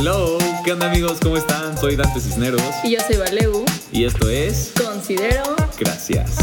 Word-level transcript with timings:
Hello, 0.00 0.38
¿qué 0.64 0.70
onda 0.74 0.88
amigos? 0.88 1.18
¿Cómo 1.20 1.36
están? 1.36 1.76
Soy 1.76 1.96
Dante 1.96 2.20
Cisneros 2.20 2.62
Y 2.84 2.92
yo 2.92 3.00
soy 3.00 3.16
Valeu. 3.16 3.64
y 3.90 4.04
esto 4.04 4.30
es 4.30 4.72
Considero. 4.80 5.56
Gracias. 5.76 6.36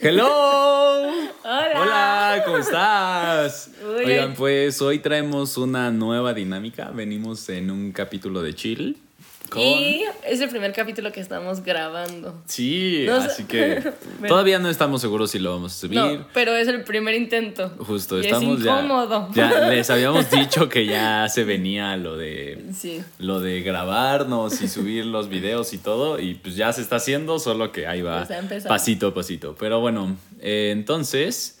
Hello. 0.00 0.26
Hola. 1.44 1.72
Hola, 1.76 2.42
¿cómo 2.46 2.58
estás? 2.58 3.70
Oigan, 3.96 4.34
pues 4.34 4.82
hoy 4.82 4.98
traemos 4.98 5.56
una 5.56 5.92
nueva 5.92 6.34
dinámica. 6.34 6.90
Venimos 6.90 7.48
en 7.48 7.70
un 7.70 7.92
capítulo 7.92 8.42
de 8.42 8.54
chill. 8.56 8.96
Con... 9.50 9.60
Y 9.62 10.04
es 10.26 10.40
el 10.40 10.48
primer 10.48 10.72
capítulo 10.72 11.12
que 11.12 11.20
estamos 11.20 11.62
grabando. 11.62 12.40
Sí, 12.46 13.06
así 13.08 13.44
que 13.44 13.82
todavía 14.28 14.58
no 14.58 14.70
estamos 14.70 15.00
seguros 15.00 15.30
si 15.32 15.38
lo 15.38 15.50
vamos 15.52 15.74
a 15.74 15.76
subir. 15.80 15.98
No, 15.98 16.26
pero 16.32 16.54
es 16.56 16.68
el 16.68 16.84
primer 16.84 17.14
intento. 17.14 17.68
Justo, 17.80 18.18
Y 18.18 18.26
estamos 18.26 18.58
es 18.58 18.64
ya- 18.64 18.70
incómodo. 18.80 19.28
Ya, 19.34 19.60
les 19.68 19.90
habíamos 19.90 20.30
dicho 20.30 20.68
que 20.68 20.86
ya 20.86 21.28
se 21.28 21.44
venía 21.44 21.96
lo 21.96 22.16
de 22.16 22.64
Sí. 22.72 23.02
lo 23.18 23.40
de 23.40 23.60
grabarnos 23.62 24.62
y 24.62 24.68
subir 24.68 25.04
los 25.06 25.28
videos 25.28 25.72
y 25.72 25.78
todo 25.78 26.18
y 26.18 26.34
pues 26.34 26.56
ya 26.56 26.72
se 26.72 26.80
está 26.82 26.96
haciendo, 26.96 27.38
solo 27.38 27.72
que 27.72 27.86
ahí 27.86 28.02
va 28.02 28.26
ya 28.26 28.40
pasito 28.68 29.08
a 29.08 29.14
pasito. 29.14 29.56
Pero 29.58 29.80
bueno, 29.80 30.16
eh, 30.40 30.70
entonces 30.72 31.59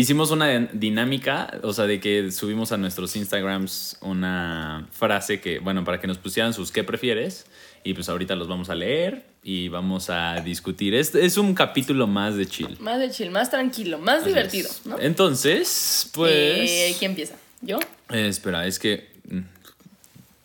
hicimos 0.00 0.30
una 0.30 0.50
din- 0.52 0.68
dinámica, 0.72 1.58
o 1.62 1.72
sea, 1.72 1.86
de 1.86 2.00
que 2.00 2.30
subimos 2.30 2.72
a 2.72 2.76
nuestros 2.76 3.16
Instagrams 3.16 3.96
una 4.00 4.86
frase 4.92 5.40
que, 5.40 5.58
bueno, 5.58 5.84
para 5.84 6.00
que 6.00 6.06
nos 6.06 6.18
pusieran 6.18 6.52
sus 6.52 6.70
qué 6.70 6.84
prefieres 6.84 7.46
y 7.84 7.94
pues 7.94 8.08
ahorita 8.08 8.34
los 8.36 8.48
vamos 8.48 8.68
a 8.68 8.74
leer 8.74 9.24
y 9.42 9.68
vamos 9.68 10.10
a 10.10 10.40
discutir. 10.40 10.94
Es, 10.94 11.14
es 11.14 11.36
un 11.38 11.54
capítulo 11.54 12.06
más 12.06 12.36
de 12.36 12.46
chill. 12.46 12.76
Más 12.80 12.98
de 12.98 13.10
chill, 13.10 13.30
más 13.30 13.50
tranquilo, 13.50 13.98
más 13.98 14.24
divertido, 14.24 14.68
Entonces, 14.68 14.86
¿no? 14.86 14.98
Entonces, 15.00 16.10
pues... 16.12 16.70
Eh, 16.70 16.96
¿Quién 16.98 17.12
empieza? 17.12 17.34
¿Yo? 17.62 17.78
Eh, 18.10 18.26
espera, 18.28 18.66
es 18.66 18.78
que 18.78 19.08
mm, 19.30 19.40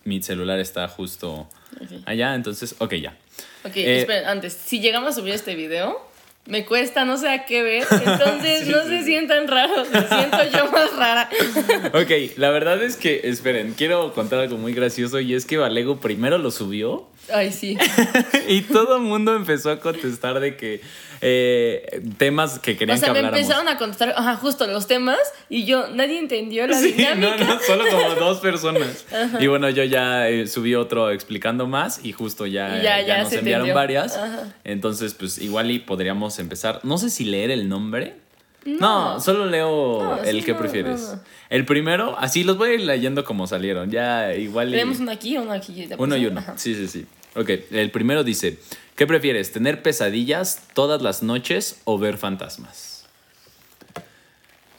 mi 0.05 0.21
celular 0.21 0.59
está 0.59 0.87
justo 0.87 1.47
Ok. 1.81 2.01
allá, 2.05 2.35
entonces, 2.35 2.75
ok, 2.77 2.93
ya. 2.95 3.17
Ok, 3.63 3.75
Eh, 3.77 3.99
esperen, 4.01 4.25
antes, 4.27 4.53
si 4.53 4.79
llegamos 4.79 5.09
a 5.09 5.13
subir 5.19 5.33
este 5.33 5.55
video, 5.55 5.99
me 6.45 6.65
cuesta 6.65 7.05
no 7.05 7.17
sé 7.17 7.29
a 7.29 7.45
qué 7.45 7.61
ver, 7.63 7.87
entonces 7.91 8.65
Sí, 8.65 8.71
no 8.71 8.83
sí, 8.83 8.89
se 8.89 9.03
sientan 9.03 9.47
raros, 9.47 9.89
me 9.89 10.07
siento 10.07 10.37
yo 10.51 10.71
más 10.71 10.95
rara. 10.95 11.29
Ok, 11.93 12.37
la 12.37 12.49
verdad 12.49 12.81
es 12.83 12.95
que, 12.97 13.21
esperen, 13.25 13.73
quiero 13.77 14.13
contar 14.13 14.39
algo 14.39 14.57
muy 14.57 14.73
gracioso 14.73 15.19
y 15.19 15.33
es 15.33 15.45
que 15.45 15.57
Valego 15.57 15.99
primero 15.99 16.37
lo 16.37 16.51
subió 16.51 17.07
Ay, 17.33 17.51
sí. 17.51 17.77
y 18.47 18.61
todo 18.61 18.97
el 18.97 19.03
mundo 19.03 19.35
empezó 19.35 19.69
a 19.71 19.79
contestar 19.79 20.39
de 20.39 20.57
que 20.57 20.81
eh, 21.21 22.01
temas 22.17 22.59
que 22.59 22.73
O 22.73 22.77
querían 22.77 22.97
sea, 22.97 23.07
que 23.09 23.13
me 23.13 23.19
habláramos. 23.19 23.39
empezaron 23.41 23.67
a 23.67 23.77
contestar, 23.77 24.13
ajá, 24.17 24.35
justo 24.37 24.65
los 24.67 24.87
temas, 24.87 25.19
y 25.49 25.65
yo, 25.65 25.87
nadie 25.89 26.17
entendió 26.17 26.65
la 26.67 26.77
Sí, 26.77 26.93
dinámica. 26.93 27.37
no, 27.37 27.45
no, 27.55 27.59
solo 27.61 27.83
como 27.89 28.15
dos 28.19 28.39
personas. 28.39 29.05
Y 29.39 29.47
bueno, 29.47 29.69
yo 29.69 29.83
ya 29.83 30.27
eh, 30.29 30.47
subí 30.47 30.73
otro 30.75 31.11
explicando 31.11 31.67
más 31.67 32.03
y 32.03 32.11
justo 32.11 32.45
ya, 32.47 32.79
Y 32.79 32.83
ya- 32.83 33.01
ya, 33.01 33.07
ya 33.07 33.23
nos 33.23 33.33
enviaron 33.33 33.67
entendió. 33.67 33.75
varias. 33.75 34.17
Ajá. 34.17 34.53
Entonces, 34.63 35.13
pues 35.13 35.37
igual 35.37 35.69
y 35.71 35.79
podríamos 35.79 36.39
empezar. 36.39 36.79
No 36.83 36.97
sé 36.97 37.09
si 37.09 37.23
leer 37.25 37.51
el 37.51 37.69
nombre. 37.69 38.15
No, 38.65 39.19
solo 39.19 39.47
leo 39.47 40.03
No, 40.03 40.23
el 40.23 40.39
sí, 40.39 40.45
que 40.45 40.53
no, 40.53 40.59
prefieres. 40.59 41.15
El 41.49 41.65
primero, 41.65 42.15
así 42.19 42.43
los 42.43 42.57
voy 42.57 42.69
a 42.69 42.73
ir 42.75 42.81
leyendo 42.81 43.25
como 43.25 43.47
salieron. 43.47 43.89
Ya 43.89 44.35
igual. 44.35 44.69
Tenemos 44.69 44.99
uno 44.99 45.11
aquí 45.11 45.33
y 45.33 45.37
uno 45.37 45.51
aquí. 45.51 45.87
¿te 45.87 45.95
uno 45.97 46.15
y 46.15 46.27
uno. 46.27 46.39
Ajá. 46.39 46.57
Sí, 46.57 46.75
sí, 46.75 46.87
sí. 46.87 47.05
Ok, 47.35 47.49
el 47.71 47.89
primero 47.91 48.23
dice: 48.23 48.59
¿Qué 48.95 49.07
prefieres? 49.07 49.51
¿Tener 49.51 49.81
pesadillas 49.81 50.67
todas 50.75 51.01
las 51.01 51.23
noches 51.23 51.81
o 51.85 51.97
ver 51.97 52.17
fantasmas? 52.17 53.07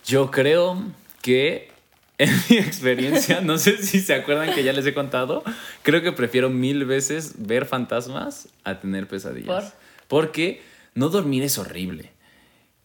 Yo 0.06 0.30
creo 0.30 0.80
que, 1.20 1.70
en 2.18 2.30
mi 2.48 2.58
experiencia, 2.58 3.40
no 3.40 3.58
sé 3.58 3.82
si 3.82 4.00
se 4.00 4.14
acuerdan 4.14 4.54
que 4.54 4.62
ya 4.62 4.72
les 4.72 4.86
he 4.86 4.94
contado, 4.94 5.42
creo 5.82 6.02
que 6.02 6.12
prefiero 6.12 6.50
mil 6.50 6.84
veces 6.84 7.34
ver 7.38 7.66
fantasmas 7.66 8.48
a 8.62 8.80
tener 8.80 9.08
pesadillas. 9.08 9.46
¿Por? 9.46 9.72
Porque 10.06 10.62
no 10.94 11.08
dormir 11.08 11.42
es 11.42 11.58
horrible. 11.58 12.12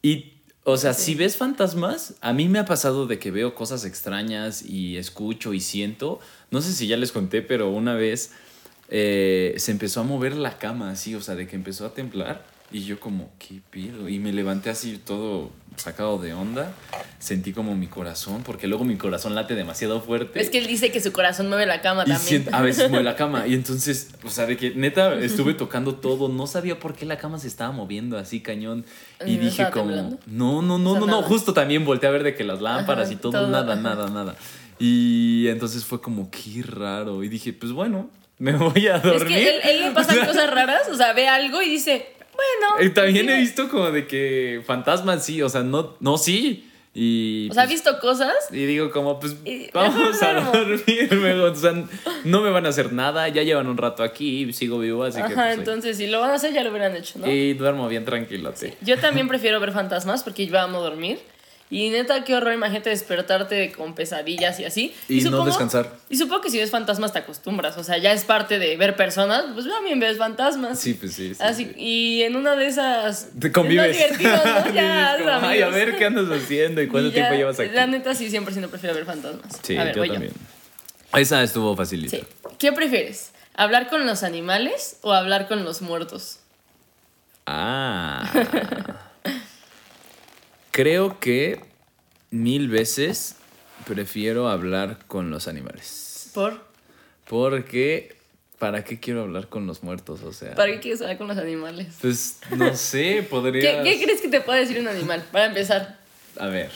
Y, 0.01 0.36
o 0.69 0.75
sea, 0.75 0.93
si 0.93 1.15
ves 1.15 1.37
fantasmas, 1.37 2.15
a 2.19 2.33
mí 2.33 2.49
me 2.49 2.59
ha 2.59 2.65
pasado 2.65 3.07
de 3.07 3.19
que 3.19 3.31
veo 3.31 3.55
cosas 3.55 3.85
extrañas 3.85 4.65
y 4.65 4.97
escucho 4.97 5.53
y 5.53 5.61
siento. 5.61 6.19
No 6.51 6.61
sé 6.61 6.73
si 6.73 6.87
ya 6.87 6.97
les 6.97 7.13
conté, 7.13 7.41
pero 7.41 7.69
una 7.69 7.93
vez 7.95 8.33
eh, 8.89 9.55
se 9.59 9.71
empezó 9.71 10.01
a 10.01 10.03
mover 10.03 10.35
la 10.35 10.57
cama 10.57 10.91
así, 10.91 11.15
o 11.15 11.21
sea, 11.21 11.35
de 11.35 11.47
que 11.47 11.55
empezó 11.55 11.85
a 11.85 11.93
temblar. 11.93 12.43
Y 12.69 12.83
yo 12.83 12.99
como, 12.99 13.31
¿qué 13.39 13.61
pido? 13.69 14.09
Y 14.09 14.19
me 14.19 14.33
levanté 14.33 14.69
así 14.69 14.97
todo 14.97 15.51
sacado 15.77 16.17
de 16.17 16.33
onda. 16.33 16.71
Sentí 17.19 17.53
como 17.53 17.75
mi 17.75 17.87
corazón, 17.87 18.43
porque 18.43 18.67
luego 18.67 18.83
mi 18.83 18.95
corazón 18.97 19.33
late 19.35 19.55
demasiado 19.55 20.01
fuerte. 20.01 20.39
Es 20.41 20.49
que 20.49 20.57
él 20.59 20.67
dice 20.67 20.91
que 20.91 20.99
su 21.01 21.11
corazón 21.11 21.47
mueve 21.49 21.65
la 21.65 21.81
cama 21.81 22.03
Y 22.05 22.11
también. 22.11 22.19
siento- 22.43 22.55
a 22.55 22.61
veces 22.61 22.89
mueve 22.89 23.03
la 23.05 23.15
cama. 23.15 23.47
Y 23.47 23.53
entonces, 23.53 24.09
o 24.23 24.29
sea, 24.29 24.45
de 24.45 24.57
que 24.57 24.71
neta 24.75 25.13
estuve 25.15 25.53
tocando 25.53 25.95
todo. 25.95 26.29
No 26.29 26.45
sabía 26.47 26.77
por 26.79 26.93
qué 26.95 27.05
la 27.05 27.17
cama 27.17 27.39
se 27.39 27.47
estaba 27.47 27.71
moviendo 27.71 28.17
así 28.17 28.41
cañón. 28.41 28.85
¿Y 29.25 29.35
no 29.35 29.41
dije 29.43 29.63
como, 29.71 29.85
temblando? 29.85 30.19
no, 30.27 30.61
no, 30.61 30.77
no, 30.77 30.91
O 30.91 30.93
sea, 30.93 30.99
no, 30.99 31.05
no. 31.07 31.11
nada. 31.17 31.23
Justo 31.27 31.53
también 31.53 31.85
volteé 31.85 32.09
a 32.09 32.11
ver 32.11 32.23
de 32.23 32.35
que 32.35 32.43
las 32.43 32.61
lámparas 32.61 33.05
Ajá, 33.05 33.13
y 33.13 33.15
todo, 33.17 33.31
todo, 33.31 33.47
nada, 33.47 33.73
ajá. 33.73 33.81
nada, 33.81 34.09
nada. 34.09 34.35
Y 34.79 35.47
entonces 35.47 35.85
fue 35.85 36.01
como, 36.01 36.29
qué 36.29 36.61
raro. 36.63 37.23
Y 37.23 37.29
dije, 37.29 37.53
pues 37.53 37.71
bueno, 37.71 38.09
me 38.37 38.53
voy 38.53 38.87
a 38.87 38.97
Es 38.97 39.03
dormir. 39.03 39.27
que 39.27 39.49
él, 39.49 39.61
él 39.63 39.81
le 39.81 39.91
pasan 39.91 40.17
cosas 40.27 40.49
raras, 40.51 40.87
o 40.91 40.95
sea, 40.95 41.13
ve 41.13 41.27
algo 41.27 41.61
y 41.61 41.69
dice, 41.69 42.05
bueno. 42.37 42.85
y 42.85 42.93
también 42.93 43.25
sí 43.25 43.31
he 43.31 43.37
visto 43.37 43.67
como 43.69 43.91
de 43.91 44.07
que 44.07 44.61
fantasmas 44.65 45.25
sí, 45.25 45.41
o 45.41 45.49
sea, 45.49 45.63
no, 45.63 45.95
no 45.99 46.17
sí. 46.17 46.63
Y 46.99 47.47
O 47.51 47.53
sea, 47.53 47.63
ha 47.63 47.65
pues, 47.67 47.75
visto 47.75 47.99
cosas. 47.99 48.33
Y 48.51 48.65
digo 48.65 48.89
como, 48.89 49.19
pues 49.19 49.35
Y- 49.45 49.69
vamos 49.71 50.19
a 50.23 50.31
duermo. 50.33 50.51
dormir 50.51 51.07
luego. 51.13 51.51
O 51.51 51.55
sea, 51.55 51.73
no 52.23 52.41
me 52.41 52.49
van 52.49 52.65
a 52.65 52.69
hacer 52.69 52.91
nada. 52.91 53.27
Ya 53.27 53.43
llevan 53.43 53.67
un 53.67 53.77
rato 53.77 54.01
aquí 54.01 54.45
y 54.45 54.53
sigo 54.53 54.79
vivo, 54.79 55.03
así 55.03 55.21
que 55.21 55.35
pues, 55.35 55.57
entonces 55.59 55.97
si 55.97 56.07
lo 56.07 56.19
van 56.21 56.31
a 56.31 56.35
hacer 56.35 56.53
ya 56.53 56.63
lo 56.63 56.71
hubieran 56.71 56.95
hecho, 56.95 57.19
¿no? 57.19 57.31
Y 57.31 57.53
duermo 57.53 57.87
bien 57.87 58.03
tranquilote. 58.03 58.75
Yo 58.81 58.97
también 58.97 59.27
prefiero 59.27 59.59
ver 59.59 59.73
fantasmas 59.73 60.23
porque 60.23 60.47
yo 60.47 60.59
amo 60.59 60.81
dormir. 60.81 61.19
Y 61.69 61.89
neta, 61.89 62.23
qué 62.23 62.33
horror, 62.33 62.53
imagínate 62.53 62.89
despertarte 62.91 63.73
con 63.73 63.93
pesadillas 63.93 64.57
y 64.61 64.65
así. 64.65 64.95
Y 65.09 65.19
no 65.21 65.43
descansar. 65.43 65.91
Y 66.09 66.15
supongo 66.15 66.41
que 66.41 66.49
si 66.49 66.57
ves 66.59 66.71
fantasmas 66.71 67.11
te 67.11 67.19
acostumbras, 67.19 67.77
o 67.77 67.83
sea, 67.83 67.97
ya 67.97 68.13
es 68.13 68.23
parte 68.23 68.57
de 68.57 68.77
ver 68.77 68.95
personas, 68.95 69.43
pues 69.53 69.67
también 69.67 69.99
ves 69.99 70.17
fantasmas. 70.17 70.79
Sí, 70.79 70.93
pues 70.93 71.13
sí. 71.13 71.35
sí, 71.35 71.43
Así, 71.43 71.65
sí. 71.65 71.73
y 71.75 72.23
en 72.23 72.37
una 72.37 72.55
de 72.55 72.67
esas... 72.67 73.31
Te 73.37 73.51
convives. 73.51 73.97
Es 73.97 74.17
divertido, 74.17 74.37
¿no? 74.45 74.73
Ya, 74.73 75.17
Dices 75.17 75.33
como, 75.33 75.47
Ay, 75.47 75.61
a 75.61 75.69
ver 75.69 75.97
qué 75.97 76.05
andas 76.05 76.29
haciendo 76.29 76.81
y 76.81 76.87
cuánto 76.87 77.09
Y 77.09 77.11
ya, 77.11 77.15
tiempo 77.15 77.35
llevas 77.35 77.59
aquí. 77.59 77.73
La 77.73 77.85
neta, 77.85 78.15
sí, 78.15 78.29
100% 78.29 78.69
prefiero 78.69 78.95
ver 78.95 79.05
fantasmas. 79.05 79.59
Sí, 79.61 79.75
a 79.75 79.83
ver, 79.83 79.95
yo 79.95 80.01
voy 80.01 80.09
también. 80.09 80.33
Esa 81.13 81.43
estuvo 81.43 81.75
facilita. 81.75 82.15
Sí. 82.15 82.23
¿Qué 82.57 82.71
prefieres? 82.71 83.31
¿Hablar 83.55 83.89
con 83.89 84.05
los 84.05 84.23
animales 84.23 84.99
o 85.01 85.11
hablar 85.11 85.47
con 85.49 85.65
los 85.65 85.81
muertos? 85.81 86.39
Ah. 87.45 88.29
Creo 90.77 91.19
que 91.19 91.59
mil 92.29 92.67
veces 92.69 93.35
prefiero 93.87 94.47
hablar 94.47 94.99
con 95.07 95.31
los 95.31 95.47
animales. 95.47 96.29
¿Por? 96.35 96.61
Porque, 97.27 98.15
¿para 98.59 98.83
qué 98.83 98.99
quiero 98.99 99.23
hablar 99.23 99.47
con 99.49 99.65
los 99.65 99.81
muertos? 99.81 100.21
O 100.21 100.31
sea, 100.31 100.53
¿Para 100.53 100.73
qué 100.73 100.79
quieres 100.79 101.01
hablar 101.01 101.17
con 101.17 101.29
los 101.29 101.37
animales? 101.39 101.95
pues 101.99 102.37
no 102.55 102.75
sé, 102.75 103.15
¿Qué, 103.15 103.23
podría. 103.23 103.81
qué 103.81 103.99
crees 103.99 104.21
que 104.21 104.27
te 104.27 104.39
puede 104.39 104.59
decir 104.59 104.79
un 104.79 104.87
animal? 104.87 105.25
Para 105.31 105.47
empezar. 105.47 105.97
A 106.39 106.45
ver, 106.45 106.69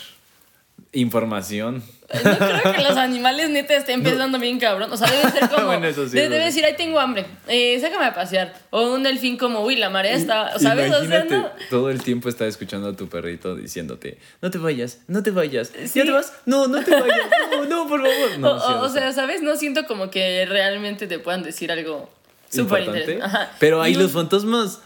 información. 0.93 1.83
No 2.13 2.37
creo 2.37 2.73
que 2.75 2.81
los 2.83 2.97
animales 2.97 3.49
neta 3.49 3.75
estén 3.75 4.03
pensando 4.03 4.37
bien 4.39 4.59
cabrón. 4.59 4.91
O 4.91 4.97
sea, 4.97 5.09
debe 5.09 5.31
ser 5.31 5.49
como. 5.53 5.67
Bueno, 5.67 5.87
eso 5.87 6.07
sí, 6.07 6.15
debe 6.15 6.37
decir, 6.39 6.65
ahí 6.65 6.75
tengo 6.75 6.99
hambre. 6.99 7.25
Eh, 7.47 7.77
sácame 7.79 8.05
a 8.05 8.13
pasear. 8.13 8.53
O 8.69 8.91
un 8.93 9.03
delfín 9.03 9.37
como, 9.37 9.61
uy, 9.61 9.75
la 9.75 9.89
marea 9.89 10.15
está. 10.15 10.57
¿Sabes? 10.59 10.93
O 10.93 11.05
sea, 11.05 11.23
no. 11.25 11.49
todo 11.69 11.89
el 11.89 12.03
tiempo 12.03 12.29
está 12.29 12.45
escuchando 12.47 12.89
a 12.89 12.95
tu 12.95 13.07
perrito 13.09 13.55
diciéndote, 13.55 14.17
no 14.41 14.51
te 14.51 14.57
vayas, 14.57 14.99
no 15.07 15.23
te 15.23 15.31
vayas. 15.31 15.71
Sí. 15.85 15.99
¿Ya 15.99 16.05
te 16.05 16.11
vas? 16.11 16.33
No, 16.45 16.67
no 16.67 16.83
te 16.83 16.91
vayas. 16.91 17.27
No, 17.51 17.65
no, 17.65 17.87
por 17.87 18.01
favor. 18.01 18.11
No, 18.39 18.51
o, 18.55 18.59
sí, 18.59 18.65
o- 18.73 18.79
o 18.81 18.89
sea, 18.89 19.11
¿sabes? 19.13 19.41
No 19.41 19.55
siento 19.55 19.85
como 19.85 20.09
que 20.09 20.45
realmente 20.45 21.07
te 21.07 21.19
puedan 21.19 21.43
decir 21.43 21.71
algo 21.71 22.09
súper 22.49 22.83
interesante. 22.83 23.23
Ajá. 23.23 23.51
Pero 23.59 23.81
ahí 23.81 23.93
Y 23.93 23.95
un- 23.95 24.03
los 24.03 24.11
fantasmas. 24.11 24.79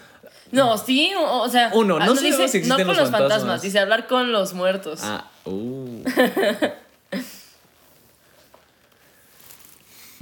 No, 0.51 0.77
sí, 0.77 1.12
o, 1.18 1.42
o 1.42 1.50
sea. 1.50 1.72
Uno, 1.74 1.98
no 2.00 2.06
ah, 2.06 2.10
dice, 2.22 2.36
si 2.36 2.42
existen 2.44 2.68
No 2.69 2.75
con 2.77 2.88
los 2.88 2.98
los 2.98 3.10
fantasmas. 3.10 3.31
fantasmas. 3.31 3.62
dice 3.63 3.80
hablar 3.80 4.07
con 4.07 4.31
los 4.31 4.54
muertos. 4.54 5.00
Ah, 5.04 5.27
uh. 5.45 6.04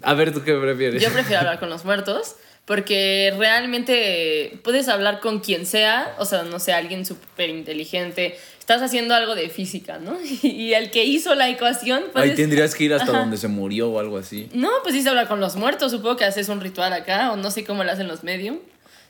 A 0.03 0.13
ver, 0.13 0.33
¿tú 0.33 0.43
qué 0.43 0.53
prefieres? 0.53 1.01
Yo 1.01 1.11
prefiero 1.11 1.39
hablar 1.39 1.59
con 1.59 1.69
los 1.69 1.85
muertos 1.85 2.35
porque 2.65 3.33
realmente 3.37 4.59
puedes 4.63 4.87
hablar 4.87 5.19
con 5.19 5.39
quien 5.39 5.65
sea, 5.65 6.15
o 6.17 6.25
sea, 6.25 6.43
no 6.43 6.59
sé, 6.59 6.71
alguien 6.73 7.05
súper 7.05 7.49
inteligente. 7.49 8.37
Estás 8.57 8.81
haciendo 8.81 9.13
algo 9.13 9.35
de 9.35 9.49
física, 9.49 9.97
¿no? 9.97 10.17
Y 10.41 10.73
el 10.73 10.89
que 10.89 11.03
hizo 11.03 11.35
la 11.35 11.49
ecuación, 11.49 12.03
pues... 12.13 12.23
Ahí 12.23 12.35
tendrías 12.35 12.73
que 12.75 12.85
ir 12.85 12.93
hasta 12.93 13.11
Ajá. 13.11 13.19
donde 13.19 13.37
se 13.37 13.49
murió 13.49 13.89
o 13.89 13.99
algo 13.99 14.17
así. 14.17 14.49
No, 14.53 14.69
pues 14.83 14.95
sí 14.95 15.01
se 15.01 15.09
habla 15.09 15.27
con 15.27 15.41
los 15.41 15.57
muertos, 15.57 15.91
supongo 15.91 16.15
que 16.15 16.23
haces 16.23 16.47
un 16.47 16.61
ritual 16.61 16.93
acá, 16.93 17.33
o 17.33 17.35
no 17.35 17.51
sé 17.51 17.65
cómo 17.65 17.83
lo 17.83 17.91
hacen 17.91 18.07
los 18.07 18.23
medium. 18.23 18.59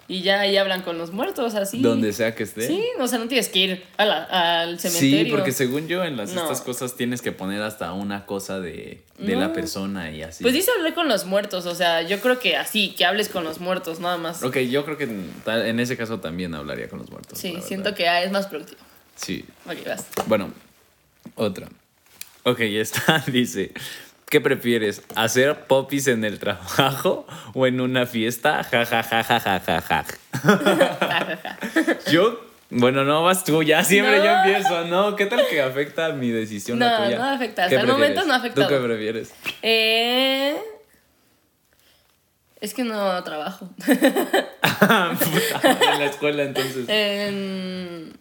Y 0.08 0.22
ya 0.22 0.42
ahí 0.42 0.58
hablan 0.58 0.82
con 0.82 0.98
los 0.98 1.12
muertos, 1.12 1.56
así. 1.56 1.82
Donde 1.82 2.12
sea 2.14 2.36
que 2.36 2.44
esté. 2.44 2.68
Sí, 2.68 2.84
o 3.00 3.08
sea, 3.08 3.20
no 3.20 3.28
tienes 3.28 3.50
que 3.50 3.60
ir 3.60 3.84
a 3.98 4.06
la- 4.06 4.62
al 4.62 4.80
cementerio. 4.80 5.26
Sí, 5.26 5.32
porque 5.32 5.52
según 5.52 5.88
yo 5.88 6.04
en 6.04 6.18
las 6.18 6.34
No. 6.34 6.42
estas 6.42 6.62
cosas 6.62 6.96
tienes 6.96 7.22
que 7.22 7.32
poner 7.32 7.62
hasta 7.62 7.94
una 7.94 8.26
cosa 8.26 8.60
de, 8.60 9.02
de 9.18 9.36
la 9.36 9.48
No. 9.48 9.54
persona 9.54 10.12
y 10.12 10.22
así. 10.24 10.44
Pues 10.44 10.54
dice 10.54 10.72
hablar 10.78 10.94
con 10.94 11.08
los 11.08 11.26
muertos, 11.26 11.66
o 11.66 11.74
sea, 11.76 12.02
yo 12.02 12.20
creo 12.20 12.40
que 12.40 12.58
así, 12.58 12.90
que 12.98 13.06
hables 13.06 13.30
con 13.30 13.44
los 13.46 13.60
muertos, 13.60 14.00
nada 14.00 14.18
más. 14.18 14.44
Ok, 14.44 14.58
yo 14.60 14.84
creo 14.86 14.98
que 14.98 15.06
en, 15.06 15.80
ese 15.80 15.96
caso 15.96 16.20
también 16.20 16.54
hablaría 16.54 16.90
con 16.90 17.00
los 17.00 17.10
muertos. 17.10 17.40
sí, 17.40 17.58
siento 17.66 17.96
que 17.96 18.08
ah, 18.10 18.22
es 18.24 18.32
más 18.32 18.48
productivo. 18.48 18.82
Sí. 19.16 19.46
Ok, 19.66 19.86
vas. 19.88 20.06
Bueno, 20.28 20.52
otra. 21.36 21.70
Ok, 22.44 22.60
esta 22.60 23.24
dice, 23.32 23.72
¿qué 24.34 24.42
prefieres? 24.42 25.04
¿Hacer 25.16 25.66
popis 25.68 26.08
en 26.08 26.26
el 26.26 26.40
trabajo 26.40 27.28
o 27.54 27.68
en 27.68 27.80
una 27.80 28.08
fiesta? 28.08 28.64
Ja, 28.64 28.84
ja, 28.84 29.04
ja, 29.04 29.24
ja, 29.24 29.40
ja, 29.40 29.60
ja, 29.60 29.82
ja. 29.82 30.06
Yo, 32.12 32.44
bueno, 32.72 33.04
no 33.04 33.22
vas 33.24 33.44
tú, 33.44 33.62
ya 33.62 33.84
siempre 33.84 34.18
No. 34.18 34.24
yo 34.26 34.32
empiezo, 34.32 34.86
¿no? 34.88 35.16
¿Qué 35.16 35.28
tal 35.28 35.46
que 35.48 35.62
afecta 35.62 36.10
mi 36.14 36.30
decisión 36.32 36.80
la 36.80 36.98
No, 36.98 37.06
tuya? 37.06 37.18
no 37.20 37.24
afecta, 37.26 37.68
¿Qué 37.68 37.76
hasta 37.76 37.86
el 37.86 37.92
momento 37.94 38.26
no 38.26 38.34
ha 38.34 38.38
afectado. 38.38 38.68
¿Tú 38.68 38.74
qué 38.74 38.80
prefieres? 38.82 39.34
Eh... 39.62 40.58
Es 42.60 42.74
que 42.74 42.84
no 42.84 43.24
trabajo. 43.24 43.70
En 44.82 46.00
la 46.00 46.06
escuela 46.06 46.42
entonces. 46.44 46.86
en, 46.90 48.14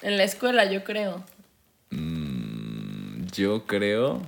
en 0.00 0.16
la 0.16 0.24
escuela, 0.24 0.64
yo 0.64 0.82
creo. 0.82 1.22
Mm, 1.90 3.26
yo 3.32 3.66
creo. 3.66 4.22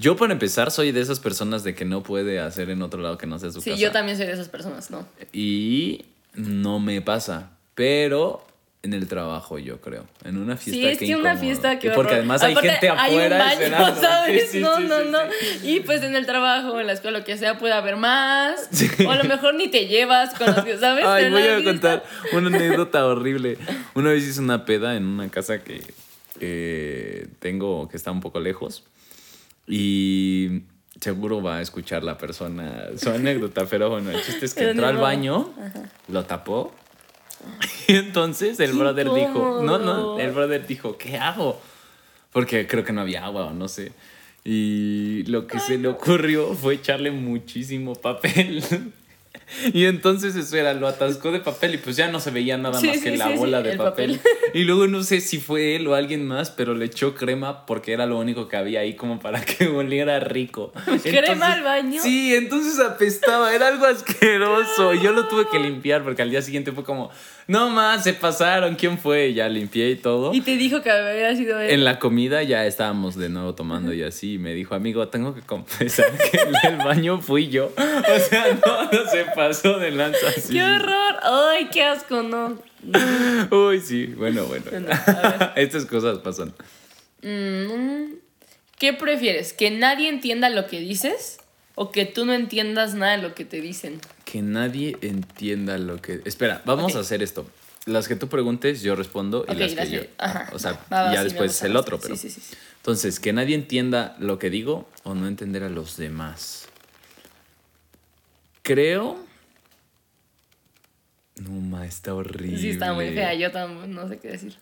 Yo, 0.00 0.16
para 0.16 0.32
empezar, 0.32 0.70
soy 0.70 0.92
de 0.92 1.00
esas 1.00 1.20
personas 1.20 1.62
de 1.62 1.74
que 1.74 1.84
no 1.84 2.02
puede 2.02 2.40
hacer 2.40 2.70
en 2.70 2.82
otro 2.82 3.00
lado 3.02 3.18
que 3.18 3.26
no 3.26 3.38
sea 3.38 3.50
su 3.50 3.60
Sí, 3.60 3.70
casa. 3.70 3.82
yo 3.82 3.92
también 3.92 4.16
soy 4.16 4.26
de 4.26 4.32
esas 4.32 4.48
personas, 4.48 4.90
¿no? 4.90 5.06
Y 5.32 6.04
no 6.34 6.78
me 6.80 7.00
pasa. 7.02 7.50
Pero 7.74 8.44
en 8.82 8.94
el 8.94 9.08
trabajo, 9.08 9.58
yo 9.58 9.80
creo. 9.80 10.06
En 10.24 10.38
una 10.38 10.56
fiesta. 10.56 10.80
Sí, 10.80 10.86
es 10.86 10.98
que 10.98 11.14
una 11.16 11.36
fiesta 11.36 11.78
que 11.78 11.90
Porque 11.90 12.14
además 12.14 12.42
hay 12.42 12.54
gente 12.56 12.88
afuera. 12.88 13.48
Hay 13.48 13.64
un 13.64 13.70
baño. 13.72 13.94
¿sabes? 14.00 14.42
Sí, 14.44 14.48
sí, 14.52 14.60
no, 14.60 14.76
sí, 14.78 14.84
no, 14.84 14.98
sí, 15.00 15.08
no. 15.10 15.18
sí. 15.60 15.70
Y 15.74 15.80
pues 15.80 16.02
en 16.02 16.16
el 16.16 16.24
trabajo, 16.24 16.80
en 16.80 16.86
la 16.86 16.94
escuela, 16.94 17.18
lo 17.18 17.24
que 17.24 17.36
sea, 17.36 17.58
puede 17.58 17.74
haber 17.74 17.96
más. 17.96 18.68
Sí. 18.72 18.88
O 19.06 19.10
a 19.10 19.16
lo 19.16 19.24
mejor 19.24 19.54
ni 19.54 19.68
te 19.68 19.86
llevas 19.86 20.34
con 20.34 20.46
los 20.46 20.64
que, 20.64 20.78
¿sabes? 20.78 21.04
Ay, 21.06 21.30
voy 21.30 21.42
a 21.42 21.44
fiesta. 21.58 21.64
contar 21.70 22.04
una 22.32 22.48
anécdota 22.56 23.06
horrible. 23.06 23.58
Una 23.94 24.10
vez 24.10 24.24
hice 24.26 24.40
una 24.40 24.64
peda 24.64 24.96
en 24.96 25.04
una 25.04 25.28
casa 25.28 25.62
que 25.62 25.82
eh, 26.40 27.28
tengo 27.38 27.88
que 27.88 27.96
está 27.98 28.10
un 28.10 28.20
poco 28.20 28.40
lejos. 28.40 28.84
Y 29.66 30.62
seguro 31.00 31.42
va 31.42 31.58
a 31.58 31.62
escuchar 31.62 32.02
la 32.02 32.18
persona 32.18 32.88
su 32.96 33.10
anécdota, 33.10 33.66
pero 33.66 33.90
bueno, 33.90 34.10
el 34.10 34.22
chiste 34.22 34.46
es 34.46 34.54
que 34.54 34.70
entró 34.70 34.86
al 34.86 34.98
baño, 34.98 35.52
lo 36.08 36.24
tapó. 36.24 36.74
Y 37.88 37.94
entonces 37.94 38.60
el 38.60 38.72
brother 38.72 39.10
dijo, 39.12 39.62
no, 39.64 39.78
no, 39.78 40.20
el 40.20 40.30
brother 40.30 40.64
dijo, 40.64 40.96
¿qué 40.96 41.16
hago? 41.16 41.60
Porque 42.32 42.66
creo 42.68 42.84
que 42.84 42.92
no 42.92 43.00
había 43.00 43.24
agua 43.24 43.46
o 43.46 43.52
no 43.52 43.66
sé. 43.66 43.92
Y 44.44 45.24
lo 45.24 45.46
que 45.46 45.58
se 45.58 45.76
le 45.76 45.88
ocurrió 45.88 46.54
fue 46.54 46.74
echarle 46.74 47.10
muchísimo 47.10 47.94
papel. 47.94 48.62
Y 49.72 49.84
entonces 49.86 50.36
eso 50.36 50.56
era, 50.56 50.74
lo 50.74 50.86
atascó 50.88 51.30
de 51.32 51.40
papel 51.40 51.74
y 51.74 51.78
pues 51.78 51.96
ya 51.96 52.08
no 52.10 52.20
se 52.20 52.30
veía 52.30 52.56
nada 52.58 52.78
Sí, 52.80 52.86
más 52.88 52.96
sí, 52.98 53.02
que 53.04 53.16
la 53.16 53.28
sí, 53.28 53.34
bola 53.36 53.62
de 53.62 53.72
el 53.72 53.76
papel. 53.78 54.16
papel. 54.16 54.32
Y 54.54 54.64
luego 54.64 54.86
no 54.88 55.02
sé 55.04 55.20
si 55.20 55.38
fue 55.38 55.76
él 55.76 55.86
o 55.86 55.94
alguien 55.94 56.26
más, 56.26 56.50
pero 56.50 56.74
le 56.74 56.86
echó 56.86 57.14
crema 57.14 57.66
porque 57.66 57.92
era 57.92 58.06
lo 58.06 58.18
único 58.18 58.48
que 58.48 58.56
había 58.56 58.80
ahí 58.80 58.94
como 58.96 59.20
para 59.20 59.40
que 59.44 59.68
oliera 59.68 60.18
rico. 60.20 60.72
¿Crema 61.02 61.52
al 61.52 61.62
baño? 61.62 62.02
Sí, 62.02 62.34
entonces 62.34 62.80
apestaba, 62.80 63.54
era 63.54 63.68
algo 63.68 63.86
asqueroso. 63.86 64.94
Y 64.94 65.02
yo 65.02 65.12
lo 65.12 65.28
tuve 65.28 65.46
que 65.50 65.58
limpiar 65.58 66.02
porque 66.02 66.22
al 66.22 66.30
día 66.30 66.42
siguiente 66.42 66.72
fue 66.72 66.84
como, 66.84 67.10
no 67.50 67.68
más, 67.68 68.04
se 68.04 68.14
pasaron, 68.14 68.76
¿quién 68.76 68.96
fue? 68.96 69.30
Y 69.30 69.34
ya 69.34 69.48
limpié 69.48 69.90
y 69.90 69.96
todo. 69.96 70.32
Y 70.32 70.40
te 70.40 70.56
dijo 70.56 70.82
que 70.82 70.90
había 70.92 71.34
sido 71.34 71.58
él. 71.58 71.70
En 71.70 71.84
la 71.84 71.98
comida 71.98 72.44
ya 72.44 72.64
estábamos 72.64 73.16
de 73.16 73.28
nuevo 73.28 73.56
tomando 73.56 73.92
y 73.92 74.04
así. 74.04 74.34
Y 74.34 74.38
me 74.38 74.54
dijo, 74.54 74.76
amigo, 74.76 75.08
tengo 75.08 75.34
que 75.34 75.40
confesar 75.40 76.06
que 76.30 76.68
el 76.68 76.76
baño 76.76 77.20
fui 77.20 77.48
yo. 77.48 77.72
O 77.76 78.18
sea, 78.20 78.54
no, 78.64 78.84
no 78.84 79.10
se 79.10 79.24
pasó 79.34 79.80
de 79.80 79.90
lanza. 79.90 80.30
sí, 80.30 80.52
¡Qué 80.52 80.62
horror! 80.62 81.16
¡Ay, 81.24 81.68
qué 81.72 81.82
asco! 81.82 82.22
No. 82.22 82.56
Uy, 83.50 83.80
sí, 83.80 84.06
bueno, 84.06 84.44
bueno. 84.44 84.66
No, 84.78 84.88
Estas 85.56 85.86
cosas 85.86 86.18
pasan. 86.18 86.54
Mm, 87.22 88.14
¿Qué 88.78 88.92
prefieres? 88.92 89.52
¿Que 89.54 89.72
nadie 89.72 90.08
entienda 90.08 90.50
lo 90.50 90.68
que 90.68 90.78
dices? 90.78 91.40
¿O 91.74 91.90
que 91.90 92.06
tú 92.06 92.26
no 92.26 92.32
entiendas 92.32 92.94
nada 92.94 93.16
de 93.16 93.22
lo 93.24 93.34
que 93.34 93.44
te 93.44 93.60
dicen? 93.60 94.00
Que 94.30 94.42
nadie 94.42 94.96
entienda 95.00 95.76
lo 95.78 96.00
que. 96.00 96.20
Espera, 96.24 96.62
vamos 96.64 96.94
a 96.94 97.00
hacer 97.00 97.22
esto. 97.22 97.50
Las 97.86 98.06
que 98.06 98.14
tú 98.14 98.28
preguntes, 98.28 98.82
yo 98.82 98.94
respondo 98.94 99.44
y 99.48 99.54
las 99.54 99.74
que 99.74 99.90
yo. 99.90 100.00
ajá, 100.18 100.50
O 100.52 100.58
sea, 100.58 100.72
va, 100.92 101.04
va, 101.04 101.10
y 101.10 101.14
ya 101.14 101.22
sí, 101.22 101.28
después 101.30 101.62
el 101.62 101.74
otro, 101.74 101.98
pero. 101.98 102.14
Sí, 102.14 102.30
sí, 102.30 102.40
sí. 102.40 102.56
Entonces, 102.76 103.18
que 103.18 103.32
nadie 103.32 103.54
entienda 103.54 104.16
lo 104.20 104.38
que 104.38 104.50
digo 104.50 104.88
o 105.02 105.14
no 105.14 105.26
entender 105.26 105.64
a 105.64 105.68
los 105.68 105.96
demás. 105.96 106.68
Creo. 108.62 109.18
No, 111.36 111.50
ma, 111.50 111.86
está 111.86 112.14
horrible. 112.14 112.58
Sí, 112.58 112.70
está 112.70 112.92
muy 112.92 113.08
fea. 113.08 113.34
Yo 113.34 113.50
tampoco 113.50 113.86
no 113.86 114.08
sé 114.08 114.18
qué 114.18 114.28
decir. 114.28 114.56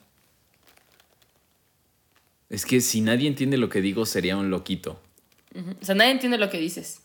Es 2.48 2.64
que 2.64 2.80
si 2.80 3.02
nadie 3.02 3.28
entiende 3.28 3.58
lo 3.58 3.68
que 3.68 3.82
digo, 3.82 4.06
sería 4.06 4.36
un 4.36 4.48
loquito. 4.50 4.98
O 5.82 5.84
sea, 5.84 5.94
nadie 5.94 6.12
entiende 6.12 6.38
lo 6.38 6.48
que 6.48 6.58
dices. 6.58 7.00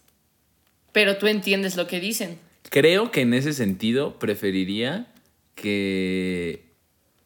Pero 0.94 1.18
tú 1.18 1.28
entiendes 1.28 1.76
lo 1.76 1.88
que 1.88 2.00
dicen. 2.00 2.40
Creo 2.70 3.12
que 3.12 3.22
en 3.22 3.34
ese 3.34 3.54
sentido 3.54 4.18
preferiría 4.20 5.08
que 5.56 6.64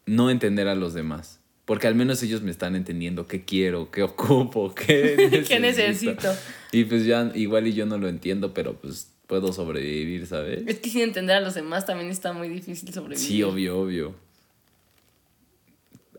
no 0.06 0.30
entender 0.30 0.68
a 0.68 0.75
los 0.75 0.94
demás. 0.94 1.39
Porque 1.66 1.88
al 1.88 1.95
menos 1.95 2.24
ellos 2.24 2.42
me 2.42 2.51
están 2.51 2.75
entendiendo 2.78 3.28
qué 3.28 3.44
quiero, 3.44 3.92
qué 3.92 4.04
ocupo, 4.04 4.74
qué 4.88 5.16
necesito. 5.18 5.48
¿Qué 5.48 5.60
necesito? 5.60 6.34
Y 6.72 6.86
pues 6.86 7.06
ya 7.06 7.31
igual 7.36 7.68
y 7.68 7.74
yo 7.74 7.86
no 7.86 7.98
lo 7.98 8.07
entiendo, 8.07 8.54
pero 8.54 8.75
pues 8.75 9.12
puedo 9.28 9.51
sobrevivir, 9.51 10.25
¿sabes? 10.28 10.63
Es 10.66 10.80
que 10.80 10.89
sin 10.89 11.01
entender 11.01 11.36
a 11.36 11.42
los 11.42 11.56
demás 11.56 11.86
también 11.86 12.10
está 12.10 12.31
muy 12.31 12.48
difícil 12.48 12.94
sobrevivir. 12.94 13.19
Sí, 13.28 13.44
obvio, 13.44 13.80
obvio. 13.80 14.16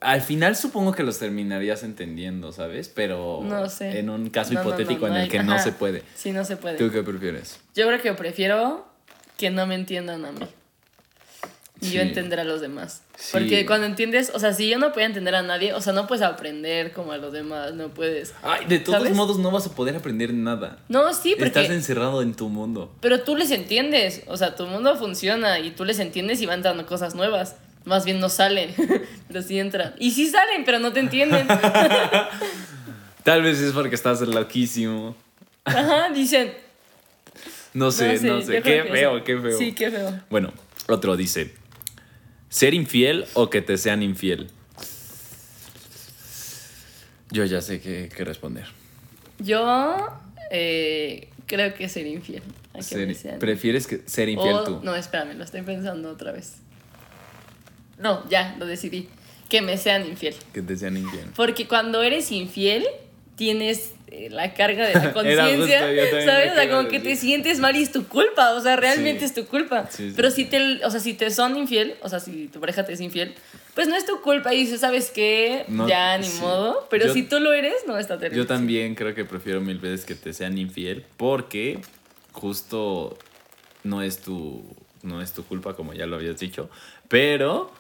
Al 0.01 0.21
final 0.21 0.55
supongo 0.55 0.93
que 0.93 1.03
los 1.03 1.19
terminarías 1.19 1.83
entendiendo, 1.83 2.53
¿sabes? 2.53 2.89
Pero 2.89 3.41
No 3.43 3.69
sé. 3.69 3.99
en 3.99 4.11
un 4.11 4.31
caso 4.31 4.53
No, 4.55 4.61
hipotético 4.61 5.09
no 5.09 5.17
en 5.17 5.23
el 5.23 5.29
que 5.29 5.43
no 5.43 5.59
se 5.59 5.73
puede. 5.73 6.03
Sí, 6.15 6.31
no 6.33 6.45
se 6.45 6.57
puede. 6.57 6.77
¿Tú 6.77 6.91
qué 6.93 7.03
prefieres? 7.03 7.59
Yo 7.75 7.87
creo 7.87 8.01
que 8.01 8.13
prefiero 8.13 8.87
que 9.39 9.49
no 9.51 9.67
me 9.67 9.75
entiendan 9.77 10.27
a 10.27 10.33
mí. 10.33 10.47
Y 11.81 11.87
Sí. 11.87 11.93
yo 11.93 12.01
entender 12.03 12.41
a 12.41 12.45
los 12.45 12.61
demás. 12.61 13.03
Sí. 13.17 13.29
Porque 13.31 13.65
cuando 13.65 13.87
entiendes, 13.87 14.33
o 14.35 14.41
sea, 14.41 14.53
si 14.53 14.69
yo 14.69 14.79
no 14.81 14.93
puedo 14.93 15.07
entender 15.07 15.37
a 15.37 15.43
nadie, 15.43 15.73
o 15.75 15.81
sea, 15.81 15.93
no 15.93 16.09
puedes 16.09 16.23
aprender 16.25 16.91
como 16.93 17.13
a 17.13 17.19
los 17.19 17.33
demás, 17.33 17.73
no 17.75 17.89
puedes. 17.91 18.35
Ay, 18.43 18.67
de 18.67 18.81
todos 18.81 18.99
¿Sabes? 18.99 19.15
modos 19.17 19.39
no 19.39 19.53
vas 19.53 19.67
a 19.67 19.75
poder 19.77 19.95
aprender 19.95 20.35
nada. 20.35 20.79
No, 20.89 21.15
sí, 21.15 21.35
porque. 21.39 21.47
Estás 21.61 21.71
encerrado 21.71 22.21
en 22.23 22.35
tu 22.35 22.49
mundo. 22.49 22.93
Pero 23.01 23.21
tú 23.23 23.37
les 23.37 23.53
entiendes, 23.53 24.23
o 24.27 24.37
sea, 24.37 24.57
tu 24.57 24.67
mundo 24.67 24.97
funciona 24.97 25.61
y 25.61 25.71
tú 25.71 25.85
les 25.85 26.01
entiendes 26.01 26.41
y 26.43 26.47
van 26.47 26.63
dando 26.63 26.85
cosas 26.85 27.15
nuevas. 27.15 27.55
Más 27.85 28.05
bien 28.05 28.19
no 28.19 28.29
salen, 28.29 28.75
pero 29.29 29.41
sí 29.43 29.61
entran. 29.61 29.95
Y 30.01 30.11
sí 30.11 30.27
salen, 30.27 30.65
pero 30.65 30.81
no 30.81 30.93
te 30.93 30.99
entienden. 30.99 31.47
Tal 33.23 33.43
vez 33.43 33.61
es 33.61 33.73
porque 33.73 33.95
estás 33.95 34.21
loquísimo. 34.21 35.15
Ajá, 35.65 36.09
dicen. 36.11 36.53
No 37.79 37.91
sé, 37.93 38.21
no 38.21 38.41
sé. 38.43 38.61
Qué 38.63 38.85
feo, 38.85 39.23
qué 39.25 39.39
feo. 39.39 39.57
Sí, 39.59 39.73
qué 39.73 39.91
feo. 39.91 40.21
Bueno, 40.31 40.53
otro 40.89 41.17
dice: 41.17 41.55
¿ser 42.49 42.75
infiel 42.75 43.25
o 43.35 43.51
que 43.51 43.63
te 43.63 43.79
sean 43.79 44.03
infiel? 44.03 44.51
Yo 47.31 47.45
ya 47.45 47.61
sé 47.61 47.81
qué, 47.81 48.11
qué 48.15 48.25
responder. 48.25 48.67
Yo 49.39 49.97
eh, 50.51 51.29
creo 51.47 51.75
que 51.75 51.89
ser 51.89 52.07
infiel. 52.07 52.43
a 52.73 52.79
que 52.79 52.83
Ser- 52.83 53.07
me 53.07 53.15
sean. 53.15 53.39
¿Prefieres 53.39 53.87
que 53.87 54.03
ser 54.07 54.29
infiel 54.29 54.55
O- 54.55 54.65
tú? 54.65 54.81
No, 54.83 54.95
espérame, 54.95 55.35
lo 55.37 55.45
estoy 55.45 55.63
pensando 55.63 56.11
otra 56.11 56.33
vez. 56.33 56.57
No, 57.99 58.29
ya, 58.29 58.57
lo 58.59 58.67
decidí. 58.67 59.09
Que 59.49 59.63
me 59.63 59.77
sean 59.79 60.07
infiel. 60.07 60.35
Que 60.53 60.63
te 60.63 60.77
sean 60.77 60.97
infiel. 60.97 61.27
Porque 61.35 61.67
cuando 61.69 62.03
eres 62.03 62.33
infiel, 62.33 62.87
tienes 63.37 63.93
la 64.31 64.55
carga 64.55 64.87
de 64.87 64.95
la 64.95 65.13
conciencia, 65.13 65.81
¿sabes? 65.81 66.53
O 66.53 66.55
sea, 66.55 66.71
como 66.71 66.89
que 66.89 67.01
te 67.01 67.15
sientes 67.17 67.59
mal 67.59 67.77
y 67.77 67.83
es 67.83 67.93
tu 67.93 68.07
culpa, 68.09 68.53
o 68.55 68.61
sea, 68.61 68.77
realmente 68.77 69.21
Sí. 69.21 69.25
es 69.27 69.35
tu 69.35 69.47
culpa. 69.47 69.87
Sí, 69.91 70.09
sí, 70.09 70.13
Pero 70.17 70.31
si 70.31 70.45
te, 70.47 70.85
o 70.85 70.91
sea, 70.91 71.01
si 71.01 71.15
te 71.15 71.31
son 71.31 71.57
infiel, 71.57 71.95
o 72.03 72.09
sea, 72.09 72.19
si 72.21 72.49
tu 72.49 72.59
pareja 72.61 72.85
te 72.85 72.93
es 72.95 73.01
infiel, 73.01 73.35
pues 73.75 73.87
no 73.87 73.95
es 73.97 74.07
tu 74.07 74.21
culpa 74.23 74.53
y 74.55 74.59
dices, 74.61 74.81
¿sabes 74.81 75.11
qué? 75.11 75.65
No, 75.69 75.87
ya, 75.89 76.17
ni 76.19 76.29
modo. 76.41 76.87
Pero 76.91 77.07
Yo- 77.07 77.13
si 77.13 77.23
tú 77.23 77.39
lo 77.39 77.53
eres, 77.53 77.75
no 77.87 77.99
está 77.99 78.19
terrible. 78.19 78.43
Yo 78.43 78.47
también 78.47 78.95
creo 78.95 79.15
que 79.15 79.25
prefiero 79.25 79.61
mil 79.61 79.79
veces 79.79 80.05
que 80.07 80.15
te 80.15 80.33
sean 80.33 80.57
infiel 80.59 81.05
porque 81.17 81.79
justo 82.33 83.17
no 83.85 84.03
es 84.03 84.19
tu 84.21 84.63
no 85.03 85.23
es 85.23 85.33
tu 85.33 85.45
culpa 85.45 85.75
como 85.75 85.93
ya 85.95 86.07
lo 86.07 86.17
habías 86.17 86.39
dicho, 86.41 86.69
pero 87.09 87.71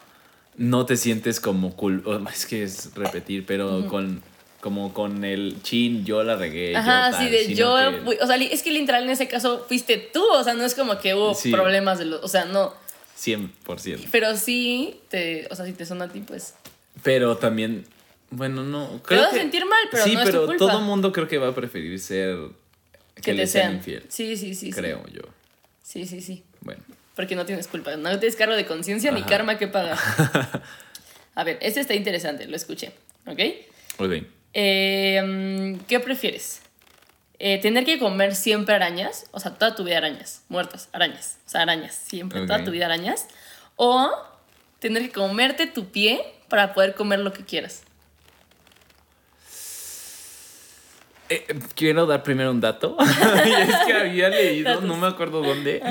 no 0.56 0.86
te 0.86 0.96
sientes 0.96 1.40
como 1.40 1.74
culpa, 1.76 2.22
es 2.32 2.46
que 2.46 2.62
es 2.62 2.94
repetir, 2.94 3.44
pero 3.44 3.86
con 3.88 4.22
Como 4.60 4.92
con 4.92 5.24
el 5.24 5.62
chin, 5.62 6.04
yo 6.04 6.24
la 6.24 6.34
regué. 6.36 6.76
Ajá, 6.76 7.12
yo 7.12 7.18
sí, 7.18 7.30
de 7.30 7.54
yo, 7.54 7.76
que- 7.92 8.00
fui- 8.02 8.18
o 8.20 8.26
sea, 8.26 8.36
es 8.36 8.62
que 8.62 8.70
literal 8.72 9.04
en 9.04 9.10
ese 9.10 9.28
caso 9.28 9.64
fuiste 9.68 9.96
tú, 9.98 10.24
o 10.32 10.42
sea, 10.42 10.54
no 10.54 10.64
es 10.64 10.74
como 10.74 10.98
que 10.98 11.14
hubo 11.14 11.34
Sí. 11.34 11.52
problemas 11.52 11.98
de 12.00 12.06
los, 12.06 12.24
o 12.24 12.28
sea, 12.28 12.44
no, 12.44 12.74
100%. 13.16 14.08
pero 14.10 14.36
sí, 14.36 15.00
te, 15.08 15.46
o 15.50 15.54
sea, 15.54 15.64
si 15.64 15.72
te 15.72 15.86
suena 15.86 16.06
a 16.06 16.08
ti, 16.08 16.20
pues, 16.20 16.54
Pero 17.04 17.36
también, 17.36 17.84
bueno, 18.30 18.64
no. 18.64 18.88
Te 18.88 19.02
Creo 19.02 19.20
vas 19.22 19.32
a 19.32 19.36
sentir 19.36 19.64
mal, 19.64 19.78
pero 19.92 20.02
sí, 20.04 20.14
no 20.14 20.20
es 20.20 20.26
tu 20.26 20.32
pero 20.32 20.46
culpa. 20.46 20.58
todo 20.58 20.80
mundo 20.80 21.12
creo 21.12 21.28
que 21.28 21.38
va 21.38 21.48
a 21.48 21.54
preferir 21.54 21.98
ser. 22.00 22.36
Que, 23.14 23.22
que 23.22 23.32
le 23.34 23.42
te 23.42 23.46
sean 23.48 23.74
infiel. 23.76 24.04
Sí, 24.08 24.36
sí, 24.36 24.54
sí. 24.54 24.66
sí. 24.66 24.70
creo 24.72 25.04
yo. 25.12 25.22
Sí, 25.82 26.06
sí, 26.06 26.20
sí. 26.20 26.42
Bueno. 26.60 26.82
Porque 27.14 27.34
no 27.36 27.46
tienes 27.46 27.66
culpa, 27.68 27.96
no 27.96 28.10
tienes 28.18 28.36
cargo 28.36 28.54
de 28.56 28.66
conciencia 28.66 29.10
ni 29.12 29.22
karma 29.22 29.56
que 29.58 29.66
pagar. 29.68 29.98
A 31.34 31.44
ver, 31.44 31.58
este 31.60 31.80
está 31.80 31.94
interesante, 31.94 32.46
lo 32.48 32.56
escuché, 32.56 32.92
¿ok? 33.26 33.38
Ok. 33.98 34.12
Eh, 34.54 35.22
mm, 35.24 35.84
¿Qué 35.86 36.00
prefieres? 36.00 36.62
Eh, 37.38 37.58
¿Tener 37.58 37.84
que 37.84 37.98
comer 37.98 38.34
siempre 38.34 38.74
arañas? 38.74 39.26
O 39.30 39.40
sea, 39.40 39.54
toda 39.54 39.74
tu 39.74 39.84
vida 39.84 39.98
arañas, 39.98 40.42
muertas, 40.48 40.88
arañas. 40.92 41.38
O 41.46 41.50
sea, 41.50 41.62
arañas, 41.62 41.94
siempre, 41.94 42.46
toda 42.46 42.64
tu 42.64 42.70
vida 42.70 42.86
arañas. 42.86 43.28
O 43.76 44.10
tener 44.80 45.02
que 45.04 45.12
comerte 45.12 45.66
tu 45.66 45.90
pie 45.90 46.20
para 46.48 46.74
poder 46.74 46.94
comer 46.94 47.20
lo 47.20 47.32
que 47.32 47.44
quieras. 47.44 47.82
Eh, 51.30 51.46
quiero 51.74 52.06
dar 52.06 52.22
primero 52.22 52.50
un 52.50 52.60
dato. 52.60 52.96
es 53.00 53.76
que 53.86 53.92
había 53.92 54.30
leído, 54.30 54.80
no 54.80 54.96
me 54.96 55.06
acuerdo 55.06 55.42
dónde, 55.42 55.82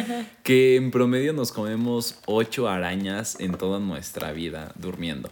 que 0.44 0.76
en 0.76 0.92
promedio 0.92 1.32
nos 1.32 1.52
comemos 1.52 2.20
ocho 2.26 2.68
arañas 2.68 3.40
en 3.40 3.56
toda 3.56 3.80
nuestra 3.80 4.32
vida 4.32 4.72
durmiendo. 4.76 5.30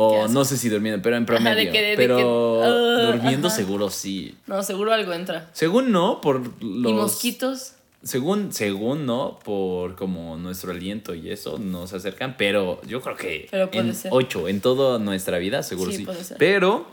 O 0.00 0.28
no 0.28 0.44
sé 0.44 0.56
si 0.56 0.68
durmiendo, 0.68 1.02
pero 1.02 1.16
en 1.16 1.24
Ajá, 1.24 1.32
de 1.32 1.38
promedio. 1.44 1.72
que- 1.72 1.82
de 1.82 1.96
pero 1.96 2.16
que- 2.16 2.22
ah, 2.22 3.06
durmiendo 3.12 3.48
ajá. 3.48 3.56
seguro 3.56 3.90
sí. 3.90 4.36
No, 4.46 4.62
seguro 4.62 4.92
algo 4.92 5.12
entra. 5.12 5.50
Según 5.52 5.90
no, 5.90 6.20
por 6.20 6.40
los... 6.62 6.90
¿Y 6.92 6.94
mosquitos? 6.94 7.72
Según, 8.04 8.52
según 8.52 9.06
no, 9.06 9.40
por 9.44 9.96
como 9.96 10.36
nuestro 10.36 10.70
aliento 10.70 11.16
y 11.16 11.32
eso 11.32 11.58
nos 11.58 11.92
acercan, 11.94 12.36
pero 12.38 12.80
yo 12.86 13.00
creo 13.00 13.16
que 13.16 13.48
Pero 13.50 13.70
puede 13.72 13.88
en 13.88 13.94
ser. 13.96 14.12
ocho, 14.14 14.46
en 14.46 14.60
toda 14.60 15.00
nuestra 15.00 15.38
vida, 15.38 15.64
seguro 15.64 15.90
Sí, 15.90 15.96
sí. 15.98 16.04
puede 16.04 16.22
ser. 16.22 16.36
Pero 16.38 16.86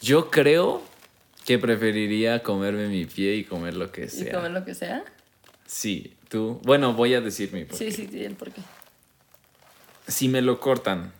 yo 0.00 0.28
creo 0.28 0.82
que 1.44 1.58
preferiría 1.60 2.42
comerme 2.42 2.88
mi 2.88 3.04
pie 3.06 3.36
y 3.36 3.44
comer 3.44 3.74
lo 3.76 3.92
que 3.92 4.06
¿Y 4.06 4.08
sea. 4.08 4.32
comer 4.32 4.50
lo 4.50 4.64
que 4.64 4.74
sea? 4.74 5.04
Sí, 5.66 6.12
tú. 6.28 6.58
Bueno, 6.64 6.94
voy 6.94 7.14
a 7.14 7.20
decir 7.20 7.52
mi 7.52 7.64
porqué. 7.64 7.92
Sí, 7.92 7.96
sí, 8.02 8.08
sí, 8.10 8.24
el 8.24 8.34
por 8.34 8.50
qué. 8.50 8.60
Si 10.08 10.28
me 10.28 10.42
lo 10.42 10.58
cortan, 10.58 11.12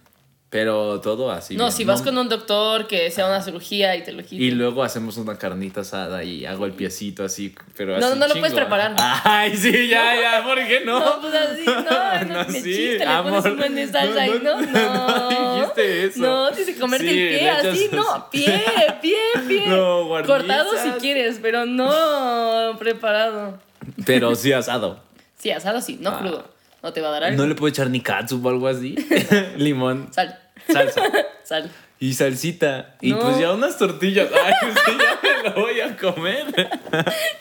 pero 0.52 1.00
todo 1.00 1.30
así. 1.30 1.56
no, 1.56 1.64
bien, 1.64 1.72
si 1.74 1.84
vas 1.84 2.02
con 2.02 2.18
un 2.18 2.28
doctor 2.28 2.86
que 2.86 3.10
sea 3.10 3.24
una 3.26 3.40
cirugía 3.40 3.96
y 3.96 4.04
te 4.04 4.12
lo 4.12 4.22
quite. 4.22 4.36
Y 4.44 4.50
luego 4.50 4.84
hacemos 4.84 5.16
una 5.16 5.38
carnita 5.38 5.80
asada 5.80 6.22
y 6.24 6.44
hago 6.44 6.66
el 6.66 6.72
piecito 6.72 7.24
así, 7.24 7.54
pero 7.74 7.98
No, 7.98 8.08
así 8.08 8.18
no 8.18 8.28
lo 8.28 8.34
puedes 8.34 8.52
preparar. 8.52 8.94
Ay, 9.24 9.56
sí, 9.56 9.88
ya, 9.88 10.14
ya, 10.20 10.44
¿por 10.44 10.58
qué 10.58 10.82
no? 10.84 11.00
No, 11.00 11.20
pues 11.22 11.34
así, 11.34 11.64
no, 11.64 11.74
no, 11.82 12.24
No, 12.44 12.48
me 12.52 12.60
sí, 12.60 12.62
chiste, 12.64 12.98
le 12.98 13.04
amor. 13.06 13.30
pones 13.32 13.46
un 13.46 13.56
buen 13.58 13.74
de 13.74 13.88
salsa 13.88 14.26
No, 14.26 14.34
y 14.36 14.38
no, 14.40 14.60
no, 14.60 14.72
no. 14.72 15.30
no 15.30 15.54
dijiste 15.56 16.04
eso. 16.04 16.20
No, 16.20 16.50
dice 16.50 16.76
comerte 16.78 17.08
Sí, 17.08 17.18
el 17.18 17.28
pie 17.30 17.42
le 17.42 17.50
así, 17.50 17.88
no, 17.90 18.30
pie, 18.30 18.64
pie, 19.00 19.16
pie. 19.48 19.66
No. 19.68 20.06
Cortado 20.26 20.70
si 20.82 20.90
quieres, 21.00 21.38
pero 21.40 21.64
no 21.64 22.76
preparado. 22.78 23.58
Pero 24.04 24.34
sí 24.34 24.52
asado. 24.52 25.00
Sí, 25.38 25.50
asado 25.50 25.80
sí, 25.80 25.96
no 25.98 26.10
Ah. 26.10 26.18
crudo. 26.20 26.52
No 26.82 26.92
te 26.92 27.00
va 27.00 27.08
a 27.08 27.12
dar 27.12 27.24
algo. 27.24 27.40
No 27.40 27.48
le 27.48 27.54
puedo 27.54 27.70
echar 27.70 27.88
ni 27.90 28.00
catsup 28.00 28.44
o 28.44 28.48
algo 28.48 28.66
así. 28.66 28.96
Limón, 29.56 30.08
Sal, 30.12 30.36
salsa 30.66 31.02
sal. 31.44 31.70
y 31.98 32.14
salsita. 32.14 32.96
Y 33.00 33.12
pues 33.14 33.38
ya 33.38 33.52
unas 33.52 33.78
tortillas. 33.78 34.28
Ay, 34.44 34.52
sí, 34.84 34.92
ya 34.98 35.20
me 35.22 35.50
lo 35.50 35.60
voy 35.60 35.80
a 35.80 35.96
comer. 35.96 36.46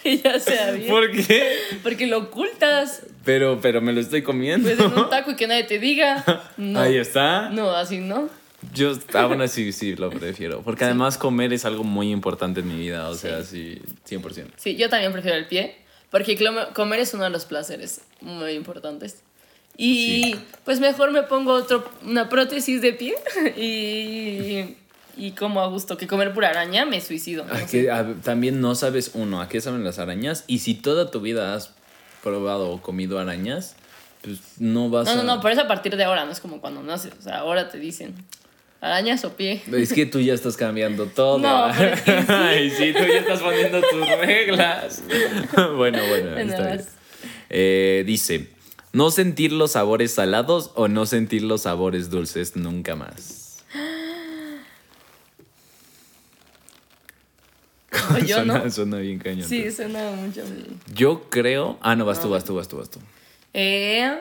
Que 0.04 0.18
ya 0.18 0.40
sea 0.40 0.72
bien. 0.72 0.90
¿Por 0.90 1.12
qué? 1.12 1.56
Porque 1.84 2.08
lo 2.08 2.18
ocultas. 2.18 3.04
Pero, 3.24 3.60
pero 3.62 3.82
me 3.82 3.94
lo 3.94 4.02
estoy 4.02 4.24
comiendo. 4.24 4.68
Pues 4.68 4.80
en 4.80 4.98
un 4.98 5.10
taco 5.10 5.32
y 5.32 5.36
que 5.36 5.46
nadie 5.46 5.66
te 5.66 5.78
diga. 5.78 6.24
No. 6.58 6.80
Ahí 6.80 6.98
está. 6.98 7.50
No, 7.50 7.70
así 7.72 8.00
no. 8.00 8.30
Yo 8.74 8.94
aún 9.14 9.42
así 9.42 9.72
sí 9.74 9.96
lo 9.96 10.10
prefiero. 10.10 10.62
Porque 10.62 10.86
además 10.86 11.18
comer 11.18 11.54
es 11.54 11.66
algo 11.66 11.84
muy 11.84 12.12
importante 12.12 12.62
en 12.62 12.68
mi 12.68 12.80
vida. 12.80 13.10
O 13.10 13.16
sea, 13.16 13.44
sí, 13.44 13.82
100%. 14.08 14.48
Sí, 14.56 14.76
yo 14.76 14.90
también 14.90 15.12
prefiero 15.12 15.38
el 15.38 15.48
pie, 15.48 15.78
porque 16.10 16.38
comer 16.74 17.00
es 17.00 17.14
uno 17.14 17.24
de 17.26 17.30
los 17.32 17.46
placeres 17.46 18.02
muy 18.22 18.52
importantes. 18.52 19.24
Y 19.78 20.06
Sí. 20.34 20.36
pues 20.66 20.80
mejor 20.80 21.12
me 21.12 21.24
pongo 21.24 21.54
otro, 21.54 21.84
una 22.06 22.30
prótesis 22.30 22.82
de 22.82 22.94
pie 22.94 23.16
y, 23.58 24.76
y 25.18 25.32
como 25.32 25.62
a 25.62 25.68
gusto, 25.68 25.98
que 25.98 26.08
comer 26.08 26.34
pura 26.34 26.50
araña 26.50 26.86
me 26.86 27.02
suicido. 27.02 27.46
no 27.46 27.54
que, 27.70 27.90
a- 27.90 28.14
también 28.24 28.62
no 28.62 28.76
sabes, 28.76 29.12
uno, 29.14 29.42
a 29.42 29.50
qué 29.50 29.62
saben 29.62 29.84
las 29.84 30.00
arañas. 30.00 30.44
Y 30.48 30.60
si 30.60 30.74
toda 30.76 31.10
tu 31.12 31.22
vida 31.22 31.56
has 31.56 31.72
probado 32.24 32.70
o 32.70 32.82
comido 32.82 33.18
arañas, 33.20 33.76
pues 34.22 34.38
no 34.60 34.90
vas 34.90 35.06
No, 35.06 35.12
a... 35.14 35.16
no, 35.16 35.24
no, 35.24 35.42
pero 35.42 35.54
es 35.54 35.60
a 35.60 35.68
partir 35.68 35.96
de 35.98 36.04
ahora, 36.04 36.26
no 36.26 36.32
es 36.32 36.40
como 36.40 36.62
cuando 36.62 36.84
naces. 36.84 37.14
O 37.20 37.22
sea, 37.24 37.38
ahora 37.40 37.70
te 37.70 37.80
dicen 37.80 38.14
arañas 38.82 39.24
o 39.26 39.36
pie. 39.36 39.62
Es 39.74 39.94
que 39.94 40.06
tú 40.06 40.20
ya 40.20 40.34
estás 40.34 40.58
cambiando 40.58 41.08
todo. 41.08 41.40
No, 41.40 41.72
pero 41.78 41.94
es 41.96 42.02
que 42.02 42.12
sí. 42.22 42.26
Ay, 42.30 42.70
sí, 42.70 42.94
tú 42.94 43.00
ya 43.00 43.20
estás 43.20 43.40
poniendo 43.40 43.82
tus 43.82 44.08
reglas. 44.20 45.04
bueno, 45.76 46.00
bueno, 46.08 46.38
está 46.38 46.68
bien. 46.68 46.82
Eh, 47.50 48.04
dice, 48.06 48.50
¿no 48.94 49.12
sentir 49.12 49.52
los 49.52 49.74
sabores 49.74 50.14
salados 50.14 50.72
o 50.76 50.88
no 50.88 51.06
sentir 51.06 51.44
los 51.44 51.62
sabores 51.64 52.10
dulces 52.10 52.56
nunca 52.56 52.96
más? 52.96 53.64
Yo, 58.26 58.38
suena, 58.38 58.60
¿no? 58.60 58.72
suena 58.72 58.98
bien 58.98 59.20
cañón. 59.20 59.48
Sí, 59.48 59.72
suena 59.72 60.12
mucho. 60.12 60.44
Yo 60.94 61.30
creo... 61.30 61.78
Ah, 61.82 61.96
no, 61.96 62.06
vas 62.06 62.22
tú, 62.22 62.30
vas 62.30 62.44
tú, 62.44 62.56
vas 62.56 62.68
tú, 62.68 62.78
vas 62.78 62.90
tú. 62.90 63.00
Eh, 63.54 64.18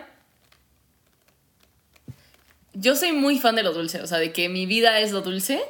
yo 2.74 2.96
soy 2.96 3.12
muy 3.12 3.38
fan 3.38 3.56
de 3.56 3.62
lo 3.62 3.72
dulce, 3.72 4.00
o 4.00 4.06
sea, 4.06 4.18
de 4.18 4.32
que 4.32 4.48
mi 4.48 4.66
vida 4.66 4.98
es 5.00 5.12
lo 5.12 5.20
dulce, 5.22 5.60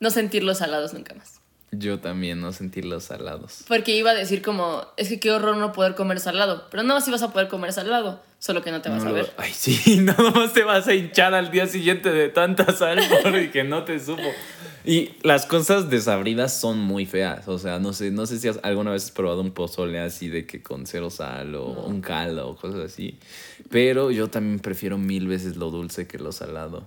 no 0.00 0.10
sentir 0.10 0.42
los 0.42 0.58
salados 0.58 0.92
nunca 0.92 1.14
más. 1.14 1.39
Yo 1.72 2.00
también 2.00 2.40
no 2.40 2.52
sentir 2.52 2.84
los 2.84 3.04
salados. 3.04 3.62
Porque 3.68 3.94
iba 3.96 4.10
a 4.10 4.14
decir 4.14 4.42
como, 4.42 4.84
es 4.96 5.08
que 5.08 5.20
qué 5.20 5.30
horror 5.30 5.56
no 5.56 5.70
poder 5.72 5.94
comer 5.94 6.18
salado, 6.18 6.64
pero 6.70 6.82
no, 6.82 7.00
sí 7.00 7.12
vas 7.12 7.22
a 7.22 7.32
poder 7.32 7.46
comer 7.46 7.72
salado, 7.72 8.20
solo 8.40 8.60
que 8.60 8.72
no 8.72 8.80
te 8.82 8.88
vas 8.88 9.04
No 9.04 9.10
a 9.10 9.12
ver. 9.12 9.32
Ay, 9.36 9.52
sí, 9.54 9.96
nada 10.00 10.30
más 10.32 10.52
te 10.52 10.64
vas 10.64 10.88
a 10.88 10.94
hinchar 10.94 11.32
al 11.32 11.52
día 11.52 11.68
siguiente 11.68 12.10
de 12.10 12.28
tanta 12.28 12.72
sal 12.72 12.98
porque 13.22 13.62
no 13.62 13.84
te 13.84 14.00
supo. 14.00 14.22
Y 14.84 15.10
las 15.22 15.46
cosas 15.46 15.90
desabridas 15.90 16.52
son 16.58 16.78
muy 16.78 17.06
feas. 17.06 17.46
O 17.46 17.58
sea, 17.58 17.78
no 17.78 17.92
sé, 17.92 18.10
no 18.10 18.26
sé 18.26 18.40
si 18.40 18.48
has- 18.48 18.58
alguna 18.64 18.90
vez 18.90 19.04
has 19.04 19.10
probado 19.12 19.40
un 19.40 19.52
pozole 19.52 20.00
así 20.00 20.28
de 20.28 20.46
que 20.46 20.62
con 20.62 20.86
cero 20.86 21.08
sal 21.10 21.54
o 21.54 21.66
un 21.84 22.00
caldo 22.00 22.48
o 22.48 22.56
cosas 22.56 22.80
así. 22.80 23.18
Pero 23.68 24.10
yo 24.10 24.28
también 24.28 24.58
prefiero 24.58 24.98
mil 24.98 25.28
veces 25.28 25.54
lo 25.56 25.70
dulce 25.70 26.08
que 26.08 26.18
lo 26.18 26.32
salado. 26.32 26.82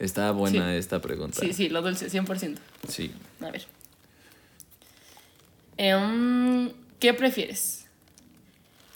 Está 0.00 0.32
buena 0.32 0.70
Sí. 0.72 0.76
esta 0.78 1.00
pregunta. 1.00 1.38
Sí, 1.40 1.52
sí, 1.52 1.68
lo 1.68 1.82
dulce, 1.82 2.08
100%. 2.10 2.58
Sí. 2.88 3.12
A 3.40 3.50
ver. 3.50 3.66
Em, 5.76 6.72
¿Qué 6.98 7.14
prefieres? 7.14 7.86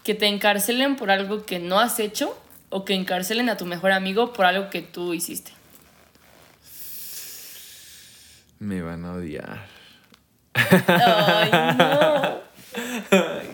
¿Que 0.03 0.15
te 0.15 0.27
encarcelen 0.27 0.97
por 0.97 1.11
algo 1.11 1.45
que 1.47 1.59
no 1.59 1.79
has 1.79 2.01
hecho 2.01 2.37
o 2.71 2.85
que 2.85 2.95
encarcelen 2.95 3.49
a 3.49 3.57
tu 3.57 3.65
mejor 3.67 3.93
amigo 3.93 4.33
por 4.33 4.45
algo 4.47 4.69
que 4.71 4.83
tú 4.83 5.15
hiciste? 5.15 5.53
Me 8.59 8.83
van 8.83 9.05
a 9.05 9.13
odiar. 9.15 9.67
Ay, 10.55 11.51
no. 11.79 12.45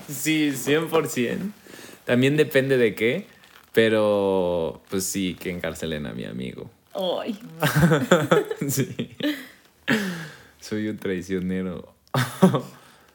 Sí, 0.09 0.51
100%. 0.53 1.53
También 2.05 2.37
depende 2.37 2.77
de 2.79 2.95
qué. 2.95 3.27
Pero, 3.73 4.83
pues 4.91 5.05
sí, 5.05 5.37
que 5.39 5.51
encarcelen 5.51 6.07
a 6.07 6.13
mi 6.13 6.25
amigo. 6.25 6.71
Ay. 6.95 7.39
Sí. 8.69 9.17
Soy 10.61 10.89
un 10.89 10.99
traicionero. 10.99 11.95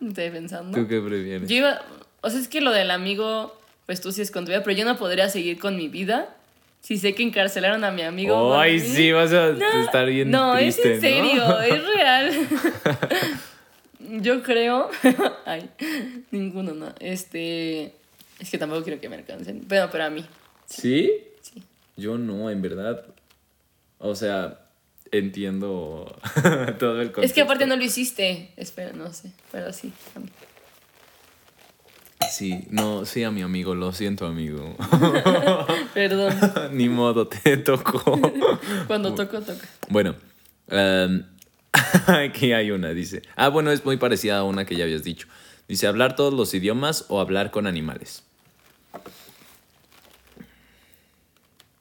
Estoy 0.02 0.30
pensando. 0.30 0.78
¿Tú 0.78 0.88
qué 0.88 1.00
prefieres? 1.00 1.48
Yo 1.50 1.56
iba, 1.58 1.82
o 2.22 2.30
sea, 2.30 2.40
es 2.40 2.48
que 2.48 2.60
lo 2.62 2.72
del 2.72 2.92
amigo, 2.92 3.58
pues 3.86 4.02
tú 4.02 4.12
sí 4.12 4.22
es 4.22 4.32
con 4.32 4.46
tu 4.46 4.52
vida, 4.52 4.64
pero 4.64 4.76
yo 4.76 4.86
no 4.86 4.98
podría 4.98 5.30
seguir 5.30 5.60
con 5.60 5.78
mi 5.78 5.88
vida 5.88 6.36
si 6.82 6.98
sé 6.98 7.16
que 7.16 7.24
encarcelaron 7.24 7.84
a 7.84 7.92
mi 7.92 8.02
amigo. 8.04 8.56
Ay, 8.56 8.74
mí. 8.74 8.80
sí, 8.80 9.12
vas 9.12 9.32
a 9.34 9.52
No, 9.54 9.84
estar 9.84 10.06
bien 10.08 10.30
No, 10.32 10.56
triste, 10.56 10.82
es 10.82 10.96
en 10.96 11.02
serio, 11.02 11.48
¿no? 11.48 11.62
es 11.62 11.84
real. 11.88 12.32
yo 14.22 14.44
creo. 14.44 14.90
Ay, 15.46 15.70
ninguno, 16.32 16.74
no. 16.74 16.94
Este. 17.00 17.94
Es 18.40 18.50
que 18.52 18.58
tampoco 18.58 18.84
quiero 18.84 19.00
que 19.00 19.10
me 19.10 19.16
alcancen. 19.16 19.66
Pero, 19.68 19.90
pero 19.92 20.04
a 20.06 20.10
mí. 20.10 20.26
¿Sí? 20.68 21.12
Sí. 21.42 21.64
Yo 21.98 22.18
no, 22.18 22.50
en 22.50 22.62
verdad. 22.62 23.06
O 24.00 24.16
sea, 24.16 24.60
entiendo 25.12 26.20
todo 26.80 27.02
el 27.02 27.12
concepto. 27.12 27.22
Es 27.22 27.34
que 27.34 27.42
aparte 27.42 27.66
no 27.66 27.76
lo 27.76 27.84
hiciste. 27.84 28.52
Espera, 28.58 28.94
no 28.94 29.12
sé. 29.14 29.32
Pero 29.52 29.72
sí. 29.74 29.94
Sí, 32.32 32.66
no, 32.70 33.06
sí 33.06 33.24
a 33.24 33.32
mi 33.32 33.42
amigo, 33.42 33.76
lo 33.76 33.94
siento, 33.94 34.26
amigo. 34.26 34.76
Perdón. 35.94 36.34
Ni 36.72 36.90
modo, 36.90 37.28
te 37.28 37.58
tocó. 37.58 38.20
Cuando 38.88 39.14
toco, 39.14 39.42
toca. 39.42 39.68
Bueno, 39.90 40.16
Um, 40.68 41.24
aquí 42.08 42.54
hay 42.54 42.72
una, 42.72 42.90
dice. 42.90 43.22
Ah, 43.36 43.50
bueno, 43.50 43.72
es 43.72 43.86
muy 43.86 43.98
parecida 43.98 44.40
a 44.40 44.44
una 44.44 44.66
que 44.66 44.76
ya 44.76 44.84
habías 44.84 45.04
dicho. 45.04 45.28
Dice, 45.68 45.88
hablar 45.88 46.16
todos 46.16 46.34
los 46.34 46.54
idiomas 46.54 47.06
o 47.10 47.20
hablar 47.20 47.52
con 47.52 47.68
animales. 47.68 48.24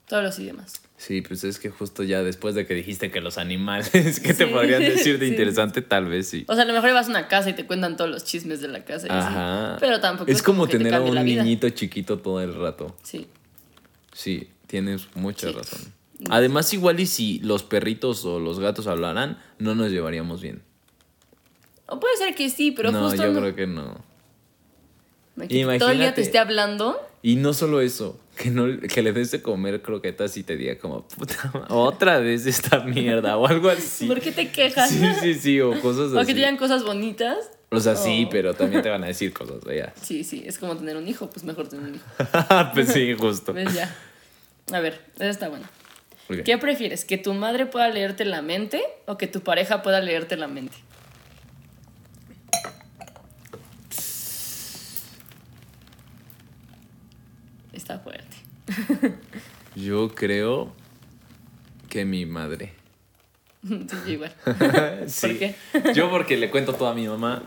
Todos 0.09 0.23
los 0.23 0.38
idiomas. 0.38 0.83
Sí, 1.06 1.20
pues 1.20 1.44
es 1.44 1.58
que 1.58 1.68
justo 1.68 2.02
ya 2.02 2.23
después 2.23 2.54
de 2.54 2.66
que 2.66 2.73
dijiste 2.73 3.11
que 3.11 3.20
los 3.20 3.37
animales, 3.37 3.90
¿qué 4.20 4.32
te 4.32 4.46
Sí, 4.46 4.52
podrían 4.52 4.80
decir 4.82 5.18
de 5.18 5.26
sí. 5.26 5.32
interesante? 5.32 5.82
Tal 5.82 6.06
vez 6.06 6.28
sí. 6.28 6.44
O 6.49 6.54
sea, 6.54 6.62
a 6.62 6.66
lo 6.66 6.73
mejor 6.73 6.94
vas 6.94 7.08
a 7.08 7.11
una 7.11 7.28
casa 7.28 7.50
y 7.50 7.52
te 7.52 7.66
cuentan 7.66 7.96
todos 7.99 8.11
los 8.11 8.25
chismes 8.25 8.61
de 8.62 8.68
la 8.68 8.84
casa. 8.84 9.06
y 9.08 9.11
así. 9.11 9.18
Ajá. 9.28 9.76
Pero 9.80 10.00
tampoco 10.00 10.30
Es 10.30 10.42
como 10.42 10.64
que 10.66 10.73
te 10.73 10.78
tener 10.78 10.94
a 10.94 11.02
un 11.02 11.14
niñito 11.23 11.68
chiquito 11.70 12.18
todo 12.20 12.40
el 12.40 12.54
rato. 12.54 12.96
Sí. 13.02 13.26
Sí, 14.12 14.49
tienes 14.66 15.08
mucha 15.14 15.49
Sí. 15.49 15.52
razón. 15.54 15.80
Además, 16.30 16.73
igual 16.73 16.99
y 17.00 17.06
si 17.06 17.38
los 17.40 17.64
perritos 17.64 18.25
o 18.25 18.40
los 18.40 18.58
gatos 18.58 18.87
hablaran, 18.87 19.38
no 19.58 19.75
nos 19.75 19.90
llevaríamos 19.90 20.40
bien. 20.40 20.62
O 21.87 22.00
puede 22.00 22.16
ser 22.16 22.34
que 22.34 22.49
sí, 22.49 22.70
pero 22.70 22.92
no, 22.92 23.02
justo 23.11 23.23
yo 23.23 23.32
no. 23.32 23.40
creo 23.40 23.54
que 23.54 23.66
no. 23.66 24.02
Que 25.37 25.42
todo 25.42 25.49
el 25.49 25.49
día 25.49 25.64
Imagínate. 25.64 26.12
te 26.14 26.20
esté 26.23 26.38
hablando. 26.38 26.99
Y 27.20 27.37
no 27.37 27.52
solo 27.52 27.80
eso, 27.82 28.18
que, 28.36 28.50
no, 28.50 28.66
que 28.80 29.02
le 29.02 29.12
des 29.12 29.30
de 29.30 29.42
comer 29.42 29.82
croquetas 29.82 30.36
y 30.36 30.42
te 30.42 30.56
diga 30.56 30.78
como, 30.78 31.06
puta, 31.08 31.66
otra 31.68 32.18
vez 32.18 32.46
esta 32.46 32.80
mierda 32.80 33.36
o 33.36 33.46
algo 33.46 33.68
así. 33.70 34.06
¿Por 34.06 34.20
qué 34.20 34.32
te 34.32 34.50
quejas? 34.50 34.90
Sí, 34.90 35.06
sí, 35.20 35.34
sí, 35.34 35.60
o 35.60 35.80
cosas 35.80 36.12
O 36.14 36.18
así. 36.18 36.26
que 36.26 36.32
te 36.34 36.38
digan 36.40 36.56
cosas 36.56 36.84
bonitas. 36.84 37.38
O 37.70 37.80
sea, 37.80 37.96
sí, 37.96 38.28
pero 38.30 38.54
también 38.54 38.82
te 38.82 38.88
van 38.90 39.02
a 39.04 39.08
decir 39.08 39.32
cosas 39.32 39.56
feas. 39.64 39.92
Sí, 40.00 40.24
sí, 40.24 40.42
es 40.46 40.58
como 40.58 40.76
tener 40.76 40.96
un 40.96 41.08
hijo, 41.08 41.28
pues 41.30 41.44
mejor 41.44 41.68
tener 41.68 41.86
un 41.88 41.94
hijo. 41.96 42.04
pues 42.74 42.88
sí, 42.92 43.14
justo. 43.14 43.52
¿Ves 43.52 43.72
ya? 43.74 43.94
A 44.72 44.80
ver, 44.80 45.00
esa 45.16 45.28
está 45.30 45.48
buena. 45.48 45.68
Ok. 46.30 46.38
¿Qué 46.44 46.56
prefieres? 46.58 47.04
¿Que 47.04 47.18
tu 47.18 47.34
madre 47.34 47.66
pueda 47.66 47.88
leerte 47.88 48.24
la 48.24 48.40
mente 48.42 48.82
o 49.06 49.18
que 49.18 49.26
tu 49.26 49.40
pareja 49.42 49.82
pueda 49.82 50.00
leerte 50.00 50.36
la 50.36 50.48
mente? 50.48 50.76
Está 57.72 57.98
fuerte. 57.98 58.23
Yo 59.76 60.09
creo 60.14 60.73
que 61.88 62.04
mi 62.04 62.26
madre. 62.26 62.73
Sí, 63.66 63.87
yo 64.06 64.12
igual. 64.12 64.35
Sí. 65.06 65.37
qué? 65.38 65.54
Yo 65.94 66.11
porque 66.11 66.37
le 66.37 66.50
cuento 66.50 66.75
todo 66.75 66.88
a 66.88 66.94
mi 66.94 67.09
mamá 67.09 67.42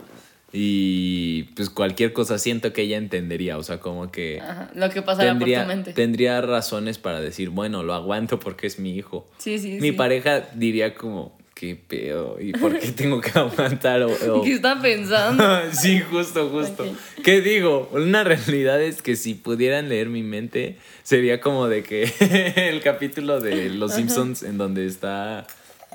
y 0.52 1.44
pues 1.54 1.70
cualquier 1.70 2.12
cosa 2.12 2.38
siento 2.38 2.72
que 2.72 2.82
ella 2.82 2.96
entendería, 2.96 3.56
o 3.58 3.62
sea, 3.62 3.78
como 3.80 4.10
que 4.10 4.40
Ajá, 4.40 4.68
lo 4.74 4.90
que 4.90 5.02
pasará 5.02 5.28
por 5.30 5.38
tu 5.40 5.44
tendría, 5.44 5.64
mente. 5.64 5.92
tendría 5.92 6.40
razones 6.40 6.98
para 6.98 7.20
decir, 7.20 7.50
bueno, 7.50 7.82
lo 7.84 7.94
aguanto 7.94 8.40
porque 8.40 8.66
es 8.66 8.78
mi 8.80 8.96
hijo. 8.96 9.28
Sí, 9.38 9.58
sí, 9.60 9.74
Mi 9.80 9.90
sí. 9.90 9.92
pareja 9.92 10.48
diría 10.54 10.94
como, 10.96 11.37
¿qué 11.58 11.74
pedo? 11.74 12.38
¿Y 12.40 12.52
por 12.52 12.78
qué 12.78 12.92
tengo 12.92 13.20
que 13.20 13.30
aguantar? 13.38 14.02
O, 14.02 14.12
o- 14.12 14.42
¿Qué 14.44 14.52
está 14.54 14.80
pensando? 14.80 15.44
sí, 15.72 16.00
justo, 16.00 16.48
justo. 16.50 16.84
Ok. 16.84 17.24
¿Qué 17.24 17.40
digo? 17.40 17.88
Una 17.92 18.22
realidad 18.24 18.80
es 18.80 19.02
que 19.02 19.16
si 19.16 19.34
pudieran 19.34 19.88
leer 19.88 20.08
mi 20.08 20.22
mente, 20.22 20.76
sería 21.02 21.40
como 21.40 21.66
de 21.68 21.82
que 21.82 22.12
el 22.70 22.80
capítulo 22.80 23.40
de 23.40 23.70
Los 23.70 23.94
Simpsons 23.94 24.42
en 24.44 24.56
donde 24.58 24.86
está 24.86 25.46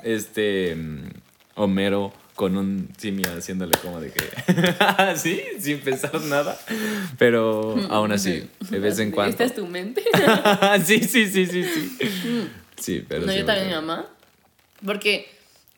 este 0.03 0.75
mm, 0.75 1.03
Homero 1.55 2.12
con 2.36 2.58
un 2.58 2.89
simio 2.98 3.32
haciéndole 3.38 3.77
como 3.82 4.01
de 4.01 4.10
que 4.12 4.24
sí, 5.17 5.39
sin 5.60 5.79
pensar 5.79 6.20
nada, 6.22 6.60
pero 7.20 7.77
aún 7.91 8.12
así, 8.12 8.50
de 8.72 8.79
vez 8.79 8.98
en 9.00 9.12
cuando. 9.12 9.29
¿Esta 9.32 9.43
es 9.43 9.53
tu 9.55 9.67
mente? 9.67 10.03
sí, 10.84 11.00
sí, 11.03 11.27
sí, 11.29 11.46
sí, 11.46 11.63
sí. 11.63 11.98
Sí, 12.82 13.05
pero 13.08 13.25
no, 13.27 13.32
yo 13.34 13.46
también 13.46 13.70
mamá. 13.72 14.08
Porque, 14.84 15.29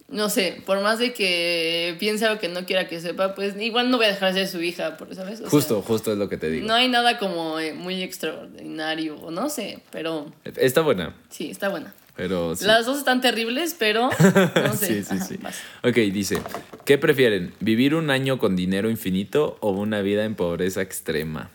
no 0.07 0.29
sé, 0.29 0.61
por 0.65 0.81
más 0.81 0.99
de 0.99 1.13
que 1.13 1.95
piense 1.99 2.25
algo 2.25 2.39
que 2.39 2.47
no 2.47 2.65
quiera 2.65 2.87
que 2.87 2.99
sepa, 2.99 3.33
pues 3.35 3.59
igual 3.59 3.89
no 3.89 3.97
voy 3.97 4.05
a 4.05 4.09
dejar 4.09 4.33
de 4.33 4.41
ser 4.41 4.47
su 4.47 4.61
hija, 4.61 4.97
por- 4.97 5.13
¿sabes? 5.15 5.39
O 5.39 5.43
sea, 5.43 5.49
Justo, 5.49 5.81
justo 5.81 6.11
es 6.11 6.17
lo 6.17 6.29
que 6.29 6.37
te 6.37 6.49
digo. 6.49 6.67
No 6.67 6.73
hay 6.75 6.87
nada 6.87 7.17
como 7.17 7.59
eh, 7.59 7.73
muy 7.73 8.03
extraordinario, 8.03 9.15
o 9.17 9.31
no 9.31 9.49
sé, 9.49 9.79
pero 9.91 10.31
Está 10.43 10.81
buena, 10.81 11.15
sí, 11.29 11.49
está 11.49 11.69
buena. 11.69 11.93
pero 12.15 12.55
sí. 12.55 12.65
Las 12.65 12.85
dos 12.85 12.99
están 12.99 13.19
terribles, 13.19 13.75
pero 13.77 14.09
no 14.55 14.73
sé. 14.75 14.87
Sí, 14.87 15.03
sí, 15.03 15.15
Ajá, 15.15 15.25
sí. 15.25 15.37
vas. 15.41 15.57
Ok, 15.83 15.95
dice, 15.95 16.39
¿qué 16.85 16.97
prefieren? 16.97 17.53
¿Vivir 17.59 17.95
un 17.95 18.09
año 18.11 18.37
con 18.37 18.55
dinero 18.55 18.89
infinito 18.91 19.57
o 19.59 19.71
una 19.71 20.01
vida 20.01 20.23
en 20.25 20.35
pobreza 20.35 20.81
extrema? 20.81 21.49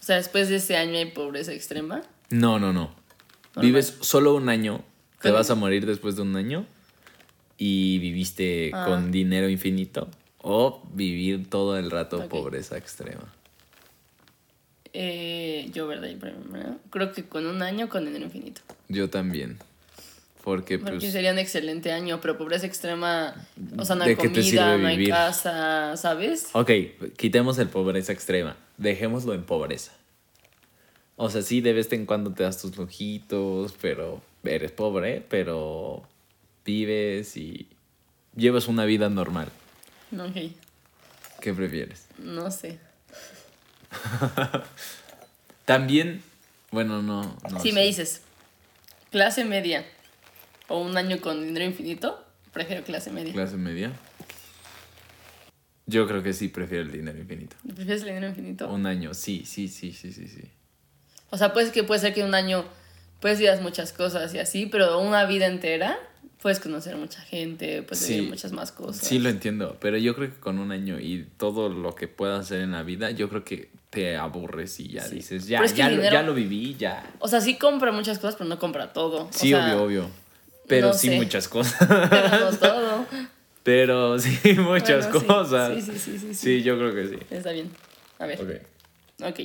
O 0.00 0.02
sea, 0.06 0.16
después 0.16 0.48
de 0.48 0.56
ese 0.56 0.76
año 0.76 0.96
hay 0.98 1.06
pobreza 1.06 1.52
extrema. 1.52 2.02
No, 2.30 2.58
no, 2.58 2.72
no. 2.72 2.94
Vives 3.56 3.96
solo 4.00 4.34
un 4.34 4.48
año, 4.48 4.82
te 5.22 5.30
vas 5.30 5.50
a 5.50 5.54
morir 5.54 5.86
después 5.86 6.16
de 6.16 6.22
un 6.22 6.34
año 6.36 6.66
y 7.58 7.98
viviste 7.98 8.70
Ah. 8.72 8.86
con 8.86 9.10
dinero 9.12 9.48
infinito 9.48 10.08
o 10.38 10.82
vivir 10.92 11.48
todo 11.48 11.78
el 11.78 11.90
rato 11.90 12.28
pobreza 12.28 12.76
extrema. 12.76 13.32
Eh, 14.92 15.70
yo, 15.72 15.86
¿verdad? 15.88 16.08
Creo 16.90 17.12
que 17.12 17.24
con 17.24 17.46
un 17.46 17.62
año 17.62 17.88
con 17.88 18.04
dinero 18.04 18.24
infinito. 18.26 18.60
Yo 18.88 19.10
también. 19.10 19.58
Porque 20.44 20.78
Porque 20.78 20.98
pues... 20.98 21.12
sería 21.12 21.32
un 21.32 21.38
excelente 21.38 21.90
año, 21.90 22.20
pero 22.20 22.36
pobreza 22.36 22.66
extrema, 22.66 23.34
o 23.78 23.84
sea, 23.84 23.96
no 23.96 24.04
¿De 24.04 24.10
hay 24.10 24.16
comida, 24.16 24.76
no 24.76 24.86
hay 24.86 25.06
casa, 25.08 25.96
¿sabes? 25.96 26.48
Ok, 26.52 26.70
quitemos 27.16 27.58
el 27.58 27.68
pobreza 27.68 28.12
extrema. 28.12 28.54
Dejémoslo 28.76 29.32
en 29.32 29.44
pobreza. 29.44 29.92
O 31.16 31.30
sea, 31.30 31.40
sí, 31.42 31.60
de 31.62 31.72
vez 31.72 31.90
en 31.92 32.04
cuando 32.06 32.32
te 32.32 32.42
das 32.42 32.60
tus 32.60 32.76
lujitos, 32.76 33.74
pero 33.80 34.20
eres 34.44 34.70
pobre, 34.70 35.24
pero 35.28 36.02
vives 36.64 37.36
y 37.36 37.68
llevas 38.34 38.68
una 38.68 38.84
vida 38.84 39.08
normal. 39.08 39.48
No, 40.10 40.26
ok, 40.26 40.36
¿Qué 41.40 41.52
prefieres? 41.52 42.06
no 42.18 42.50
sé. 42.50 42.78
También, 45.64 46.22
bueno, 46.70 47.02
no. 47.02 47.36
no 47.50 47.60
si 47.60 47.68
sé. 47.70 47.74
me 47.74 47.82
dices 47.84 48.22
clase 49.10 49.44
media 49.44 49.84
o 50.68 50.80
un 50.80 50.96
año 50.96 51.20
con 51.20 51.42
dinero 51.44 51.64
infinito, 51.64 52.24
prefiero 52.52 52.82
clase 52.84 53.10
media. 53.10 53.32
¿Clase 53.32 53.56
media? 53.56 53.92
Yo 55.86 56.06
creo 56.06 56.22
que 56.22 56.32
sí 56.32 56.48
prefiero 56.48 56.84
el 56.84 56.92
dinero 56.92 57.18
infinito. 57.18 57.56
¿Prefieres 57.62 58.02
el 58.02 58.08
dinero 58.08 58.28
infinito? 58.28 58.68
Un 58.72 58.86
año, 58.86 59.14
sí, 59.14 59.44
sí, 59.46 59.68
sí, 59.68 59.92
sí, 59.92 60.12
sí, 60.12 60.28
sí. 60.28 60.50
O 61.30 61.36
sea, 61.36 61.52
pues 61.52 61.70
que 61.70 61.84
puede 61.84 62.00
ser 62.00 62.14
que 62.14 62.24
un 62.24 62.34
año 62.34 62.64
ir 63.40 63.48
a 63.50 63.60
muchas 63.60 63.92
cosas 63.92 64.34
y 64.34 64.38
así, 64.38 64.66
pero 64.66 64.98
una 65.00 65.24
vida 65.24 65.46
entera 65.46 65.98
puedes 66.44 66.60
conocer 66.60 66.94
mucha 66.96 67.22
gente, 67.22 67.82
puedes 67.84 68.00
Sí. 68.04 68.16
vivir 68.16 68.28
muchas 68.28 68.52
más 68.52 68.70
cosas. 68.70 69.06
Sí, 69.08 69.18
lo 69.18 69.30
entiendo, 69.30 69.78
pero 69.80 69.96
yo 69.96 70.14
creo 70.14 70.30
que 70.30 70.38
con 70.38 70.58
un 70.58 70.72
año 70.72 71.00
y 71.00 71.26
todo 71.38 71.70
lo 71.70 71.94
que 71.94 72.06
puedas 72.06 72.38
hacer 72.40 72.60
en 72.60 72.72
la 72.72 72.82
vida, 72.82 73.10
yo 73.12 73.30
creo 73.30 73.44
que 73.44 73.70
te 73.88 74.18
aburres 74.18 74.78
y 74.78 74.88
ya 74.88 75.00
Sí. 75.04 75.14
dices, 75.14 75.46
ya, 75.46 75.56
Pero 75.60 75.66
es 75.68 75.72
que 75.72 75.78
ya, 75.78 75.88
lo, 75.88 75.96
dinero- 75.96 76.12
ya 76.12 76.22
lo 76.22 76.34
viví, 76.34 76.76
ya. 76.78 77.10
O 77.18 77.28
sea, 77.28 77.40
sí 77.40 77.56
compra 77.56 77.92
muchas 77.92 78.18
cosas, 78.18 78.36
pero 78.36 78.46
no 78.50 78.58
compra 78.58 78.92
todo. 78.92 79.22
O 79.24 79.28
Sí, 79.32 79.48
sea, 79.48 79.64
obvio, 79.64 79.82
obvio. 79.84 80.10
Pero 80.68 80.88
no 80.88 80.92
sí 80.92 81.08
sé. 81.08 81.16
muchas 81.16 81.48
cosas. 81.48 81.78
Pero 82.10 82.50
no 82.50 82.56
todo. 82.58 83.06
pero 83.62 84.18
sí 84.18 84.38
muchas 84.58 85.10
Bueno, 85.10 85.26
cosas. 85.26 85.72
Sí, 85.76 85.80
sí, 85.80 85.98
sí, 85.98 86.18
sí, 86.18 86.26
sí. 86.28 86.34
Sí, 86.34 86.62
yo 86.62 86.76
creo 86.76 86.94
que 86.94 87.06
sí. 87.08 87.16
Está 87.30 87.52
bien. 87.52 87.70
A 88.18 88.26
ver. 88.26 88.38
Ok. 88.42 89.26
Ok. 89.30 89.40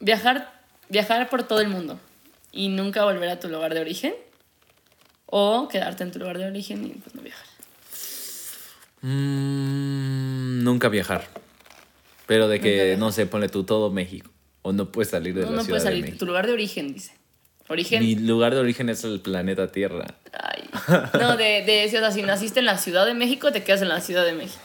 Viajar, 0.00 0.50
viajar 0.88 1.28
por 1.28 1.42
todo 1.44 1.60
el 1.60 1.68
mundo 1.68 2.00
y 2.52 2.68
nunca 2.68 3.04
volver 3.04 3.28
a 3.28 3.38
tu 3.40 3.48
lugar 3.50 3.74
de 3.74 3.80
origen. 3.80 4.14
O 5.26 5.68
quedarte 5.68 6.02
en 6.04 6.12
tu 6.12 6.18
lugar 6.18 6.38
de 6.38 6.46
origen 6.46 6.84
y 6.84 6.88
pues 6.90 7.14
no 7.14 7.22
viajar. 7.22 7.46
Mm, 9.02 10.62
nunca 10.62 10.88
viajar. 10.88 11.28
Pero 12.26 12.48
de 12.48 12.60
que, 12.60 12.96
no 12.98 13.12
sé, 13.12 13.26
ponle 13.26 13.48
tú 13.48 13.64
todo 13.64 13.90
México. 13.90 14.30
O 14.62 14.72
no 14.72 14.90
puedes 14.90 15.10
salir 15.10 15.34
de 15.34 15.42
No, 15.42 15.50
la 15.50 15.56
no 15.56 15.62
Ciudad 15.64 15.68
puedes 15.68 15.82
de 15.84 15.88
salir. 15.90 16.02
México. 16.04 16.18
Tu 16.18 16.26
lugar 16.26 16.46
de 16.46 16.52
origen, 16.54 16.94
dice. 16.94 17.12
Origen. 17.68 18.00
Mi 18.02 18.14
lugar 18.14 18.54
de 18.54 18.60
origen 18.60 18.88
es 18.88 19.04
el 19.04 19.20
planeta 19.20 19.70
Tierra. 19.72 20.06
Ay. 20.32 20.68
No, 21.20 21.36
de, 21.36 21.64
de, 21.64 21.84
o 21.86 21.90
sea, 21.90 22.10
si 22.10 22.22
naciste 22.22 22.60
en 22.60 22.66
la 22.66 22.78
Ciudad 22.78 23.04
de 23.06 23.14
México, 23.14 23.52
te 23.52 23.62
quedas 23.64 23.82
en 23.82 23.88
la 23.88 24.00
Ciudad 24.00 24.24
de 24.24 24.32
México. 24.32 24.60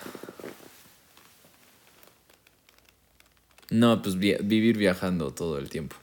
No, 3.69 4.01
pues 4.01 4.17
via- 4.17 4.39
vivir 4.41 4.77
viajando 4.77 5.31
todo 5.31 5.57
el 5.57 5.69
tiempo. 5.69 5.95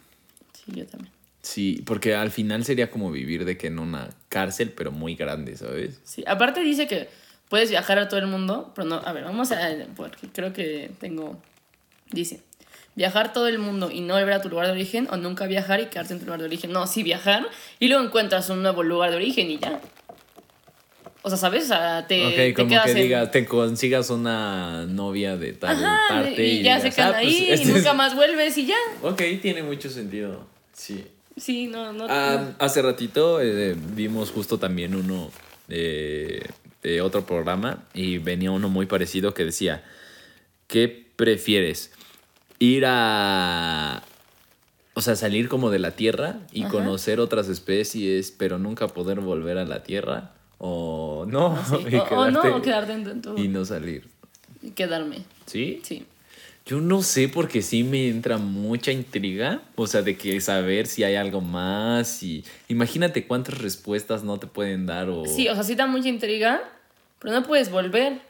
Sí, 0.53 0.73
yo 0.75 0.87
también. 0.87 1.13
Sí, 1.47 1.81
porque 1.87 2.17
al 2.17 2.33
final 2.33 2.65
sería 2.65 2.91
como 2.91 3.13
vivir 3.13 3.45
de 3.45 3.57
que 3.57 3.69
en 3.69 3.79
una 3.79 4.11
cárcel, 4.29 4.73
pero 4.77 4.91
muy 4.91 5.15
grande, 5.15 5.57
¿sabes? 5.57 6.01
Sí, 6.03 6.25
aparte 6.27 6.61
dice 6.61 6.89
que 6.89 7.09
puedes 7.49 7.71
viajar 7.71 8.01
a 8.01 8.09
todo 8.09 8.19
el 8.19 8.27
mundo, 8.27 8.73
pero 8.75 8.89
no, 8.89 8.97
a 8.97 9.13
ver, 9.13 9.23
vamos 9.23 9.53
a, 9.53 9.59
porque 9.95 10.27
creo 10.33 10.53
que 10.53 10.91
tengo, 10.99 11.41
dice, 12.11 12.41
viajar 12.97 13.33
todo 13.33 13.47
el 13.47 13.61
mundo 13.61 13.93
y 13.93 14.01
no 14.01 14.15
volver 14.15 14.33
a 14.33 14.41
tu 14.43 14.49
lugar 14.49 14.67
de 14.67 14.73
origen, 14.73 15.07
o 15.13 15.17
nunca 15.19 15.47
viajar 15.47 15.79
y 15.79 15.87
quedarte 15.87 16.15
en 16.15 16.19
tu 16.19 16.25
lugar 16.27 16.41
de 16.41 16.47
origen. 16.47 16.73
No, 16.73 16.85
sí 16.89 17.05
viajar 17.05 17.47
y 17.79 17.87
luego 17.87 18.03
encuentras 18.05 18.51
un 18.51 18.63
nuevo 18.63 18.83
lugar 18.83 19.11
de 19.11 19.17
origen 19.19 19.49
y 19.49 19.59
ya. 19.59 19.81
O 21.23 21.29
sea, 21.29 21.39
¿sabes? 21.39 21.63
O 21.65 21.69
sea, 21.69 22.09
te, 22.09 22.27
ok, 22.27 22.35
te 22.35 22.55
como 22.55 22.71
quedas 22.71 22.85
que 22.87 22.91
en- 22.91 22.97
digas, 22.97 23.31
te 23.31 23.47
consigas 23.47 24.11
una 24.11 24.85
novia 24.87 25.37
de 25.37 25.53
tal 25.53 25.77
Ajá, 25.77 26.01
parte 26.09 26.45
y, 26.45 26.63
ya 26.65 26.81
se 26.81 26.91
quedan 26.91 27.15
"Ah, 27.15 27.19
pues, 27.23 27.35
ahí 27.35 27.51
este 27.51 27.69
y 27.69 27.71
es- 27.71 27.77
nunca 27.77 27.95
más 27.95 28.17
vuelves 28.17 28.59
y 28.59 28.67
ya. 28.67 28.77
Ok, 29.03 29.23
tiene 29.41 29.63
mucho 29.63 29.89
sentido. 29.91 30.45
Sí. 30.73 31.07
Sí, 31.37 31.67
no, 31.67 31.93
no. 31.93 32.07
Ah, 32.09 32.53
hace 32.59 32.81
ratito 32.83 33.41
eh, 33.43 33.77
vimos 33.95 34.31
justo 34.31 34.59
también 34.59 34.95
uno 34.95 35.31
eh, 35.69 36.41
de 36.83 37.01
otro 37.03 37.27
programa 37.27 37.85
y 37.93 38.19
venía 38.19 38.51
uno 38.51 38.69
muy 38.69 38.87
parecido 38.87 39.35
que 39.35 39.45
decía, 39.45 39.85
¿qué 40.67 41.07
prefieres? 41.17 41.91
Ir 42.59 42.85
a... 42.87 44.03
O 44.95 45.03
sea, 45.03 45.15
salir 45.15 45.51
como 45.51 45.69
de 45.71 45.79
la 45.79 45.91
Tierra 45.91 46.39
y 46.53 46.63
Ajá. 46.63 46.71
conocer 46.71 47.21
otras 47.21 47.49
especies, 47.49 48.31
pero 48.31 48.59
nunca 48.59 48.89
poder 48.89 49.21
volver 49.21 49.59
a 49.59 49.67
la 49.67 49.83
Tierra. 49.83 50.33
O 50.57 51.27
no, 51.29 51.59
Sí. 51.69 51.77
y 51.93 51.97
O, 51.97 52.05
o 52.05 52.31
no, 52.31 52.41
o 52.57 52.63
quedarte 52.63 52.95
en, 52.95 53.07
en 53.07 53.21
tu- 53.21 53.37
y 53.37 53.49
no 53.49 53.67
salir. 53.67 54.09
y 54.63 54.71
quedarme. 54.71 55.25
¿Sí? 55.45 55.83
Sí. 55.85 56.07
Yo 56.67 56.81
no 56.81 57.03
sé 57.03 57.29
porque 57.29 57.63
sí 57.63 57.85
me 57.85 58.09
entra 58.09 58.39
mucha 58.39 58.91
intriga, 58.91 59.63
o 59.77 59.87
sea, 59.87 60.03
de 60.03 60.17
que 60.17 60.41
saber 60.41 60.89
si 60.89 61.05
hay 61.05 61.15
algo 61.15 61.41
más 61.41 62.25
y 62.25 62.45
imagínate 62.67 63.25
cuántas 63.25 63.59
respuestas 63.59 64.25
no 64.25 64.41
te 64.41 64.49
pueden 64.49 64.85
dar 64.85 65.09
o 65.09 65.25
Sí, 65.27 65.49
o 65.49 65.55
sea, 65.55 65.63
sí 65.63 65.77
da 65.77 65.87
mucha 65.87 66.09
intriga, 66.09 66.61
pero 67.21 67.33
no 67.35 67.45
puedes 67.47 67.71
volver. 67.71 68.21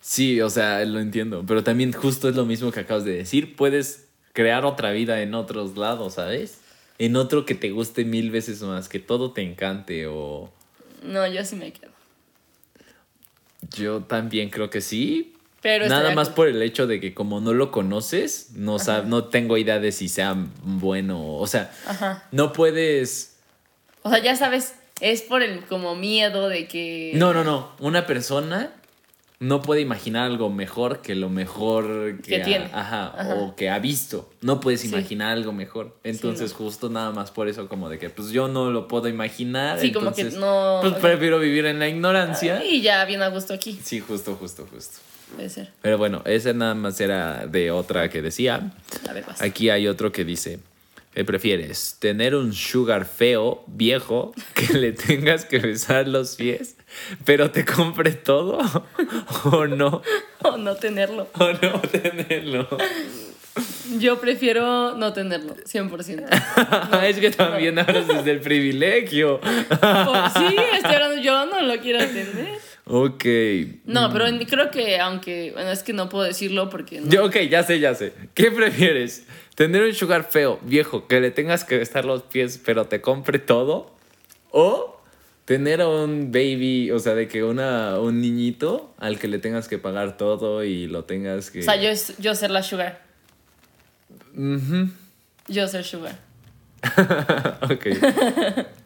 Sí, 0.00 0.40
o 0.40 0.50
sea, 0.50 0.84
lo 0.84 0.98
entiendo, 0.98 1.44
pero 1.46 1.62
también 1.62 1.92
justo 1.92 2.28
es 2.28 2.34
lo 2.34 2.44
mismo 2.44 2.72
que 2.72 2.80
acabas 2.80 3.04
de 3.04 3.12
decir, 3.12 3.54
puedes 3.54 4.08
crear 4.32 4.64
otra 4.64 4.90
vida 4.90 5.22
en 5.22 5.34
otros 5.34 5.76
lados, 5.76 6.14
¿sabes? 6.14 6.58
En 6.98 7.14
otro 7.14 7.46
que 7.46 7.54
te 7.54 7.70
guste 7.70 8.04
mil 8.04 8.32
veces 8.32 8.60
más, 8.62 8.88
que 8.88 8.98
todo 8.98 9.30
te 9.30 9.42
encante 9.42 10.08
o 10.08 10.52
No, 11.04 11.28
yo 11.28 11.44
sí 11.44 11.54
me 11.54 11.72
quedo. 11.72 11.92
yo 13.70 14.00
también 14.02 14.50
creo 14.50 14.68
que 14.68 14.80
sí. 14.80 15.33
Pero 15.64 15.88
Nada 15.88 16.14
más 16.14 16.28
por 16.28 16.46
el 16.46 16.60
hecho 16.60 16.86
de 16.86 17.00
que 17.00 17.14
como 17.14 17.40
no 17.40 17.54
lo 17.54 17.70
conoces, 17.70 18.50
no, 18.54 18.76
sab- 18.78 19.04
no 19.06 19.24
tengo 19.24 19.56
idea 19.56 19.78
de 19.80 19.92
si 19.92 20.10
sea 20.10 20.36
bueno, 20.62 21.36
o 21.38 21.46
sea, 21.46 21.72
Ajá. 21.86 22.28
no 22.32 22.52
puedes 22.52 23.36
O 24.02 24.10
sea, 24.10 24.18
ya 24.22 24.36
sabes, 24.36 24.74
es 25.00 25.22
por 25.22 25.42
el 25.42 25.64
como 25.64 25.96
miedo 25.96 26.50
de 26.50 26.68
que. 26.68 27.12
No, 27.14 27.32
no, 27.32 27.44
no. 27.44 27.70
Una 27.80 28.06
persona 28.06 28.72
no 29.40 29.62
puede 29.62 29.80
imaginar 29.80 30.26
algo 30.26 30.50
mejor 30.50 31.00
que 31.00 31.14
lo 31.14 31.30
mejor 31.30 32.18
que, 32.20 32.28
Que 32.36 32.42
ha, 32.42 32.44
tiene. 32.44 32.64
Ajá, 32.66 33.14
Ajá. 33.18 33.34
o 33.36 33.56
que 33.56 33.70
ha 33.70 33.78
visto. 33.78 34.30
No 34.42 34.60
puedes 34.60 34.82
Sí. 34.82 34.88
imaginar 34.88 35.32
algo 35.32 35.52
mejor. 35.52 35.96
Entonces, 36.04 36.50
no. 36.52 36.58
justo 36.58 36.90
nada 36.90 37.10
más 37.12 37.30
por 37.30 37.48
eso, 37.48 37.68
como 37.70 37.88
de 37.88 37.98
que, 37.98 38.10
pues 38.10 38.28
yo 38.28 38.48
no 38.48 38.70
lo 38.70 38.86
puedo 38.86 39.08
imaginar. 39.08 39.80
Sí, 39.80 39.92
como 39.92 40.12
que 40.12 40.20
entonces, 40.20 40.38
no- 40.38 40.80
Pues 40.82 40.92
prefiero 40.94 41.38
vivir 41.40 41.64
en 41.64 41.78
la 41.78 41.88
ignorancia. 41.88 42.62
Y 42.62 42.82
ya 42.82 43.02
bien 43.06 43.22
a 43.22 43.28
gusto 43.28 43.54
aquí. 43.54 43.80
Sí, 43.82 44.00
justo, 44.00 44.36
justo, 44.36 44.66
justo. 44.70 44.98
Puede 45.34 45.48
ser. 45.48 45.70
Pero 45.82 45.98
bueno, 45.98 46.22
ese 46.24 46.54
nada 46.54 46.74
más 46.74 47.00
era 47.00 47.46
de 47.46 47.70
otra 47.70 48.08
que 48.08 48.22
decía. 48.22 48.72
A 49.08 49.12
ver. 49.12 49.24
Aquí 49.40 49.70
hay 49.70 49.88
otro 49.88 50.12
que 50.12 50.24
dice, 50.24 50.58
¿qué 51.14 51.24
prefieres? 51.24 51.96
¿Tener 51.98 52.34
un 52.34 52.52
sugar 52.52 53.06
feo, 53.06 53.64
viejo, 53.66 54.32
que 54.54 54.74
le 54.74 54.92
tengas 54.92 55.44
que 55.44 55.58
besar 55.58 56.08
los 56.08 56.36
pies, 56.36 56.76
pero 57.24 57.50
te 57.50 57.64
compre 57.64 58.12
todo? 58.12 58.58
¿O 59.44 59.66
no? 59.66 60.02
O 60.42 60.56
no 60.56 60.76
tenerlo. 60.76 61.28
¿O 61.38 61.52
no 61.52 61.80
tenerlo? 61.80 62.68
Yo 63.98 64.20
prefiero 64.20 64.96
no 64.96 65.12
tenerlo, 65.12 65.54
100%. 65.54 67.04
es 67.04 67.18
que 67.18 67.30
también 67.30 67.78
hablas 67.78 68.08
desde 68.08 68.30
el 68.32 68.40
privilegio. 68.40 69.40
Pues 69.40 70.32
sí, 70.36 70.56
estoy 70.74 70.94
hablando, 70.94 71.22
yo 71.22 71.46
no 71.46 71.60
lo 71.60 71.80
quiero 71.80 72.04
tener. 72.04 72.58
Ok. 72.86 73.24
No, 73.84 74.12
pero 74.12 74.26
creo 74.46 74.70
que 74.70 74.98
aunque, 75.00 75.52
bueno, 75.52 75.70
es 75.70 75.82
que 75.82 75.92
no 75.92 76.08
puedo 76.08 76.24
decirlo 76.24 76.70
porque 76.70 77.00
no. 77.00 77.08
Yo, 77.08 77.24
ok, 77.26 77.36
ya 77.50 77.62
sé, 77.62 77.80
ya 77.80 77.94
sé. 77.94 78.12
¿Qué 78.34 78.50
prefieres? 78.50 79.24
¿Tener 79.54 79.82
un 79.82 79.94
sugar 79.94 80.24
feo, 80.30 80.58
viejo, 80.62 81.06
que 81.06 81.20
le 81.20 81.30
tengas 81.30 81.64
que 81.64 81.78
besar 81.78 82.04
los 82.04 82.22
pies, 82.22 82.60
pero 82.64 82.86
te 82.86 83.00
compre 83.00 83.38
todo? 83.38 83.94
¿O 84.50 85.00
tener 85.44 85.80
a 85.80 85.88
un 85.88 86.32
baby, 86.32 86.90
o 86.90 86.98
sea, 86.98 87.14
de 87.14 87.28
que 87.28 87.44
una, 87.44 87.98
un 88.00 88.20
niñito 88.20 88.94
al 88.98 89.18
que 89.18 89.28
le 89.28 89.38
tengas 89.38 89.68
que 89.68 89.78
pagar 89.78 90.16
todo 90.16 90.64
y 90.64 90.86
lo 90.86 91.04
tengas 91.04 91.50
que... 91.50 91.60
O 91.60 91.62
sea, 91.62 91.76
yo, 91.76 91.90
yo 92.18 92.34
ser 92.34 92.50
la 92.50 92.62
sugar. 92.62 93.02
Ujú. 94.34 94.88
Yo 95.48 95.68
ser 95.68 95.84
sugar. 95.84 96.18
ok. 97.62 97.86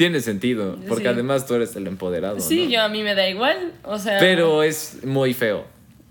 Tiene 0.00 0.20
sentido, 0.22 0.78
porque 0.88 1.02
Sí. 1.04 1.08
además 1.10 1.46
tú 1.46 1.52
eres 1.56 1.76
el 1.76 1.86
empoderado. 1.86 2.40
Sí, 2.40 2.64
¿no? 2.64 2.70
yo 2.70 2.80
a 2.80 2.88
mí 2.88 3.02
me 3.02 3.14
da 3.14 3.28
igual. 3.28 3.74
O 3.84 3.98
sea, 3.98 4.18
Pero 4.18 4.62
es 4.62 5.04
muy 5.04 5.34
feo. 5.34 5.66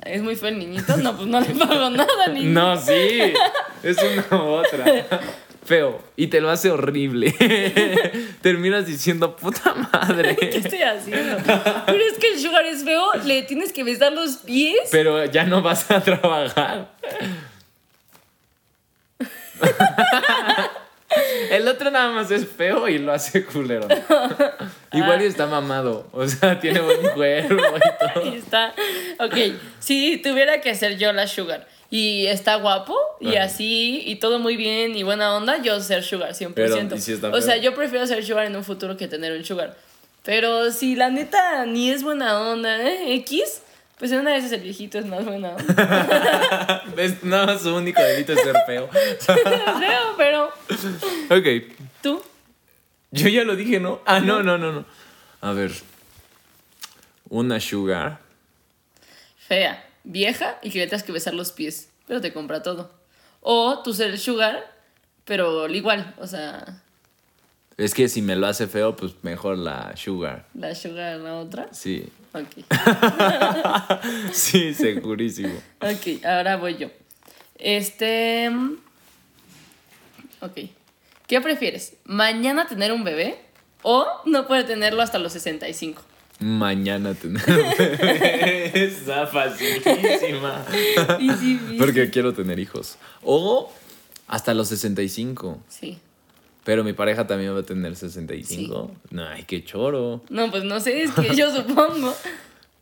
es 0.06 0.22
muy 0.22 0.36
feo 0.36 0.50
el 0.50 0.60
niñito. 0.60 0.96
No, 0.98 1.16
pues 1.16 1.28
no 1.28 1.42
le 1.42 1.48
pago 1.56 1.90
nada, 1.90 2.28
niño. 2.32 2.52
No, 2.52 2.78
sí. 2.80 3.34
Es 3.82 3.98
una 4.30 4.44
u 4.44 4.48
otra. 4.50 4.86
Feo. 5.66 6.04
Y 6.16 6.28
te 6.28 6.40
lo 6.40 6.52
hace 6.52 6.70
horrible. 6.70 7.32
Terminas 8.44 8.86
diciendo, 8.86 9.36
puta 9.36 9.74
madre. 9.74 10.36
¿Qué 10.40 10.58
estoy 10.58 10.84
haciendo? 10.84 11.38
Pero 11.88 12.04
es 12.12 12.20
que 12.20 12.34
el 12.34 12.40
sugar 12.40 12.68
es 12.68 12.84
feo, 12.84 13.06
le 13.26 13.42
tienes 13.42 13.74
que 13.74 13.84
besar 13.84 14.14
los 14.14 14.38
pies. 14.38 14.88
Pero 14.92 15.26
ya 15.26 15.46
no 15.46 15.64
vas 15.64 15.90
a 15.90 16.00
trabajar. 16.04 16.92
El 21.52 21.68
otro 21.68 21.92
nada 21.92 22.12
más 22.12 22.30
es 22.32 22.48
feo 22.48 22.88
y 22.88 23.00
lo 23.00 23.12
hace 23.12 23.46
culero. 23.46 23.88
Igual 24.94 25.22
y 25.22 25.26
está 25.26 25.48
mamado. 25.48 26.08
O 26.12 26.28
sea, 26.28 26.60
tiene 26.60 26.80
buen 26.82 27.02
cuerpo 27.14 27.56
y 27.56 28.14
todo. 28.14 28.26
Y 28.26 28.38
está. 28.38 28.74
Ok, 29.20 29.36
si 29.80 30.18
tuviera 30.18 30.62
que 30.62 30.76
ser 30.76 30.98
yo 30.98 31.12
la 31.14 31.28
sugar 31.28 31.68
y 31.92 32.28
está 32.28 32.56
guapo 32.56 32.96
y 33.20 33.36
Ajá. 33.36 33.46
así 33.46 34.04
y 34.06 34.18
todo 34.18 34.40
muy 34.40 34.56
bien 34.56 34.96
y 34.96 35.04
buena 35.04 35.36
onda, 35.36 35.62
yo 35.62 35.80
ser 35.82 36.04
sugar 36.04 36.34
100%. 36.34 36.54
Pero, 36.54 36.96
¿y 36.96 37.00
si 37.00 37.14
está 37.14 37.30
o 37.30 37.42
sea, 37.42 37.58
yo 37.58 37.74
prefiero 37.74 38.06
ser 38.06 38.24
sugar 38.24 38.46
en 38.46 38.56
un 38.56 38.64
futuro 38.64 38.96
que 38.96 39.08
tener 39.08 39.34
un 39.34 39.44
sugar. 39.44 39.76
Pero 40.24 40.72
si 40.72 40.96
la 40.96 41.10
neta 41.10 41.66
ni 41.66 41.90
es 41.90 42.04
buena 42.04 42.40
onda, 42.40 42.84
¿eh? 42.84 43.16
X, 43.16 43.62
pues 44.00 44.12
en 44.12 44.20
una 44.22 44.32
de 44.32 44.38
esas 44.38 44.54
el 44.54 44.62
viejito 44.62 44.98
es 44.98 45.06
más. 45.06 45.24
Es 46.98 47.24
nada 47.24 47.46
más 47.48 47.62
su 47.62 47.76
único 47.76 48.02
delito 48.02 48.34
es 48.34 48.40
ser 48.42 48.56
feo. 48.66 48.90
Creo, 49.26 50.16
pero 50.18 50.46
Ok. 51.30 51.74
tú. 52.02 52.22
Yo 53.12 53.28
ya 53.28 53.44
lo 53.44 53.56
dije, 53.56 53.80
¿no? 53.80 54.02
Ah, 54.06 54.20
no, 54.20 54.42
no, 54.44 54.58
no, 54.58 54.72
no. 54.72 54.86
A 55.42 55.52
ver. 55.52 55.72
Una 57.30 57.60
sugar. 57.60 58.20
fea, 59.48 59.84
vieja 60.04 60.58
y 60.62 60.70
que 60.72 60.80
le 60.80 60.88
tengas 60.88 61.04
que 61.04 61.12
besar 61.12 61.34
los 61.34 61.52
pies, 61.52 61.90
pero 62.08 62.22
te 62.22 62.34
compra 62.34 62.62
todo. 62.64 62.92
O 63.42 63.82
tú 63.84 63.94
ser 63.94 64.10
el 64.12 64.20
sugar, 64.20 64.64
pero 65.26 65.68
igual, 65.70 66.14
o 66.20 66.28
sea, 66.28 66.82
Es 67.78 67.94
que 67.94 68.10
si 68.10 68.22
me 68.22 68.36
lo 68.36 68.48
hace 68.48 68.68
feo, 68.68 68.96
pues 68.96 69.14
mejor 69.24 69.58
la 69.58 69.96
sugar. 69.96 70.46
la 70.54 70.76
sugar 70.76 71.18
la 71.18 71.36
otra. 71.36 71.68
Sí. 71.72 72.10
Ok. 72.34 72.66
Sí, 74.34 74.74
segurísimo. 74.74 75.54
Ok, 75.82 76.24
ahora 76.26 76.58
voy 76.58 76.78
yo. 76.78 76.90
Este. 77.58 78.50
Ok. 80.42 80.58
¿Qué 81.28 81.42
prefieres? 81.42 81.94
¿Mañana 82.06 82.68
tener 82.68 82.92
un 82.92 83.04
bebé? 83.04 83.40
¿O 83.84 84.06
no 84.26 84.48
poder 84.48 84.66
tenerlo 84.68 85.02
hasta 85.02 85.20
los 85.20 85.34
65? 85.34 86.02
Mañana 86.40 87.14
tener 87.14 87.42
un 87.50 87.78
bebé. 87.78 88.72
Está 88.86 89.28
facilísima. 89.28 90.66
Easy, 91.20 91.60
easy. 91.62 91.78
Porque 91.78 92.10
quiero 92.10 92.34
tener 92.34 92.60
hijos. 92.60 92.98
O 93.24 93.72
hasta 94.28 94.54
los 94.54 94.70
65. 94.70 95.60
Sí. 95.68 96.00
Pero 96.70 96.84
mi 96.84 96.94
pareja 96.94 97.26
también 97.26 97.56
va 97.56 97.62
a 97.62 97.64
tener 97.64 97.96
65. 97.96 98.92
No, 99.10 99.26
ay, 99.28 99.42
qué 99.46 99.64
choro. 99.66 100.22
No, 100.30 100.52
pues 100.52 100.64
no 100.66 100.80
sé, 100.80 101.02
es 101.02 101.10
que 101.14 101.36
yo 101.36 101.52
supongo. 101.56 102.16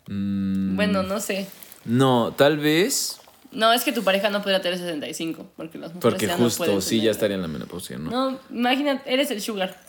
Mm, 0.09 0.75
Bueno, 0.75 1.03
no 1.03 1.21
sé. 1.21 1.47
no, 1.85 2.33
tal 2.35 2.57
vez. 2.57 3.17
No, 3.53 3.71
es 3.71 3.85
que 3.85 3.93
tu 3.93 4.03
pareja 4.03 4.29
no 4.29 4.41
podría 4.41 4.61
tener 4.61 4.77
65, 4.77 5.51
porque 5.55 5.77
las 5.77 5.93
mujeres 5.93 6.01
Porque 6.01 6.27
ya 6.27 6.35
no 6.35 6.43
justo, 6.43 6.65
pueden 6.65 6.81
sí, 6.81 6.97
ya 6.97 7.01
tener- 7.03 7.11
estaría 7.11 7.35
en 7.37 7.41
la 7.43 7.47
menopausia, 7.47 7.97
¿no? 7.97 8.11
No, 8.31 8.39
imagínate, 8.49 9.09
eres 9.13 9.31
el 9.31 9.39
sugar. 9.41 9.79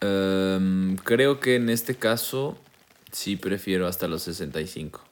Em, 0.00 0.94
creo 0.98 1.40
que 1.40 1.56
en 1.56 1.70
este 1.70 1.96
caso 1.96 2.56
sí 3.10 3.34
prefiero 3.34 3.88
hasta 3.88 4.06
los 4.06 4.22
65. 4.22 5.02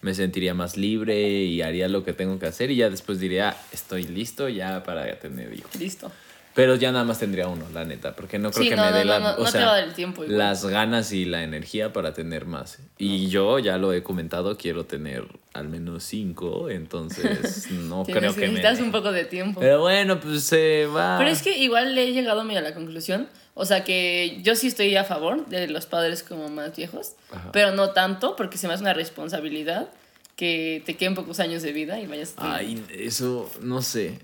Me 0.00 0.14
sentiría 0.14 0.52
más 0.52 0.76
libre 0.76 1.30
y 1.44 1.62
haría 1.62 1.86
lo 1.86 2.04
que 2.04 2.12
tengo 2.12 2.40
que 2.40 2.46
hacer 2.46 2.72
y 2.72 2.76
ya 2.76 2.90
después 2.90 3.20
diría, 3.20 3.50
"Ah, 3.50 3.56
estoy 3.70 4.02
listo 4.02 4.48
ya 4.48 4.82
para 4.82 5.16
tener 5.20 5.54
hijos. 5.56 5.72
Listo. 5.76 6.10
Pero 6.54 6.76
ya 6.76 6.92
nada 6.92 7.04
más 7.04 7.18
tendría 7.18 7.48
uno, 7.48 7.64
la 7.72 7.84
neta, 7.84 8.14
porque 8.14 8.38
no 8.38 8.50
creo 8.50 8.62
Sí, 8.64 8.68
que 8.68 8.76
no, 8.76 8.84
me 8.84 8.90
no, 8.90 8.96
dé 8.96 9.04
no, 9.04 9.10
la, 9.10 9.18
no, 9.20 9.42
o 9.42 9.46
sea, 9.46 9.80
el 9.80 9.94
tiempo 9.94 10.24
las 10.24 10.66
ganas 10.66 11.12
y 11.12 11.24
la 11.24 11.42
energía 11.42 11.92
para 11.92 12.12
tener 12.12 12.44
más. 12.44 12.78
Y 12.98 13.28
yo 13.28 13.58
ya 13.58 13.78
lo 13.78 13.92
he 13.92 14.02
comentado, 14.02 14.58
quiero 14.58 14.84
tener 14.84 15.24
al 15.54 15.68
menos 15.68 16.04
cinco, 16.04 16.68
entonces 16.68 17.70
no 17.70 18.04
creo 18.04 18.34
que 18.34 18.40
me 18.42 18.46
necesitas 18.48 18.80
un 18.80 18.92
poco 18.92 19.12
de 19.12 19.24
tiempo. 19.24 19.60
Pero 19.60 19.80
bueno, 19.80 20.20
pues 20.20 20.44
se 20.44 20.86
va. 20.86 21.16
Pero 21.18 21.30
es 21.30 21.40
que 21.42 21.56
igual 21.58 21.94
le 21.94 22.08
he 22.08 22.12
llegado 22.12 22.44
medio 22.44 22.60
a 22.60 22.62
la 22.62 22.74
conclusión. 22.74 23.28
O 23.54 23.64
sea 23.66 23.84
que 23.84 24.38
yo 24.42 24.54
sí 24.56 24.68
estoy 24.68 24.96
a 24.96 25.04
favor 25.04 25.46
de 25.46 25.68
los 25.68 25.84
padres 25.86 26.22
como 26.22 26.48
más 26.48 26.74
viejos, 26.74 27.12
Ajá. 27.30 27.50
pero 27.52 27.72
no 27.72 27.90
tanto 27.90 28.34
porque 28.34 28.56
se 28.56 28.66
me 28.66 28.72
hace 28.74 28.82
una 28.82 28.94
responsabilidad 28.94 29.88
que 30.36 30.82
te 30.86 30.96
queden 30.96 31.14
pocos 31.14 31.38
años 31.40 31.62
de 31.62 31.72
vida 31.72 32.00
y 32.00 32.06
vayas 32.06 32.32
a 32.38 32.56
Ay, 32.56 32.82
eso, 32.90 33.50
no 33.60 33.82
sé. 33.82 34.18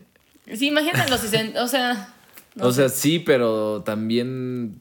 Sí, 0.55 0.69
imagínate 0.69 1.11
los 1.11 1.21
60, 1.21 1.63
o 1.63 1.69
sea... 1.69 2.15
no 2.59 2.67
o 2.67 2.73
sé. 2.73 2.77
sea, 2.83 2.89
sí, 2.89 3.19
pero 3.19 3.83
también. 3.85 4.81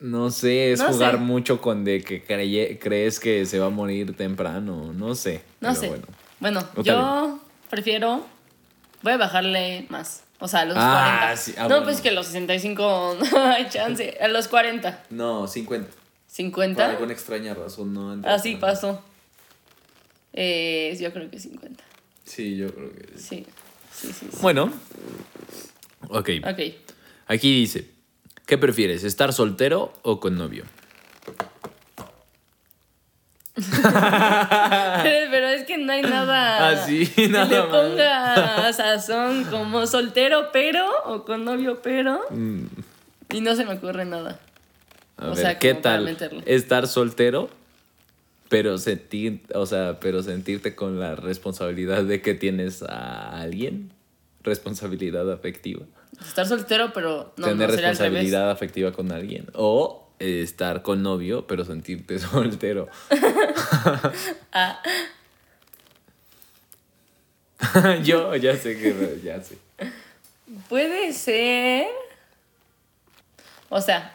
No 0.00 0.30
sé, 0.32 0.72
es 0.72 0.80
No 0.80 0.88
jugar 0.92 1.12
sé. 1.12 1.18
mucho 1.18 1.60
con 1.60 1.84
de 1.84 2.02
que 2.02 2.24
creye- 2.26 2.78
crees 2.80 3.20
que 3.20 3.46
se 3.46 3.60
va 3.60 3.66
a 3.66 3.70
morir 3.70 4.16
temprano. 4.16 4.92
No 4.92 5.14
sé. 5.14 5.42
No 5.60 5.68
pero 5.68 5.74
sé. 5.80 5.88
Bueno. 5.88 6.04
Bueno, 6.40 6.68
yo 6.82 7.38
prefiero. 7.70 8.26
Voy 9.02 9.12
a 9.12 9.16
bajarle 9.16 9.86
más. 9.90 10.24
O 10.40 10.48
sea, 10.48 10.60
a 10.60 10.64
los 10.64 10.76
Ah, 10.76 11.18
40. 11.30 11.36
sí, 11.36 11.54
ah, 11.56 11.62
no, 11.62 11.68
bueno. 11.68 11.84
pues 11.84 12.00
que 12.00 12.10
los 12.10 12.26
65 12.26 13.16
no 13.32 13.38
hay 13.44 13.68
chance. 13.68 14.16
A 14.20 14.26
los 14.26 14.48
40. 14.48 15.04
No, 15.10 15.46
50. 15.46 15.86
Por 15.88 15.96
50. 16.26 16.90
alguna 16.90 17.12
extraña 17.12 17.54
razón, 17.54 17.94
no. 17.94 18.12
entra 18.12 18.34
Así 18.34 18.52
tanto. 18.52 18.66
pasó. 18.66 19.02
Eh, 20.32 20.96
yo 21.00 21.12
creo 21.12 21.30
que 21.30 21.38
50. 21.38 21.84
Sí, 22.24 22.56
yo 22.56 22.74
creo 22.74 22.90
que 22.92 23.06
sí. 23.18 23.24
Sí. 23.28 23.46
Sí, 23.92 24.08
sí, 24.12 24.26
sí. 24.32 24.38
Bueno. 24.40 24.72
Ok. 26.08 26.30
Ok. 26.44 26.60
Aquí 27.32 27.60
dice: 27.60 27.88
¿Qué 28.44 28.58
prefieres, 28.58 29.04
estar 29.04 29.32
soltero 29.32 29.90
o 30.02 30.20
con 30.20 30.36
novio? 30.36 30.64
Pero, 33.54 35.30
pero 35.30 35.48
es 35.48 35.64
que 35.64 35.78
no 35.78 35.92
hay 35.92 36.02
nada. 36.02 36.42
Ah, 36.72 36.86
sí, 36.86 37.06
que 37.06 37.28
nada 37.28 37.46
le 37.46 37.62
ponga 37.70 38.72
sazón 38.74 39.44
como 39.44 39.86
soltero, 39.86 40.50
pero. 40.52 40.86
O 41.06 41.24
con 41.24 41.46
novio, 41.46 41.80
pero. 41.82 42.20
Y 43.30 43.40
no 43.40 43.56
se 43.56 43.64
me 43.64 43.74
ocurre 43.74 44.04
nada. 44.04 44.38
A 45.16 45.26
O 45.26 45.28
ver, 45.30 45.38
sea, 45.38 45.58
¿qué 45.58 45.72
tal 45.72 46.14
estar 46.44 46.86
soltero, 46.86 47.48
pero 48.50 48.76
sentir, 48.76 49.40
o 49.54 49.64
sea, 49.64 50.00
pero 50.00 50.22
sentirte 50.22 50.74
con 50.74 51.00
la 51.00 51.14
responsabilidad 51.14 52.04
de 52.04 52.20
que 52.20 52.34
tienes 52.34 52.82
a 52.82 53.40
alguien? 53.40 53.90
Responsabilidad 54.42 55.30
afectiva. 55.32 55.86
Estar 56.26 56.46
soltero, 56.46 56.92
pero 56.92 57.32
no, 57.36 57.46
Tener 57.48 57.68
no 57.68 57.74
sería 57.74 57.90
al 57.90 57.96
revés. 57.96 57.98
responsabilidad 57.98 58.50
afectiva 58.50 58.92
con 58.92 59.12
alguien. 59.12 59.46
O 59.54 60.08
eh, 60.18 60.42
estar 60.42 60.82
con 60.82 61.02
novio, 61.02 61.46
pero 61.46 61.64
sentirte 61.64 62.18
soltero. 62.20 62.88
Ah, 64.52 64.82
Yo 68.02 68.34
ya 68.36 68.56
sé 68.56 68.76
que 68.76 69.20
ya 69.24 69.40
sé. 69.42 69.56
puede 70.68 71.12
ser. 71.12 71.86
O 73.68 73.80
sea, 73.80 74.12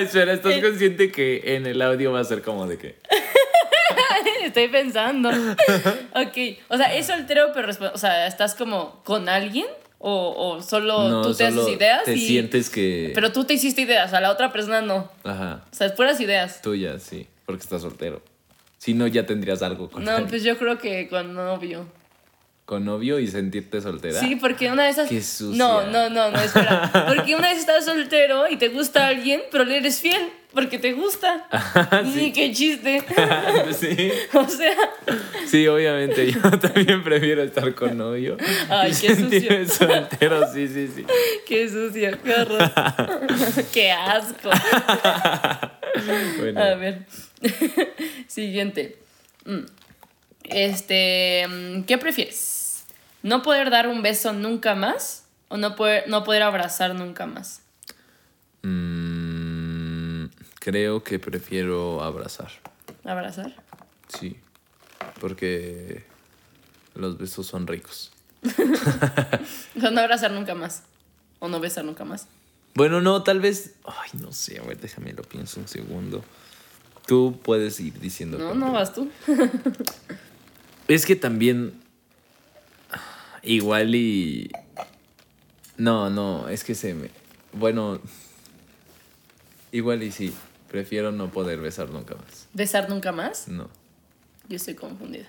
Espera, 0.00 0.32
¿estás 0.32 0.58
consciente 0.60 1.10
que 1.12 1.56
en 1.56 1.66
el 1.66 1.80
audio 1.82 2.12
va 2.12 2.20
a 2.20 2.24
ser 2.24 2.42
como 2.42 2.66
de 2.66 2.78
que? 2.78 2.96
estoy 4.44 4.68
pensando. 4.68 5.28
ok, 6.14 6.38
o 6.68 6.76
sea, 6.76 6.94
es 6.94 7.06
soltero, 7.06 7.50
pero 7.54 7.70
o 7.92 7.98
sea, 7.98 8.26
estás 8.26 8.54
como 8.54 9.02
con 9.04 9.28
alguien 9.28 9.66
o, 9.98 10.34
o 10.56 10.62
solo 10.62 11.08
No, 11.08 11.22
tú 11.22 11.34
te 11.34 11.48
solo 11.50 11.62
haces 11.62 11.74
ideas 11.76 12.04
te 12.04 12.14
y 12.14 12.26
sientes 12.26 12.70
que... 12.70 13.12
pero 13.14 13.32
tú 13.32 13.44
te 13.44 13.54
hiciste 13.54 13.82
ideas, 13.82 14.12
a 14.14 14.20
la 14.20 14.30
otra 14.30 14.50
persona 14.52 14.80
no. 14.80 15.10
Ajá, 15.24 15.64
O 15.70 15.74
sea, 15.74 15.94
puras 15.94 16.20
ideas. 16.20 16.62
tuya, 16.62 16.98
sí, 16.98 17.26
porque 17.46 17.62
estás 17.62 17.82
soltero. 17.82 18.22
Si 18.78 18.94
no, 18.94 19.06
ya 19.06 19.26
tendrías 19.26 19.60
algo 19.62 19.90
con 19.90 20.04
No, 20.04 20.12
alguien. 20.12 20.28
pues 20.30 20.42
yo 20.42 20.56
creo 20.56 20.78
que 20.78 21.06
con 21.08 21.34
novio. 21.34 21.86
con 22.64 22.86
novio 22.86 23.18
y 23.18 23.26
sentirte 23.26 23.82
soltera. 23.82 24.18
Sí, 24.20 24.36
porque 24.36 24.70
una 24.70 24.84
de 24.84 24.90
esas. 24.90 25.08
Qué 25.10 25.20
sucia. 25.22 25.58
No, 25.58 25.82
no, 25.86 26.08
no, 26.08 26.30
no, 26.30 26.38
espera. 26.40 26.90
Porque 27.14 27.34
una 27.34 27.48
vez 27.50 27.58
estás 27.58 27.84
soltero 27.84 28.48
y 28.48 28.56
te 28.56 28.68
gusta 28.68 29.08
alguien, 29.08 29.42
pero 29.50 29.64
le 29.64 29.76
eres 29.78 30.00
fiel 30.00 30.30
porque 30.52 30.78
te 30.78 30.92
gusta. 30.92 31.46
Sí, 32.12 32.32
qué 32.32 32.52
chiste. 32.52 33.02
sí. 33.78 34.12
o 34.36 34.48
sea, 34.48 34.74
Sí, 35.46 35.66
obviamente 35.66 36.30
yo 36.32 36.40
también 36.60 37.02
prefiero 37.02 37.42
estar 37.42 37.74
con 37.74 37.96
novio. 37.98 38.36
Ay, 38.68 38.92
qué 39.00 39.14
sentirme 39.14 39.66
soltero, 39.66 40.52
sí, 40.52 40.68
sí, 40.68 40.88
sí. 40.94 41.04
qué 41.46 41.68
sucio, 41.68 42.18
qué 42.22 42.34
horror. 42.34 42.70
qué 43.72 43.92
asco. 43.92 44.50
Bueno, 46.38 46.60
A 46.60 46.74
ver. 46.74 47.06
Siguiente. 48.28 48.98
Mm. 49.44 49.64
Este, 50.44 51.46
mm, 51.48 51.82
¿qué 51.82 51.98
prefieres? 51.98 52.84
¿No 53.22 53.42
poder 53.42 53.70
dar 53.70 53.86
un 53.88 54.02
beso 54.02 54.32
nunca 54.32 54.74
más 54.74 55.24
o 55.48 55.56
no 55.56 55.76
poder, 55.76 56.04
no 56.08 56.24
poder 56.24 56.42
abrazar 56.42 56.94
nunca 56.94 57.26
más? 57.26 57.62
mm, 58.62 59.29
creo 60.60 61.02
que 61.02 61.18
prefiero 61.18 62.00
abrazar. 62.02 62.52
¿Abrazar? 63.04 63.52
Sí. 64.06 64.36
Porque 65.20 66.04
los 66.94 67.18
besos 67.18 67.48
son 67.48 67.66
ricos. 67.66 68.12
No 69.74 70.00
abrazar 70.00 70.30
nunca 70.30 70.54
más. 70.54 70.84
O 71.40 71.48
no 71.48 71.58
besar 71.58 71.84
nunca 71.84 72.04
más. 72.04 72.26
Bueno, 72.74 73.00
no, 73.00 73.22
tal 73.22 73.40
vez. 73.40 73.74
Ay, 73.84 74.10
no 74.20 74.32
sé, 74.32 74.60
a 74.60 74.62
ver, 74.62 74.78
déjame 74.78 75.12
lo 75.12 75.22
pienso 75.22 75.58
un 75.58 75.66
segundo. 75.66 76.22
Tú 77.06 77.40
puedes 77.42 77.80
ir 77.80 77.98
diciendo. 77.98 78.38
No, 78.38 78.54
no 78.54 78.72
vas 78.72 78.94
tú. 78.94 79.10
Es 80.88 81.06
que 81.06 81.14
también. 81.14 81.80
Igual 83.42 83.94
y. 83.94 84.50
No, 85.76 86.10
no, 86.10 86.48
es 86.48 86.64
que 86.64 86.74
se 86.74 86.94
me. 86.94 87.10
Bueno. 87.52 88.00
Igual 89.72 90.02
y 90.02 90.10
sí. 90.10 90.34
Prefiero 90.70 91.10
no 91.12 91.30
poder 91.30 91.58
besar 91.60 91.90
nunca 91.90 92.14
más. 92.14 92.46
¿Besar 92.52 92.88
nunca 92.88 93.10
más? 93.12 93.48
No. 93.48 93.68
Yo 94.48 94.56
estoy 94.56 94.74
confundida. 94.74 95.26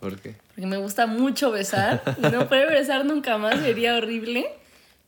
¿Por 0.00 0.18
qué? 0.20 0.36
Porque 0.48 0.66
me 0.66 0.76
gusta 0.76 1.06
mucho 1.06 1.50
besar. 1.50 2.02
No 2.20 2.48
poder 2.48 2.70
besar 2.72 3.04
nunca 3.04 3.36
más 3.38 3.60
sería 3.60 3.96
horrible. 3.96 4.46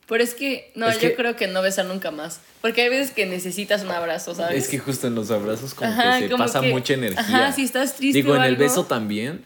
Pero 0.09 0.25
es 0.25 0.35
que, 0.35 0.73
no, 0.75 0.89
Es 0.89 0.95
yo 0.95 1.01
que- 1.11 1.15
creo 1.15 1.37
que 1.37 1.47
no 1.49 1.61
besar 1.63 1.85
nunca 1.85 2.11
más. 2.11 2.41
Porque 2.63 2.83
hay 2.83 2.89
veces 2.89 3.13
que 3.13 3.27
necesitas 3.27 3.83
un 3.83 3.91
abrazo, 3.91 4.35
¿sabes? 4.35 4.65
Es 4.65 4.69
que 4.71 4.79
justo 4.79 5.07
en 5.07 5.15
los 5.15 5.31
abrazos 5.31 5.75
como 5.75 5.91
Ajá, 5.91 6.17
que 6.19 6.25
se 6.25 6.31
como 6.31 6.45
pasa 6.45 6.61
que- 6.63 6.71
mucha 6.73 6.95
energía. 6.95 7.21
ajá, 7.21 7.53
si 7.53 7.63
estás 7.63 7.95
triste 7.97 8.19
Digo, 8.23 8.33
o 8.33 8.37
en 8.37 8.43
el 8.43 8.49
algo. 8.55 8.61
beso 8.65 8.85
también. 8.87 9.43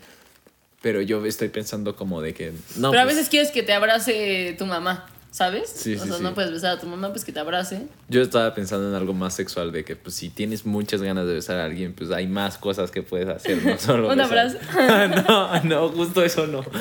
Pero 0.81 1.01
yo 1.01 1.25
estoy 1.27 1.49
pensando 1.49 1.95
como 1.97 2.21
de 2.23 2.33
que. 2.35 2.53
No, 2.77 2.91
Pero 2.91 3.03
a 3.03 3.05
pues, 3.05 3.17
veces 3.17 3.29
quieres 3.29 3.51
que 3.51 3.63
te 3.63 3.73
abrace 3.73 4.55
tu 4.59 4.65
mamá, 4.67 5.07
¿sabes? 5.33 5.71
Sí, 5.71 5.95
o 5.95 5.99
sí, 5.99 6.09
sea, 6.09 6.19
sí. 6.19 6.23
no 6.23 6.35
puedes 6.35 6.53
besar 6.53 6.77
a 6.77 6.79
tu 6.79 6.87
mamá, 6.87 7.09
pues 7.11 7.25
que 7.25 7.33
te 7.33 7.41
abrace. 7.41 7.87
Yo 8.09 8.21
estaba 8.21 8.55
pensando 8.55 8.89
en 8.89 8.95
algo 8.95 9.15
más 9.15 9.35
sexual, 9.35 9.73
de 9.73 9.83
que 9.83 9.97
pues 9.97 10.15
si 10.15 10.29
tienes 10.29 10.67
muchas 10.67 11.03
ganas 11.03 11.27
de 11.27 11.33
besar 11.33 11.59
a 11.59 11.65
alguien, 11.65 11.95
pues 11.95 12.11
hay 12.11 12.27
más 12.27 12.59
cosas 12.59 12.91
que 12.91 13.03
puedes 13.03 13.29
hacer, 13.29 13.65
no 13.65 13.79
solo 13.79 14.11
Un 14.11 14.19
besar. 14.19 15.25
no, 15.29 15.65
no, 15.65 15.89
justo 15.89 16.23
eso 16.23 16.47
no. 16.47 16.63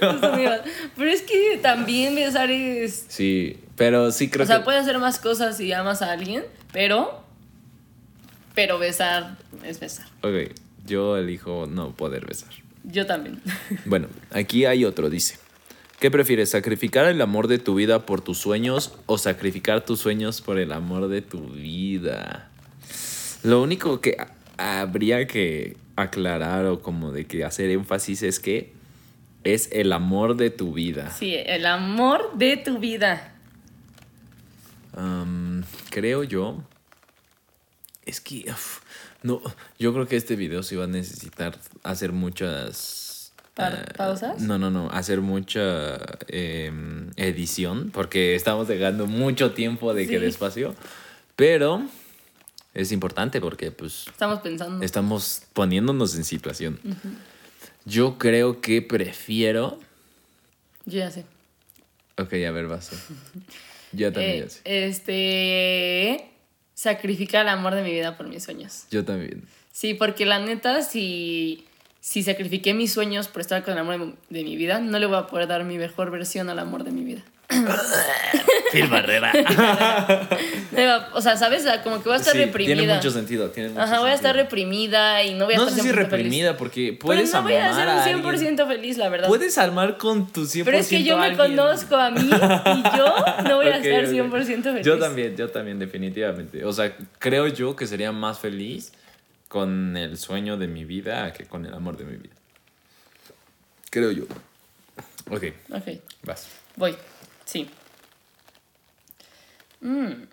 Justo 0.00 0.32
Pero 0.96 1.10
es 1.10 1.22
que 1.22 1.58
también 1.62 2.14
besar 2.14 2.50
es... 2.50 3.06
Sí, 3.08 3.58
pero 3.76 4.12
sí 4.12 4.28
creo 4.28 4.44
o 4.44 4.46
sea, 4.46 4.58
que... 4.58 4.64
puedes 4.64 4.82
hacer 4.82 4.98
más 4.98 5.18
cosas 5.18 5.56
si 5.56 5.72
amas 5.72 6.02
a 6.02 6.12
alguien, 6.12 6.44
pero... 6.72 7.24
Pero 8.54 8.78
besar 8.78 9.38
es 9.64 9.80
besar. 9.80 10.06
Ok, 10.20 10.52
yo 10.86 11.16
elijo 11.16 11.66
no 11.66 11.92
poder 11.92 12.26
besar. 12.26 12.50
Yo 12.84 13.06
también. 13.06 13.40
Bueno, 13.86 14.08
aquí 14.30 14.66
hay 14.66 14.84
otro, 14.84 15.08
dice. 15.08 15.38
¿Qué 16.04 16.10
prefieres, 16.10 16.50
sacrificar 16.50 17.06
el 17.06 17.22
amor 17.22 17.48
de 17.48 17.58
tu 17.58 17.76
vida 17.76 18.04
por 18.04 18.20
tus 18.20 18.36
sueños 18.36 18.92
o 19.06 19.16
sacrificar 19.16 19.86
tus 19.86 20.00
sueños 20.00 20.42
por 20.42 20.58
el 20.58 20.70
amor 20.70 21.08
de 21.08 21.22
tu 21.22 21.48
vida? 21.48 22.50
Lo 23.42 23.62
único 23.62 24.02
que 24.02 24.18
habría 24.58 25.26
que 25.26 25.78
aclarar 25.96 26.66
o 26.66 26.82
como 26.82 27.10
de 27.10 27.24
que 27.24 27.42
hacer 27.42 27.70
énfasis 27.70 28.22
es 28.22 28.38
que 28.38 28.74
es 29.44 29.70
el 29.72 29.94
amor 29.94 30.36
de 30.36 30.50
tu 30.50 30.74
vida. 30.74 31.08
Sí, 31.08 31.36
el 31.36 31.64
amor 31.64 32.36
de 32.36 32.58
tu 32.58 32.78
vida. 32.78 33.34
Creo 35.88 36.22
yo. 36.22 36.62
Es 38.04 38.20
que. 38.20 38.44
uf, 38.50 38.80
no, 39.22 39.40
yo 39.78 39.94
creo 39.94 40.06
que 40.06 40.16
este 40.16 40.36
video 40.36 40.62
sí 40.62 40.76
va 40.76 40.84
a 40.84 40.86
necesitar 40.86 41.58
hacer 41.82 42.12
muchas. 42.12 43.03
Pa- 43.54 43.70
eh, 43.70 43.84
¿pausas? 43.96 44.40
No, 44.40 44.58
no, 44.58 44.70
no. 44.70 44.90
Hacer 44.90 45.20
mucha 45.20 45.96
em, 46.28 47.10
edición. 47.16 47.90
Porque 47.92 48.34
estamos 48.34 48.68
dejando 48.68 49.06
mucho 49.06 49.52
tiempo 49.52 49.94
de 49.94 50.06
que 50.08 50.18
despacio. 50.18 50.74
Pero 51.36 51.82
es 52.74 52.90
importante 52.92 53.40
porque, 53.40 53.70
pues. 53.70 54.06
Estamos 54.08 54.40
pensando. 54.40 54.84
Estamos 54.84 55.42
poniéndonos 55.52 56.14
en 56.16 56.24
situación. 56.24 56.80
Yo 57.84 58.18
creo 58.18 58.60
que 58.60 58.82
prefiero. 58.82 59.78
Yo 60.86 60.98
ya 60.98 61.10
sé. 61.10 61.24
Ok, 62.18 62.32
a 62.46 62.50
ver, 62.50 62.66
vas. 62.66 62.90
Yo 63.92 64.12
también 64.12 64.36
Eh, 64.36 64.40
ya 64.40 64.50
sé. 64.50 64.86
este... 64.86 66.30
Sacrificar 66.74 67.42
el 67.42 67.48
amor 67.50 67.74
de 67.76 67.82
mi 67.82 67.92
vida 67.92 68.16
por 68.16 68.26
mis 68.26 68.42
sueños. 68.42 68.86
Yo 68.90 69.04
también. 69.04 69.44
Sí, 69.70 69.94
porque 69.94 70.26
la 70.26 70.40
neta, 70.40 70.82
si, 70.82 71.64
si 72.04 72.22
sacrifiqué 72.22 72.74
mis 72.74 72.92
sueños 72.92 73.28
por 73.28 73.40
estar 73.40 73.64
con 73.64 73.72
el 73.72 73.78
amor 73.78 74.14
de, 74.28 74.44
mi 74.44 74.56
vida, 74.56 74.78
no 74.78 74.98
le 74.98 75.06
voy 75.06 75.16
a 75.16 75.26
poder 75.26 75.48
dar 75.48 75.64
mi 75.64 75.78
mejor 75.78 76.10
versión 76.10 76.50
al 76.50 76.58
amor 76.58 76.84
de 76.84 76.90
mi 76.90 77.02
vida. 77.02 77.22
Phil 78.72 78.88
Barrera. 78.88 79.32
o 81.14 81.20
sea, 81.22 81.38
¿sabes? 81.38 81.64
Como 81.82 82.02
que 82.02 82.10
voy 82.10 82.16
a 82.16 82.20
estar 82.20 82.34
Sí, 82.34 82.40
reprimida. 82.44 82.76
Tiene 82.76 82.94
mucho 82.94 83.10
sentido. 83.10 83.48
Tiene 83.52 83.70
mucho 83.70 83.80
Ajá, 83.80 84.00
voy 84.00 84.10
a 84.10 84.14
estar 84.14 84.32
sentido. 84.32 84.44
reprimida 84.44 85.22
y 85.24 85.32
no 85.32 85.46
voy 85.46 85.54
a 85.54 85.56
No 85.56 85.68
estar 85.68 85.82
sé 85.82 85.88
si 85.88 85.94
100% 85.94 85.98
reprimida, 85.98 86.48
feliz. 86.48 86.58
porque 86.58 86.88
Pero 86.88 86.98
puedes 86.98 87.32
no 87.32 87.42
voy 87.42 87.54
a 87.54 87.74
ser 87.74 87.88
un 87.88 88.26
alguien. 88.26 88.56
100% 88.58 88.68
feliz, 88.68 88.98
la 88.98 89.08
verdad. 89.08 89.28
Puedes 89.28 89.56
armar 89.56 89.96
con 89.96 90.30
tu 90.30 90.42
100% 90.42 90.64
Pero 90.66 90.76
es 90.76 90.88
que 90.88 91.04
yo 91.04 91.16
me 91.16 91.34
conozco 91.34 91.96
a 91.96 92.10
mí 92.10 92.28
y 92.28 92.96
yo 92.98 93.14
no 93.48 93.56
voy 93.56 93.68
a 93.68 93.78
estar 93.78 94.04
ok. 94.04 94.30
100% 94.30 94.62
feliz. 94.62 94.84
Yo 94.84 94.98
también, 94.98 95.34
yo 95.38 95.48
también, 95.48 95.78
definitivamente. 95.78 96.66
O 96.66 96.72
sea, 96.74 96.94
creo 97.18 97.46
yo 97.48 97.74
que 97.74 97.86
sería 97.86 98.12
más 98.12 98.38
feliz 98.38 98.92
con 99.48 99.96
el 99.96 100.18
sueño 100.18 100.56
de 100.56 100.66
mi 100.66 100.84
vida 100.84 101.32
que 101.32 101.44
con 101.46 101.64
el 101.66 101.74
amor 101.74 101.96
de 101.96 102.04
mi 102.04 102.16
vida. 102.16 102.34
Creo 103.90 104.10
yo. 104.10 104.24
Ok, 105.30 105.44
Ok, 105.70 106.00
vas. 106.22 106.48
voy. 106.76 106.96
Sí. 107.44 107.70
Mm. 109.80 110.24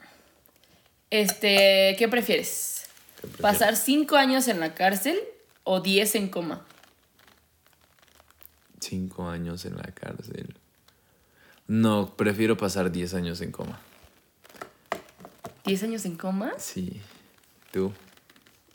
Este, 1.09 1.95
¿qué 1.99 2.07
prefieres? 2.09 2.87
¿Qué 3.15 3.27
prefieres? 3.27 3.41
¿Pasar 3.41 3.75
5 3.75 4.15
años 4.15 4.47
en 4.47 4.59
la 4.59 4.73
cárcel 4.73 5.19
o 5.63 5.79
10 5.81 6.15
en 6.15 6.29
coma? 6.29 6.65
Cinco 8.79 9.29
años 9.29 9.65
en 9.65 9.77
la 9.77 9.83
cárcel. 9.93 10.55
No, 11.67 12.15
prefiero 12.17 12.57
pasar 12.57 12.91
10 12.91 13.13
años 13.13 13.41
en 13.41 13.51
coma. 13.51 13.79
¿10 15.65 15.83
años 15.83 16.05
en 16.05 16.15
coma? 16.17 16.53
Sí. 16.57 16.99
¿Tú? 17.71 17.93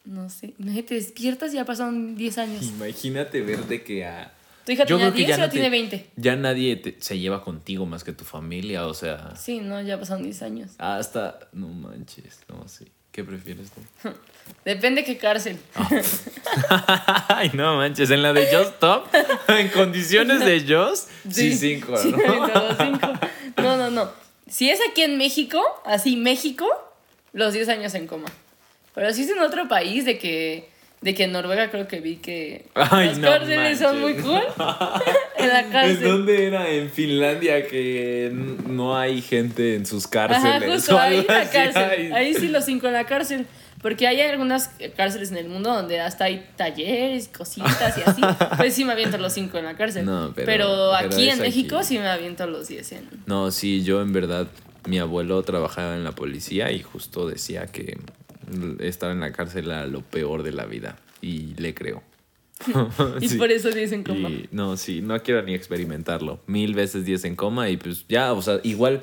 No 0.07 0.31
sé. 0.31 0.55
No 0.59 0.73
sé, 0.73 0.83
te 0.83 0.95
despiertas 0.95 1.53
y 1.53 1.57
ya 1.57 1.65
pasaron 1.65 2.15
10 2.17 2.39
años. 2.39 2.63
Imagínate 2.65 3.41
verte 3.43 3.83
que 3.83 4.05
a... 4.05 4.33
¿Tu 4.65 4.73
hija 4.73 4.85
Yo 4.85 4.97
tenía 4.97 5.13
creo 5.13 5.13
que 5.13 5.27
10 5.27 5.29
ya 5.29 5.35
o 5.37 5.47
no 5.47 5.51
tiene 5.53 5.67
te- 5.67 5.71
20? 5.71 6.11
Ya 6.17 6.37
nadie 6.37 6.77
te- 6.77 6.97
se 7.01 7.19
lleva 7.19 7.45
contigo 7.45 7.87
más 7.87 8.03
que 8.05 8.13
tu 8.13 8.25
familia, 8.25 8.87
o 8.87 8.95
sea... 8.95 9.35
Sí, 9.37 9.59
no, 9.61 9.81
ya 9.83 9.99
pasaron 9.99 10.23
10 10.25 10.43
años. 10.43 10.71
Hasta... 10.79 11.39
No 11.53 11.69
manches, 11.69 12.41
no, 12.49 12.67
sí. 12.69 12.87
¿Qué 13.13 13.25
prefieres 13.25 13.71
tú? 13.71 13.81
Depende 14.65 15.05
qué 15.05 15.17
cárcel. 15.19 15.59
Ay, 17.29 17.51
no 17.55 17.77
manches, 17.77 18.11
en 18.11 18.23
la 18.23 18.33
de 18.33 18.47
Just 18.47 18.75
Stop, 18.75 19.07
en 19.49 19.69
condiciones 19.69 20.41
de 20.41 20.61
Just, 20.61 21.09
sí, 21.31 21.57
cinco, 21.57 21.97
Sí, 21.97 22.11
¿no? 22.13 22.19
cinco. 22.77 23.13
No, 23.57 23.77
no, 23.77 23.91
no. 23.91 24.11
Si 24.49 24.69
es 24.71 24.79
aquí 24.91 25.03
en 25.03 25.19
México, 25.19 25.61
así 25.85 26.17
México, 26.17 26.67
los 27.33 27.53
10 27.55 27.69
años 27.71 27.95
en 27.95 28.07
coma. 28.07 28.29
Pero 28.97 29.13
si 29.13 29.23
es 29.23 29.31
en 29.31 29.39
otro 29.39 29.69
país, 29.69 30.05
de 30.05 30.19
que, 30.19 30.69
de 31.03 31.15
que 31.15 31.25
en 31.25 31.33
Noruega 31.33 31.71
creo 31.71 31.87
que 31.87 32.01
vi 32.01 32.17
que 32.17 32.65
Ay, 32.75 33.09
las 33.11 33.19
no 33.19 33.29
cárceles 33.29 33.79
son 33.79 34.01
muy 34.01 34.15
cool. 34.15 34.41
en 35.39 35.49
la 35.49 35.61
¿En 35.61 35.71
cárcel. 35.71 36.03
dónde 36.03 36.47
era? 36.47 36.69
En 36.71 36.91
Finlandia, 36.91 37.67
que 37.69 38.31
no 38.33 38.97
hay 38.99 39.21
gente 39.23 39.77
en 39.77 39.87
sus 39.87 40.09
cárceles. 40.09 40.45
Ajá, 40.45 40.67
justo 40.67 40.99
ahí 40.99 41.19
en 41.19 41.27
la 41.27 41.49
cárcel. 41.51 42.13
Ahí 42.15 42.35
sí 42.35 42.49
los 42.49 42.65
cinco 42.65 42.89
en 42.89 42.95
la 42.95 43.05
cárcel. 43.07 43.47
Porque 43.83 44.07
hay 44.09 44.21
algunas 44.23 44.71
cárceles 44.97 45.31
en 45.31 45.37
el 45.37 45.49
mundo 45.49 45.73
donde 45.73 46.01
hasta 46.01 46.25
hay 46.25 46.45
talleres, 46.57 47.29
cositas 47.29 47.97
y 47.99 48.01
así. 48.09 48.23
Pues 48.57 48.73
sí 48.75 48.85
me 48.87 48.93
aviento 48.93 49.19
los 49.19 49.35
cinco 49.35 49.59
en 49.59 49.67
la 49.67 49.77
cárcel. 49.77 50.07
No, 50.07 50.33
pero- 50.35 50.47
pero, 50.47 50.95
aquí 50.95 51.29
en 51.29 51.39
México 51.41 51.77
aquí. 51.77 51.87
sí 51.89 51.99
me 51.99 52.09
aviento 52.09 52.47
los 52.47 52.67
10 52.69 52.93
en... 52.93 53.11
No, 53.27 53.51
sí, 53.51 53.85
yo 53.85 54.01
en 54.01 54.13
verdad, 54.15 54.49
mi 54.89 54.99
abuelo 54.99 55.43
trabajaba 55.43 55.95
en 55.95 56.03
la 56.05 56.13
policía 56.13 56.73
y 56.73 56.83
justo 56.83 57.29
decía 57.29 57.67
que 57.67 57.99
estar 58.81 59.11
en 59.11 59.21
la 59.21 59.33
cárcel 59.33 59.67
era 59.67 59.87
lo 59.87 60.01
peor 60.03 60.43
de 60.43 60.53
la 60.53 60.65
vida. 60.67 60.99
Y 61.21 61.55
le 61.57 61.75
creo. 61.75 62.03
Y 63.21 63.29
Sí. 63.29 63.37
por 63.39 63.51
eso 63.51 63.71
10 63.71 63.93
en 63.93 64.03
coma. 64.03 64.29
Y 64.31 64.49
no, 64.53 64.77
sí, 64.77 65.01
no 65.03 65.23
quiero 65.23 65.43
ni 65.43 65.55
experimentarlo. 65.55 66.41
Mil 66.47 66.75
veces 66.75 67.05
10 67.05 67.25
en 67.25 67.37
coma 67.37 67.69
y 67.71 67.77
pues 67.77 68.05
ya, 68.09 68.33
o 68.33 68.41
sea, 68.43 68.61
igual 68.63 69.01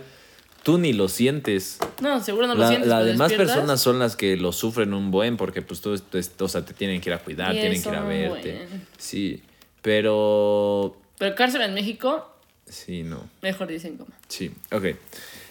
tú 0.63 0.77
ni 0.77 0.93
lo 0.93 1.07
sientes. 1.09 1.77
No, 2.01 2.23
seguro 2.23 2.47
no 2.47 2.55
lo 2.55 2.67
sientes. 2.67 2.87
las 2.89 3.05
demás 3.05 3.29
despiertas. 3.29 3.55
personas 3.57 3.81
son 3.81 3.99
las 3.99 4.15
que 4.15 4.37
lo 4.37 4.51
sufren 4.53 4.93
un 4.93 5.11
buen 5.11 5.37
porque 5.37 5.61
pues 5.61 5.81
tú, 5.81 5.91
o 6.39 6.47
sea, 6.47 6.65
te 6.65 6.73
tienen 6.73 6.99
que 7.01 7.09
ir 7.09 7.13
a 7.13 7.19
cuidar, 7.19 7.53
Y 7.55 7.59
tienen 7.59 7.81
que 7.83 7.89
ir 7.89 7.95
a 7.95 8.03
verte. 8.03 8.51
buen. 8.67 8.85
Sí, 8.97 9.43
pero 9.81 10.97
Pero 11.19 11.35
cárcel 11.35 11.61
en 11.61 11.73
México, 11.73 12.27
sí, 12.65 13.03
no. 13.03 13.29
mejor 13.41 13.67
10 13.67 13.85
en 13.85 13.97
coma. 13.97 14.15
Sí, 14.27 14.51
ok. 14.71 14.85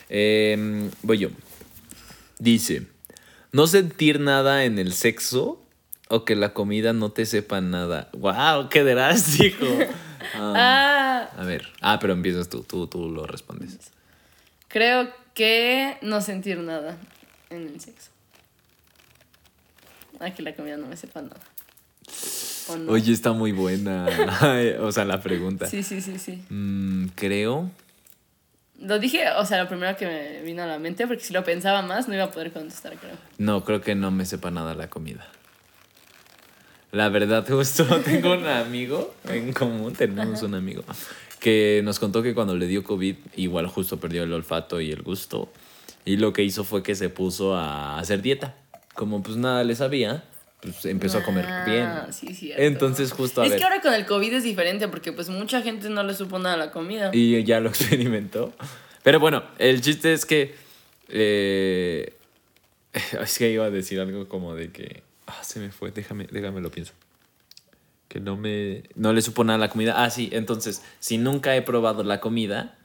Em, 0.09 0.91
voy 1.03 1.19
yo. 1.19 1.29
Dice, 2.39 2.87
no 3.53 3.67
sentir 3.67 4.21
nada 4.21 4.65
en 4.65 4.79
el 4.79 4.93
sexo 4.93 5.61
o 6.09 6.25
que 6.25 6.35
la 6.37 6.53
comida 6.53 6.93
no 6.93 7.11
te 7.11 7.25
sepa 7.27 7.61
nada. 7.61 8.11
¡Wow! 8.15 8.69
¡Qué 8.69 8.83
drástico! 8.85 9.67
Ah, 10.35 11.29
Ah, 11.35 11.41
a 11.43 11.45
ver. 11.45 11.69
Ah, 11.83 11.99
pero 12.01 12.13
empiezas 12.15 12.49
tú, 12.49 12.63
tú, 12.63 12.87
tú 12.87 13.11
lo 13.11 13.27
respondes. 13.27 13.77
creo 14.69 15.11
que 15.35 15.99
no 16.01 16.21
sentir 16.23 16.59
nada 16.59 16.97
en 17.51 17.67
el 17.67 17.81
sexo. 17.81 18.11
Ah, 20.21 20.31
que 20.33 20.43
la 20.43 20.55
comida 20.55 20.77
no 20.77 20.87
me 20.87 20.97
sepa 20.97 21.21
nada. 21.23 21.41
Oye, 22.89 23.13
está 23.13 23.33
muy 23.33 23.53
buena. 23.53 24.07
o 24.81 24.93
sea, 24.93 25.05
la 25.05 25.21
pregunta. 25.21 25.67
Sí, 25.67 25.83
sí, 25.83 26.01
sí, 26.01 26.19
sí. 26.19 26.43
Mm, 26.49 27.07
creo. 27.15 27.69
Lo 28.83 28.99
dije, 28.99 29.31
o 29.39 29.45
sea, 29.45 29.63
lo 29.63 29.69
primero 29.69 29.97
que 29.97 30.07
me 30.07 30.43
vino 30.43 30.63
a 30.63 30.67
la 30.67 30.79
mente, 30.79 31.07
porque 31.07 31.23
si 31.23 31.33
lo 31.33 31.45
pensaba 31.45 31.83
más 31.83 32.09
no 32.09 32.15
iba 32.15 32.25
a 32.25 32.31
poder 32.31 32.53
contestar, 32.53 32.97
creo. 32.97 33.15
No, 33.39 33.65
creo 33.65 33.81
que 33.81 33.95
no 33.95 34.11
me 34.11 34.27
sepa 34.27 34.51
nada 34.51 34.75
la 34.75 34.91
comida. 34.91 35.27
La 36.91 37.09
verdad, 37.09 37.47
justo 37.49 37.85
tengo 38.01 38.33
un 38.33 38.47
amigo 38.47 39.15
en 39.29 39.53
común, 39.53 39.95
tenemos 39.95 40.43
un 40.43 40.55
amigo, 40.55 40.83
que 41.41 41.81
nos 41.85 41.99
contó 41.99 42.23
que 42.23 42.35
cuando 42.35 42.57
le 42.57 42.67
dio 42.67 42.83
COVID, 42.83 43.17
igual 43.37 43.67
justo 43.69 43.99
perdió 43.99 44.25
el 44.25 44.33
olfato 44.33 44.81
y 44.81 44.91
el 44.91 45.03
gusto. 45.03 45.53
Y 46.05 46.17
lo 46.17 46.33
que 46.33 46.43
hizo 46.43 46.65
fue 46.65 46.83
que 46.83 46.95
se 46.95 47.09
puso 47.09 47.55
a 47.55 47.99
hacer 47.99 48.21
dieta. 48.21 48.57
Como 48.95 49.23
pues 49.23 49.37
nada 49.37 49.65
le 49.65 49.75
sabía, 49.75 50.25
pues 50.63 50.85
empezó 50.87 51.19
a 51.19 51.23
comer 51.25 51.45
Ah, 51.47 51.65
bien. 51.67 52.13
sí, 52.13 52.35
cierto. 52.35 52.63
Entonces, 52.63 53.13
justo 53.13 53.43
a 53.43 53.45
Es 53.45 53.51
ver. 53.51 53.59
que 53.59 53.65
ahora 53.65 53.81
con 53.83 53.93
el 53.93 54.07
COVID 54.07 54.33
es 54.33 54.45
diferente, 54.45 54.89
porque 54.89 55.13
pues 55.13 55.29
mucha 55.29 55.61
gente 55.61 55.91
no 55.91 56.03
le 56.05 56.15
supo 56.15 56.39
nada 56.39 56.55
a 56.55 56.59
la 56.59 56.71
comida. 56.71 57.11
Y 57.13 57.43
ya 57.45 57.61
lo 57.61 57.69
experimentó. 57.71 58.53
Pero 59.03 59.19
bueno, 59.21 59.43
el 59.59 59.81
chiste 59.83 60.13
es 60.13 60.25
que. 60.25 60.55
eh, 61.09 62.15
es 63.21 63.39
que 63.39 63.51
iba 63.51 63.65
a 63.65 63.71
decir 63.71 64.01
algo 64.01 64.29
como 64.29 64.55
de 64.55 64.71
que. 64.71 65.03
Ah, 65.27 65.43
se 65.43 65.61
me 65.61 65.71
fue, 65.71 65.91
déjame, 65.91 66.27
déjame 66.31 66.61
lo 66.61 66.71
pienso. 66.71 66.93
Que 68.09 68.21
no 68.21 68.37
me. 68.37 68.85
No 68.95 69.13
le 69.13 69.23
supo 69.23 69.43
nada 69.45 69.57
a 69.57 69.61
la 69.61 69.69
comida. 69.69 70.05
Ah, 70.05 70.11
sí, 70.11 70.29
entonces, 70.33 70.83
si 71.01 71.19
nunca 71.19 71.57
he 71.57 71.63
probado 71.63 72.05
la 72.05 72.21
comida. 72.21 72.79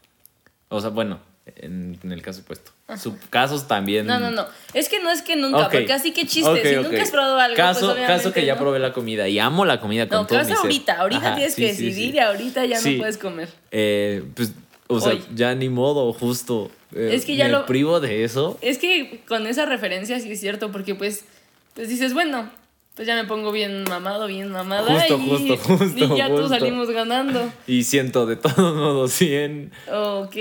O 0.69 0.81
sea, 0.81 0.89
bueno, 0.89 1.19
en, 1.57 1.97
en 2.03 2.11
el 2.11 2.21
caso 2.21 2.41
opuesto. 2.41 2.71
Su, 3.01 3.17
casos 3.29 3.67
también. 3.67 4.05
No, 4.05 4.19
no, 4.19 4.31
no. 4.31 4.45
Es 4.73 4.87
que 4.89 4.99
no 5.01 5.09
es 5.11 5.21
que 5.21 5.35
nunca, 5.35 5.65
Ok. 5.67 5.71
porque 5.73 5.93
así 5.93 6.11
que 6.13 6.25
chiste. 6.25 6.69
Si 6.69 6.75
nunca 6.75 7.01
has 7.01 7.11
probado 7.11 7.37
algo, 7.39 7.55
Caso, 7.57 7.93
pues 7.93 8.07
caso 8.07 8.31
que 8.33 8.45
ya 8.45 8.53
no. 8.55 8.61
probé 8.61 8.79
la 8.79 8.93
comida 8.93 9.27
y 9.27 9.39
amo 9.39 9.65
la 9.65 9.79
comida 9.81 10.07
con 10.07 10.19
No, 10.19 10.25
todo 10.27 10.37
mi 10.39 10.43
caso 10.43 10.55
ser. 10.55 10.65
ahorita. 10.65 10.93
Ahorita 11.01 11.27
Ajá, 11.27 11.35
tienes 11.35 11.53
sí, 11.55 11.61
que 11.63 11.73
sí, 11.75 11.85
decidir 11.85 12.11
sí. 12.11 12.17
y 12.17 12.19
ahorita 12.19 12.65
ya 12.65 12.79
no 12.79 12.97
puedes 12.97 13.17
comer. 13.17 13.49
Eh, 13.71 14.23
pues, 14.35 14.53
o 14.87 15.01
sea, 15.01 15.11
Hoy. 15.11 15.23
ya 15.35 15.53
ni 15.55 15.67
modo, 15.69 16.13
justo. 16.13 16.71
eh, 16.95 17.09
Es 17.13 17.25
que 17.25 17.35
ya 17.35 17.45
me 17.45 17.51
lo- 17.51 17.65
privo 17.65 17.99
de 17.99 18.23
eso. 18.23 18.57
Es 18.61 18.77
que 18.77 19.21
con 19.27 19.47
esa 19.47 19.65
referencia 19.65 20.19
sí 20.21 20.31
es 20.31 20.39
cierto, 20.39 20.71
porque 20.71 20.95
pues, 20.95 21.25
pues 21.73 21.89
dices, 21.89 22.13
bueno, 22.13 22.49
pues 22.95 23.05
ya 23.05 23.15
me 23.15 23.25
pongo 23.25 23.51
bien 23.51 23.83
mamado, 23.83 24.27
bien 24.27 24.49
mamada. 24.49 24.89
Justo, 24.93 25.19
y, 25.21 25.29
justo, 25.29 25.57
justo, 25.57 26.13
Y 26.15 26.17
ya 26.17 26.27
justo. 26.29 26.43
tú 26.43 26.47
salimos 26.49 26.89
ganando. 26.89 27.51
Y 27.67 27.83
siento 27.83 28.25
de 28.25 28.37
todos 28.37 28.75
modos 28.75 29.11
100. 29.11 29.71
Ok. 29.93 30.35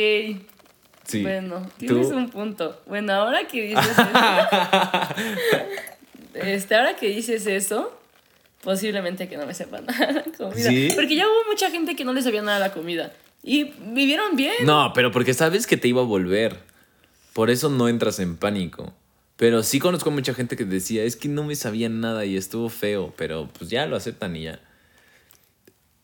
Sí. 1.07 1.23
Bueno, 1.23 1.63
¿Tú? 1.79 1.87
tienes 1.87 2.09
un 2.09 2.31
punto. 2.31 2.81
Bueno, 2.87 3.13
ahora 3.13 3.47
que 3.47 3.63
dices 3.63 3.87
eso. 3.87 4.03
este, 6.35 6.75
ahora 6.75 6.97
que 6.97 7.09
dices 7.09 7.47
eso, 7.47 7.99
posiblemente 8.63 9.29
que 9.29 9.37
no 9.37 9.47
me 9.47 9.55
sepan 9.55 9.87
nada 9.87 10.13
la 10.13 10.25
comida. 10.25 10.69
¿Sí? 10.69 10.91
Porque 10.95 11.15
ya 11.17 11.27
hubo 11.27 11.51
mucha 11.51 11.71
gente 11.71 11.95
que 11.95 12.05
no 12.05 12.13
le 12.13 12.23
sabía 12.23 12.43
nada 12.43 12.59
la 12.59 12.73
comida. 12.73 13.13
Y 13.43 13.73
vivieron 13.93 14.35
bien. 14.35 14.55
No, 14.65 14.93
pero 14.95 15.13
porque 15.13 15.33
sabes 15.33 15.67
que 15.67 15.77
te 15.77 15.87
iba 15.89 16.03
a 16.03 16.05
volver. 16.05 16.57
Por 17.33 17.51
eso 17.51 17.69
no 17.69 17.89
entras 17.89 18.19
en 18.19 18.37
pánico. 18.37 18.93
Pero 19.37 19.63
sí 19.63 19.79
conozco 19.79 20.11
mucha 20.11 20.35
gente 20.35 20.57
que 20.57 20.65
decía, 20.65 21.05
es 21.05 21.15
que 21.15 21.29
no 21.29 21.45
me 21.45 21.55
sabía 21.55 21.89
nada 21.89 22.25
y 22.25 22.37
estuvo 22.37 22.71
feo, 22.71 23.13
pero 23.17 23.49
pues 23.57 23.71
ya 23.71 23.87
lo 23.87 23.95
aceptan 23.95 24.35
y 24.35 24.45
ya. 24.45 24.61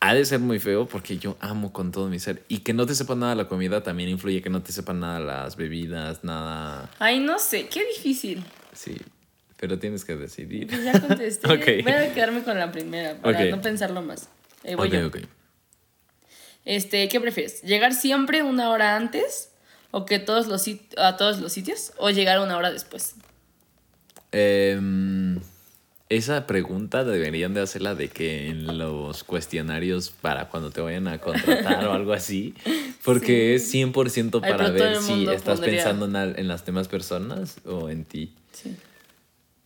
Ha 0.05 0.13
de 0.13 0.25
ser 0.25 0.39
muy 0.41 0.59
feo 0.59 0.85
porque 0.85 1.17
yo 1.17 1.37
amo 1.39 1.71
con 1.71 1.93
todo 1.93 2.09
mi 2.09 2.19
ser. 2.19 2.43
Y 2.49 2.57
que 2.59 2.73
no 2.73 2.85
te 2.85 2.93
sepa 2.93 3.15
nada 3.15 3.35
la 3.35 3.47
comida 3.47 3.83
también 3.83 4.09
influye 4.09 4.41
que 4.41 4.49
no 4.49 4.61
te 4.61 4.73
sepan 4.73 4.99
nada 4.99 5.21
las 5.21 5.55
bebidas, 5.55 6.25
nada. 6.25 6.89
Ay, 6.99 7.21
no 7.21 7.39
sé, 7.39 7.67
qué 7.69 7.85
difícil. 7.85 8.43
Sí, 8.73 8.97
pero 9.57 9.79
tienes 9.79 10.03
que 10.03 10.17
decidir. 10.17 10.67
Pues 10.67 10.83
ya 10.83 10.99
contesté. 10.99 11.47
Voy 11.83 11.91
a 11.93 12.13
quedarme 12.13 12.43
con 12.43 12.59
la 12.59 12.69
primera 12.69 13.15
para 13.21 13.45
no 13.45 13.61
pensarlo 13.61 14.01
más. 14.01 14.27
Ahí 14.65 14.75
voy 14.75 14.89
Ok, 14.89 14.93
yo. 14.93 15.07
ok. 15.07 15.17
Este, 16.65 17.07
¿qué 17.07 17.21
prefieres? 17.21 17.61
¿Llegar 17.61 17.93
siempre 17.93 18.43
una 18.43 18.71
hora 18.71 18.97
antes 18.97 19.51
o 19.91 20.05
que 20.05 20.19
todos 20.19 20.47
los 20.47 20.65
a 20.97 21.15
todos 21.15 21.39
los 21.39 21.53
sitios 21.53 21.93
o 21.97 22.09
llegar 22.09 22.39
una 22.41 22.57
hora 22.57 22.71
después? 22.71 23.15
Em, 24.33 25.39
esa 26.15 26.47
pregunta 26.47 27.03
deberían 27.03 27.53
de 27.53 27.61
hacerla 27.61 27.95
de 27.95 28.07
que 28.09 28.47
en 28.49 28.77
los 28.77 29.23
cuestionarios 29.23 30.09
para 30.11 30.49
cuando 30.49 30.71
te 30.71 30.81
vayan 30.81 31.07
a 31.07 31.19
contratar 31.19 31.85
o 31.85 31.93
algo 31.93 32.13
así, 32.13 32.53
Porque 33.03 33.55
es 33.55 33.73
100% 33.73 34.39
Ay, 34.43 34.51
para 34.51 34.69
ver 34.69 34.97
si 35.01 35.25
estás 35.27 35.59
pondría- 35.59 35.83
pensando 35.83 36.05
en, 36.05 36.47
las 36.47 36.65
demás 36.65 36.87
personas 36.87 37.57
o 37.65 37.89
en 37.89 38.05
ti. 38.05 38.33
Sí. 38.53 38.75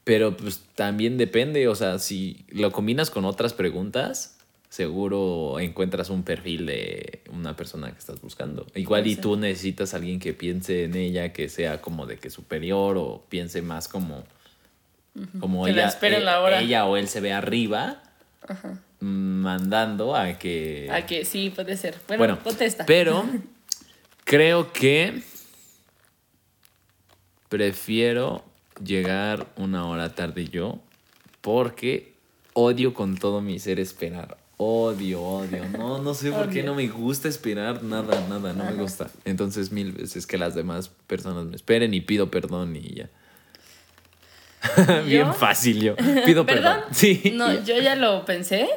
Pero 0.04 0.36
pues 0.38 0.62
también 0.76 1.18
depende, 1.18 1.68
o 1.68 1.76
sea, 1.76 2.00
si 2.00 2.46
lo 2.50 2.72
combinas 2.72 3.10
con 3.12 3.26
otras 3.26 3.54
preguntas, 3.54 4.38
seguro 4.70 5.60
encuentras 5.60 6.10
un 6.10 6.24
perfil 6.24 6.66
de 6.66 7.22
una 7.32 7.56
persona 7.56 7.92
que 7.92 8.00
estás 8.00 8.22
buscando. 8.22 8.66
Igual 8.76 9.06
y 9.08 9.16
tú 9.18 9.36
necesitas 9.38 9.94
a 9.94 9.98
alguien 9.98 10.20
que 10.20 10.34
piense 10.34 10.86
en 10.86 10.96
ella, 10.96 11.34
que 11.34 11.50
sea 11.50 11.82
como 11.82 12.06
de 12.06 12.18
que 12.18 12.30
superior 12.30 12.98
o 12.98 13.26
piense 13.30 13.62
más 13.62 13.88
como 13.88 14.24
como 15.40 15.66
Que 15.66 15.72
ella, 15.72 15.90
eh, 16.02 16.20
la 16.20 16.42
hora. 16.42 16.62
ella 16.62 16.86
o 16.86 16.98
él 16.98 17.08
se 17.08 17.22
ve 17.22 17.34
arriba 17.34 18.04
mandando 19.00 20.16
a 20.16 20.34
que 20.34 20.90
A 20.92 21.06
que 21.06 21.26
sí, 21.26 21.50
puede 21.50 21.78
ser. 21.78 21.96
Bueno, 22.08 22.20
bueno, 22.20 22.40
contesta. 22.44 22.86
pero 22.86 23.26
creo 24.24 24.72
que 24.72 25.22
prefiero 27.50 28.44
llegar 28.84 29.48
una 29.58 29.86
hora 29.88 30.14
tarde 30.16 30.48
yo 30.48 30.80
porque 31.42 32.14
odio 32.54 32.94
con 32.94 33.16
todo 33.18 33.42
mi 33.42 33.60
ser 33.60 33.80
esperar. 33.80 34.38
Odio, 34.60 35.22
odio. 35.22 35.70
No, 35.70 36.00
no 36.02 36.16
sé 36.16 36.32
por 36.32 36.50
qué 36.50 36.64
no 36.64 36.74
me 36.74 36.88
gusta 36.88 37.28
esperar 37.28 37.84
nada, 37.84 38.26
nada, 38.28 38.54
no 38.54 38.64
me 38.66 38.74
gusta. 38.74 39.08
Entonces 39.24 39.72
mil 39.72 39.92
veces 39.92 40.26
que 40.26 40.40
las 40.40 40.56
demás 40.56 40.90
personas 41.06 41.46
me 41.46 41.56
esperen 41.56 41.94
y 41.94 42.02
pido 42.02 42.32
perdón 42.32 42.76
y 42.76 42.96
ya. 42.96 43.10
Bien 45.06 45.34
fácil 45.34 45.82
yo. 45.82 45.96
Pido 46.26 46.46
perdón. 46.46 46.82
Sí. 46.92 47.34
No, 47.36 47.54
yo 47.64 47.80
ya 47.80 47.96
lo 47.96 48.26
pensé. 48.26 48.70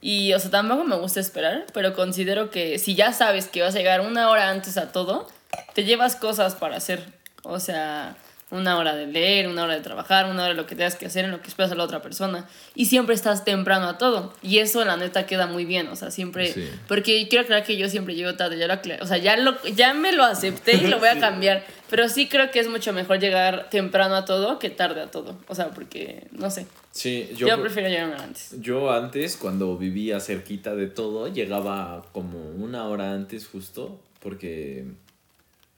Y, 0.00 0.34
o 0.34 0.38
sea, 0.38 0.50
tampoco 0.50 0.84
me 0.84 0.96
gusta 0.96 1.20
esperar, 1.20 1.64
pero 1.72 1.94
considero 1.94 2.50
que 2.50 2.78
si 2.78 2.94
ya 2.94 3.12
sabes 3.12 3.48
que 3.48 3.62
vas 3.62 3.74
a 3.74 3.78
llegar 3.78 4.02
una 4.02 4.28
hora 4.28 4.50
antes 4.50 4.76
a 4.76 4.92
todo, 4.92 5.26
te 5.74 5.84
llevas 5.84 6.16
cosas 6.16 6.54
para 6.54 6.76
hacer. 6.76 7.02
O 7.42 7.58
sea, 7.58 8.14
una 8.50 8.78
hora 8.78 8.94
de 8.94 9.06
leer, 9.06 9.48
una 9.48 9.64
hora 9.64 9.74
de 9.74 9.80
trabajar, 9.80 10.26
una 10.26 10.42
hora 10.42 10.48
de 10.48 10.54
lo 10.54 10.66
que 10.66 10.76
tengas 10.76 10.96
que 10.96 11.06
hacer 11.06 11.24
en 11.24 11.30
lo 11.30 11.40
que 11.40 11.48
esperas 11.48 11.72
a 11.72 11.74
la 11.74 11.84
otra 11.84 12.02
persona. 12.02 12.46
Y 12.74 12.86
siempre 12.86 13.14
estás 13.14 13.44
temprano 13.44 13.88
a 13.88 13.98
todo. 13.98 14.32
Y 14.42 14.58
eso, 14.58 14.84
la 14.84 14.96
neta, 14.96 15.26
queda 15.26 15.46
muy 15.46 15.64
bien. 15.64 15.88
O 15.88 15.96
sea, 15.96 16.10
siempre. 16.10 16.52
Sí. 16.52 16.68
Porque 16.86 17.26
quiero 17.28 17.44
aclarar 17.44 17.66
que 17.66 17.76
yo 17.76 17.88
siempre 17.88 18.14
llego 18.14 18.34
tarde. 18.34 18.58
Ya 18.58 18.68
lo. 18.68 18.74
O 19.02 19.06
sea, 19.06 19.16
ya, 19.18 19.36
lo, 19.36 19.60
ya 19.64 19.94
me 19.94 20.12
lo 20.12 20.24
acepté 20.24 20.76
y 20.76 20.86
lo 20.86 20.98
voy 20.98 21.08
a 21.08 21.18
cambiar. 21.20 21.64
Pero 21.90 22.08
sí 22.08 22.28
creo 22.28 22.50
que 22.50 22.60
es 22.60 22.68
mucho 22.68 22.92
mejor 22.92 23.18
llegar 23.18 23.68
temprano 23.70 24.14
a 24.14 24.24
todo 24.24 24.58
que 24.58 24.70
tarde 24.70 25.02
a 25.02 25.10
todo. 25.10 25.36
O 25.48 25.54
sea, 25.54 25.70
porque, 25.70 26.26
no 26.32 26.50
sé. 26.50 26.66
Sí, 26.90 27.30
Yo, 27.36 27.60
prefiero 27.60 27.88
llegar 27.88 28.20
antes. 28.20 28.54
Yo 28.60 28.92
antes, 28.92 29.36
cuando 29.36 29.76
vivía 29.76 30.20
cerquita 30.20 30.74
de 30.74 30.86
todo, 30.86 31.28
llegaba 31.28 32.04
como 32.12 32.50
una 32.50 32.86
hora 32.86 33.12
antes 33.12 33.48
justo, 33.48 34.00
porque, 34.20 34.86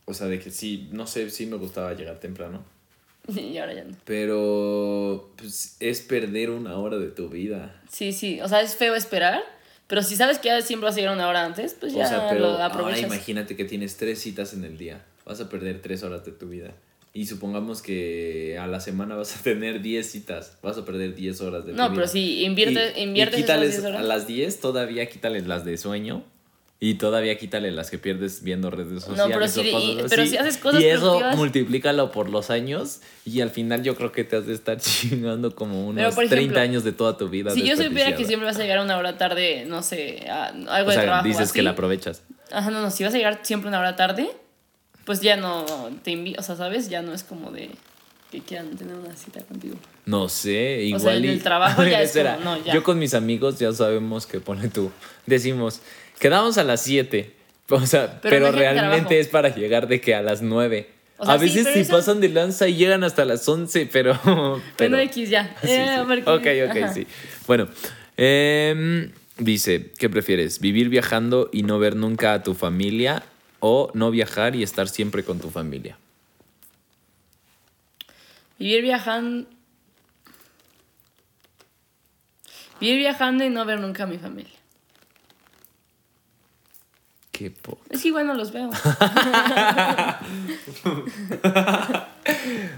o 0.06 0.14
sea, 0.14 0.26
de 0.28 0.38
que 0.40 0.50
sí, 0.50 0.88
no 0.92 1.06
sé, 1.06 1.28
sí 1.30 1.46
me 1.46 1.56
gustaba 1.56 1.92
llegar 1.94 2.18
temprano, 2.18 2.64
Y 3.36 3.58
ahora 3.58 3.74
ya 3.74 3.84
no. 3.84 3.96
pero 4.04 5.30
pues, 5.36 5.76
es 5.80 6.00
perder 6.00 6.50
una 6.50 6.78
hora 6.78 6.96
de 6.98 7.08
tu 7.08 7.28
vida. 7.28 7.80
Sí, 7.90 8.12
sí. 8.12 8.40
O 8.40 8.48
sea, 8.48 8.60
es 8.62 8.76
feo 8.76 8.94
esperar. 8.94 9.42
Pero 9.88 10.02
si 10.02 10.16
sabes 10.16 10.38
que 10.40 10.48
ya 10.48 10.60
siempre 10.62 10.86
vas 10.86 10.94
a 10.96 10.98
llegar 10.98 11.14
una 11.14 11.28
hora 11.28 11.44
antes, 11.44 11.76
pues 11.78 11.92
ya 11.92 12.06
o 12.06 12.08
sea, 12.08 12.22
lo 12.24 12.28
pero 12.30 12.46
ahora 12.46 12.66
aprovechas. 12.66 13.04
imagínate 13.04 13.54
que 13.54 13.64
tienes 13.64 13.96
tres 13.96 14.20
citas 14.20 14.52
en 14.52 14.64
el 14.64 14.78
día, 14.78 15.04
vas 15.24 15.40
a 15.40 15.48
perder 15.48 15.80
tres 15.80 16.02
horas 16.02 16.24
de 16.24 16.32
tu 16.32 16.48
vida. 16.48 16.72
Y 17.14 17.26
supongamos 17.26 17.82
que 17.82 18.58
a 18.60 18.66
la 18.66 18.80
semana 18.80 19.14
vas 19.14 19.36
a 19.38 19.42
tener 19.42 19.80
10 19.82 20.04
citas, 20.10 20.58
vas 20.60 20.76
a 20.76 20.84
perder 20.84 21.14
10 21.14 21.40
horas 21.40 21.64
de 21.64 21.70
tu 21.72 21.78
no, 21.78 21.84
vida. 21.84 21.94
pero 21.94 22.08
si 22.08 22.44
inviertes, 22.44 22.98
inviertes 22.98 23.38
y 23.38 23.42
esas 23.42 23.54
quítales 23.54 23.70
10 23.74 23.84
horas. 23.84 24.00
a 24.00 24.02
las 24.02 24.26
10, 24.26 24.60
todavía 24.60 25.06
quítale 25.08 25.40
las 25.42 25.64
de 25.64 25.78
sueño. 25.78 26.24
Y 26.78 26.94
todavía 26.96 27.38
quítale 27.38 27.70
las 27.70 27.90
que 27.90 27.96
pierdes 27.96 28.42
viendo 28.42 28.70
redes 28.70 29.02
sociales. 29.02 29.32
pero 29.32 29.44
o 29.46 29.48
si- 29.48 29.60
y- 29.62 29.98
pero 30.10 30.26
si 30.26 30.36
haces 30.36 30.58
cosas 30.58 30.82
Y 30.82 30.86
eso 30.86 31.20
multiplícalo 31.34 32.12
por 32.12 32.28
los 32.28 32.50
años. 32.50 33.00
Y 33.24 33.40
al 33.40 33.48
final 33.50 33.82
yo 33.82 33.96
creo 33.96 34.12
que 34.12 34.24
te 34.24 34.36
has 34.36 34.46
de 34.46 34.52
estar 34.52 34.76
chingando 34.80 35.54
como 35.54 35.86
unos 35.86 35.96
Pero, 35.96 36.10
por 36.14 36.24
30 36.26 36.36
ejemplo, 36.36 36.60
años 36.60 36.84
de 36.84 36.92
toda 36.92 37.16
tu 37.16 37.28
vida. 37.30 37.50
Si 37.52 37.66
yo 37.66 37.76
supiera 37.76 38.14
que 38.14 38.26
siempre 38.26 38.44
vas 38.46 38.58
a 38.58 38.62
llegar 38.62 38.80
una 38.80 38.98
hora 38.98 39.16
tarde, 39.16 39.64
no 39.66 39.82
sé, 39.82 40.26
a 40.28 40.48
algo 40.48 40.66
O 40.68 40.90
de 40.90 40.92
sea, 40.92 41.02
trabajo. 41.04 41.24
dices 41.26 41.42
así, 41.44 41.54
que 41.54 41.62
la 41.62 41.70
aprovechas. 41.70 42.22
Ajá, 42.52 42.70
no, 42.70 42.82
no, 42.82 42.90
si 42.90 43.04
vas 43.04 43.14
a 43.14 43.16
llegar 43.16 43.40
siempre 43.42 43.68
una 43.68 43.80
hora 43.80 43.96
tarde, 43.96 44.28
pues 45.06 45.20
ya 45.22 45.36
no 45.38 45.64
te 46.04 46.10
invitas, 46.10 46.44
o 46.44 46.46
sea, 46.48 46.56
¿sabes? 46.56 46.90
Ya 46.90 47.00
no 47.00 47.14
es 47.14 47.22
como 47.24 47.52
de 47.52 47.70
que 48.30 48.40
quieran 48.40 48.76
tener 48.76 48.96
una 48.96 49.16
cita 49.16 49.40
contigo. 49.40 49.76
No 50.04 50.28
sé, 50.28 50.82
igual. 50.82 51.00
sea, 51.02 51.14
en 51.16 51.24
el 51.24 51.42
trabajo 51.42 51.84
ya 51.84 52.00
es 52.02 52.10
Espera, 52.10 52.36
como, 52.36 52.56
no, 52.56 52.64
ya. 52.64 52.74
Yo 52.74 52.82
con 52.82 52.98
mis 52.98 53.14
amigos 53.14 53.58
ya 53.58 53.72
sabemos 53.72 54.26
que 54.26 54.40
pone 54.40 54.68
tú. 54.68 54.90
Decimos, 55.26 55.80
quedamos 56.18 56.58
a 56.58 56.64
las 56.64 56.82
7. 56.82 57.32
O 57.68 57.84
sea, 57.86 58.20
Pero 58.20 58.52
realmente 58.52 59.18
es 59.18 59.28
para 59.28 59.54
llegar 59.54 59.88
de 59.88 60.00
que 60.00 60.14
a 60.14 60.22
las 60.22 60.40
9. 60.42 60.88
O 61.18 61.24
sea, 61.24 61.34
a 61.34 61.36
veces 61.38 61.66
eso- 61.66 61.92
pasan 61.96 62.20
de 62.20 62.28
lanza 62.28 62.68
y 62.68 62.76
llegan 62.76 63.02
hasta 63.02 63.24
las 63.24 63.48
11, 63.48 63.88
pero. 63.90 64.18
Pero 64.24 64.60
pero 64.76 64.98
X 64.98 65.30
ya. 65.30 65.56
Sí, 65.62 65.68
Eh, 65.70 65.86
sí. 65.98 66.04
porque- 66.06 66.30
Ok, 66.30 66.70
ok, 66.70 66.76
ajá. 66.82 66.94
sí. 66.94 67.06
Bueno, 67.46 67.68
em, 68.16 69.10
dice, 69.38 69.90
¿qué 69.98 70.08
prefieres? 70.10 70.60
¿Vivir 70.60 70.88
viajando 70.90 71.48
y 71.52 71.62
no 71.62 71.78
ver 71.78 71.96
nunca 71.96 72.34
a 72.34 72.42
tu 72.42 72.54
familia 72.54 73.22
o 73.60 73.90
no 73.94 74.10
viajar 74.10 74.54
y 74.54 74.62
estar 74.62 74.88
siempre 74.88 75.24
con 75.24 75.40
tu 75.40 75.50
familia? 75.50 75.96
Vivir 78.58 78.82
viajando. 78.82 79.48
Vivir 82.80 82.98
viajando 82.98 83.44
y 83.44 83.50
no 83.50 83.64
ver 83.64 83.80
nunca 83.80 84.04
a 84.04 84.06
mi 84.06 84.18
familia. 84.18 84.52
Qué 87.36 87.52
que 87.52 88.08
igual 88.08 88.26
no 88.26 88.32
los 88.32 88.50
veo. 88.50 88.70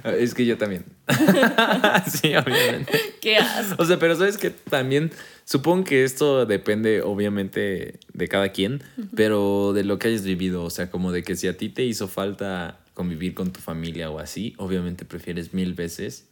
Es 0.05 0.35
que 0.35 0.45
yo 0.45 0.59
también. 0.59 0.85
sí, 2.11 2.35
obviamente. 2.35 2.93
Qué 3.21 3.37
asco. 3.37 3.83
O 3.83 3.87
sea, 3.87 3.99
pero 3.99 4.17
sabes 4.17 4.37
que 4.37 4.51
también 4.51 5.11
supongo 5.45 5.85
que 5.85 6.05
esto 6.05 6.45
depende 6.45 7.03
obviamente 7.03 8.01
de 8.13 8.29
cada 8.29 8.51
quien, 8.51 8.83
pero 9.15 9.73
de 9.73 9.85
lo 9.85 9.99
que 9.99 10.09
hayas 10.09 10.25
vivido, 10.25 10.65
o 10.65 10.71
sea, 10.71 10.91
como 10.91 11.13
de 11.13 11.23
que 11.23 11.37
si 11.37 11.47
a 11.49 11.57
ti 11.57 11.69
te 11.69 11.85
hizo 11.85 12.09
falta 12.09 12.81
convivir 12.95 13.35
con 13.35 13.53
tu 13.53 13.61
familia 13.61 14.11
o 14.11 14.19
así, 14.19 14.55
obviamente 14.59 15.05
prefieres 15.05 15.55
mil 15.55 15.75
veces. 15.75 16.27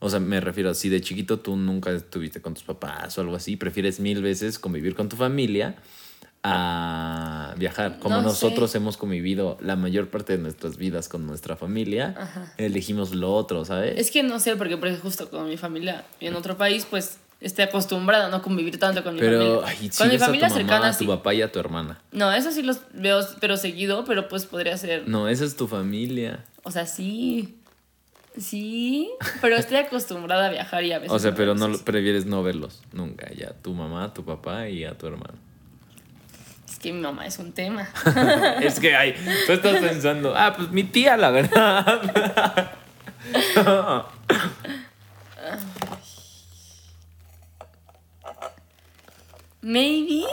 O 0.00 0.10
sea, 0.10 0.20
me 0.20 0.40
refiero 0.40 0.70
a 0.70 0.74
si 0.74 0.90
de 0.90 1.00
chiquito 1.00 1.40
tú 1.40 1.56
nunca 1.56 1.90
estuviste 1.92 2.40
con 2.42 2.54
tus 2.54 2.64
papás 2.64 3.16
o 3.16 3.22
algo 3.22 3.36
así, 3.36 3.56
prefieres 3.56 4.00
mil 4.00 4.22
veces 4.22 4.58
convivir 4.58 4.94
con 4.94 5.08
tu 5.08 5.16
familia 5.16 5.76
a 6.42 7.54
viajar. 7.58 7.98
Como 7.98 8.16
No 8.16 8.22
sé. 8.22 8.26
nosotros 8.28 8.74
hemos 8.74 8.96
convivido 8.96 9.58
la 9.60 9.76
mayor 9.76 10.08
parte 10.08 10.36
de 10.36 10.42
nuestras 10.42 10.76
vidas 10.76 11.08
con 11.08 11.26
nuestra 11.26 11.56
familia, 11.56 12.14
Ajá. 12.18 12.52
elegimos 12.56 13.14
lo 13.14 13.32
otro, 13.34 13.64
¿sabes? 13.64 13.98
Es 13.98 14.10
que 14.10 14.22
no 14.22 14.40
sé, 14.40 14.56
porque, 14.56 14.76
porque 14.76 14.96
justo 14.96 15.28
con 15.30 15.48
mi 15.48 15.56
familia 15.56 16.04
y 16.18 16.26
en 16.26 16.34
otro 16.36 16.56
país, 16.56 16.86
pues 16.88 17.18
estoy 17.40 17.64
acostumbrada 17.64 18.26
a 18.26 18.28
no 18.30 18.42
convivir 18.42 18.78
tanto 18.78 19.02
con 19.02 19.14
mi 19.14 19.20
Pero, 19.20 19.38
familia. 19.62 19.66
ay, 19.66 19.90
si 19.90 19.98
con 19.98 20.08
mi 20.08 20.14
ves 20.14 20.22
a 20.22 20.24
tu 20.26 20.30
familia 20.30 20.48
mamá, 20.48 20.60
cercana 20.60 20.88
a 20.88 20.92
tu 20.92 20.98
sí. 20.98 21.06
papá 21.06 21.34
y 21.34 21.42
a 21.42 21.52
tu 21.52 21.58
hermana. 21.58 22.00
No, 22.12 22.32
eso 22.32 22.52
sí 22.52 22.62
los 22.62 22.80
veo, 22.94 23.20
pero 23.40 23.56
seguido, 23.56 24.04
pero 24.04 24.28
pues 24.28 24.46
podría 24.46 24.76
ser. 24.78 25.08
No, 25.08 25.28
esa 25.28 25.44
es 25.44 25.56
tu 25.56 25.66
familia. 25.66 26.44
O 26.62 26.70
sea, 26.70 26.86
sí. 26.86 27.56
Sí, 28.38 29.10
pero 29.40 29.56
estoy 29.56 29.78
acostumbrada 29.78 30.46
a 30.46 30.50
viajar 30.50 30.84
y 30.84 30.92
a 30.92 30.98
veces. 31.00 31.12
O 31.12 31.18
sea, 31.18 31.34
pero 31.34 31.54
no 31.56 31.70
prefieres 31.78 32.26
no 32.26 32.42
verlos 32.44 32.80
nunca. 32.92 33.28
Ya, 33.34 33.52
tu 33.54 33.74
mamá, 33.74 34.14
tu 34.14 34.24
papá 34.24 34.68
y 34.68 34.84
a 34.84 34.96
tu 34.96 35.06
hermano. 35.08 35.34
Que 36.80 36.92
mi 36.92 37.00
mamá 37.00 37.26
es 37.26 37.38
un 37.38 37.52
tema. 37.52 37.88
es 38.62 38.80
que, 38.80 38.96
ay, 38.96 39.14
tú 39.46 39.52
estás 39.52 39.76
pensando, 39.80 40.34
ah, 40.34 40.54
pues 40.56 40.70
mi 40.70 40.84
tía, 40.84 41.16
la 41.16 41.30
verdad. 41.30 42.72
Maybe. 49.62 50.24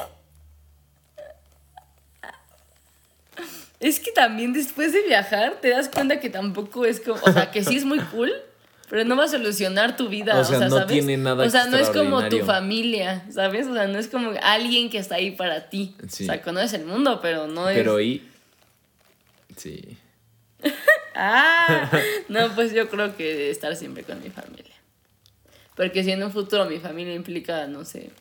Es 3.80 4.00
que 4.00 4.12
también 4.12 4.54
después 4.54 4.94
de 4.94 5.02
viajar 5.04 5.58
te 5.62 5.70
das 5.70 5.90
cuenta 5.90 6.20
que 6.20 6.30
tampoco 6.30 6.86
es 6.86 7.00
como. 7.00 7.20
O 7.22 7.32
sea, 7.32 7.52
que 7.52 7.64
sí 7.64 7.76
es 7.76 7.86
muy 7.86 8.00
cool, 8.00 8.32
pero 8.90 9.04
no 9.04 9.18
va 9.18 9.26
a 9.26 9.28
solucionar 9.28 9.98
tu 9.98 10.08
vida. 10.08 10.40
O 10.40 10.44
sea, 10.44 10.60
no 10.60 10.70
¿sabes? 10.70 10.88
tiene 10.88 11.18
nada 11.18 11.46
O 11.46 11.50
sea, 11.50 11.68
no 11.68 11.78
es 11.78 11.90
como 11.90 12.28
tu 12.30 12.40
familia, 12.40 13.26
¿sabes? 13.32 13.68
O 13.68 13.74
sea, 13.74 13.88
no 13.88 14.00
es 14.00 14.08
como 14.08 14.32
alguien 14.42 14.90
que 14.90 14.98
está 14.98 15.16
ahí 15.16 15.32
para 15.32 15.70
ti. 15.70 15.96
Sí. 16.08 16.24
O 16.24 16.28
sea, 16.28 16.42
conoces 16.42 16.74
el 16.74 16.86
mundo, 16.86 17.20
pero 17.22 17.48
no 17.48 17.70
es. 17.70 17.78
pero 17.78 18.00
y. 18.02 18.28
Sí. 19.56 19.98
Ah, 21.20 21.90
no, 22.30 22.54
pues 22.54 22.74
yo 22.74 22.90
creo 22.90 23.18
que 23.18 23.50
estar 23.50 23.76
siempre 23.76 24.04
con 24.04 24.22
mi 24.22 24.30
familia. 24.30 24.76
Porque 25.76 26.04
si 26.04 26.12
en 26.12 26.22
un 26.22 26.32
futuro 26.32 26.66
mi 26.66 26.78
familia 26.78 27.16
implica, 27.16 27.66
no 27.66 27.86
sé, 27.86 28.12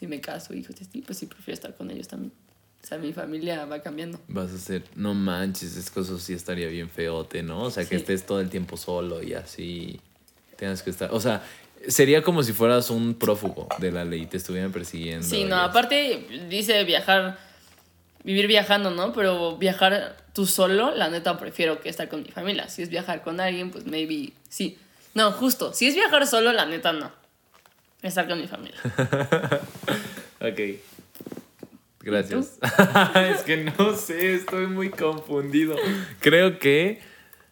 si 0.00 0.06
me 0.06 0.18
caso, 0.22 0.54
hijos 0.54 0.74
pues 1.04 1.18
sí 1.18 1.26
prefiero 1.26 1.52
estar 1.52 1.74
con 1.74 1.90
ellos 1.90 2.08
también. 2.08 2.32
O 2.82 2.86
sea, 2.86 2.96
mi 2.96 3.12
familia 3.12 3.66
va 3.66 3.82
cambiando. 3.82 4.18
Vas 4.28 4.50
a 4.50 4.58
ser, 4.58 4.82
no 4.94 5.12
manches, 5.12 5.76
es 5.76 5.90
que 5.90 6.00
eso 6.00 6.18
sí 6.18 6.32
estaría 6.32 6.68
bien 6.68 6.88
feote, 6.88 7.42
¿no? 7.42 7.64
O 7.64 7.70
sea, 7.70 7.84
que 7.84 7.96
estés 7.96 8.24
todo 8.24 8.40
el 8.40 8.48
tiempo 8.48 8.78
solo 8.78 9.22
y 9.22 9.34
así. 9.34 10.00
Tengas 10.58 10.82
que 10.82 10.90
estar. 10.90 11.10
O 11.12 11.20
sea, 11.20 11.42
sería 11.86 12.22
como 12.22 12.42
si 12.42 12.52
fueras 12.52 12.90
un 12.90 13.14
prófugo 13.14 13.68
de 13.78 13.92
la 13.92 14.04
ley 14.04 14.22
y 14.22 14.26
te 14.26 14.36
estuvieran 14.36 14.72
persiguiendo. 14.72 15.26
Sí, 15.26 15.44
no, 15.44 15.56
aparte 15.56 16.26
dice 16.50 16.84
viajar 16.84 17.38
vivir 18.24 18.46
viajando, 18.46 18.90
¿no? 18.90 19.12
Pero 19.12 19.56
viajar 19.56 20.16
tú 20.34 20.46
solo, 20.46 20.94
la 20.94 21.08
neta 21.08 21.38
prefiero 21.38 21.80
que 21.80 21.88
estar 21.88 22.08
con 22.08 22.22
mi 22.22 22.30
familia. 22.30 22.68
Si 22.68 22.82
es 22.82 22.90
viajar 22.90 23.22
con 23.22 23.40
alguien, 23.40 23.70
pues 23.70 23.86
maybe 23.86 24.32
sí. 24.48 24.78
No, 25.14 25.32
justo. 25.32 25.72
Si 25.72 25.86
es 25.86 25.94
viajar 25.94 26.26
solo, 26.26 26.52
la 26.52 26.66
neta 26.66 26.92
no. 26.92 27.10
Estar 28.02 28.28
con 28.28 28.40
mi 28.40 28.46
familia. 28.46 28.78
ok. 30.40 30.60
Gracias. 32.00 32.58
es 33.14 33.42
que 33.42 33.56
no 33.78 33.96
sé, 33.96 34.34
estoy 34.34 34.66
muy 34.66 34.90
confundido. 34.90 35.76
Creo 36.20 36.58
que 36.58 37.00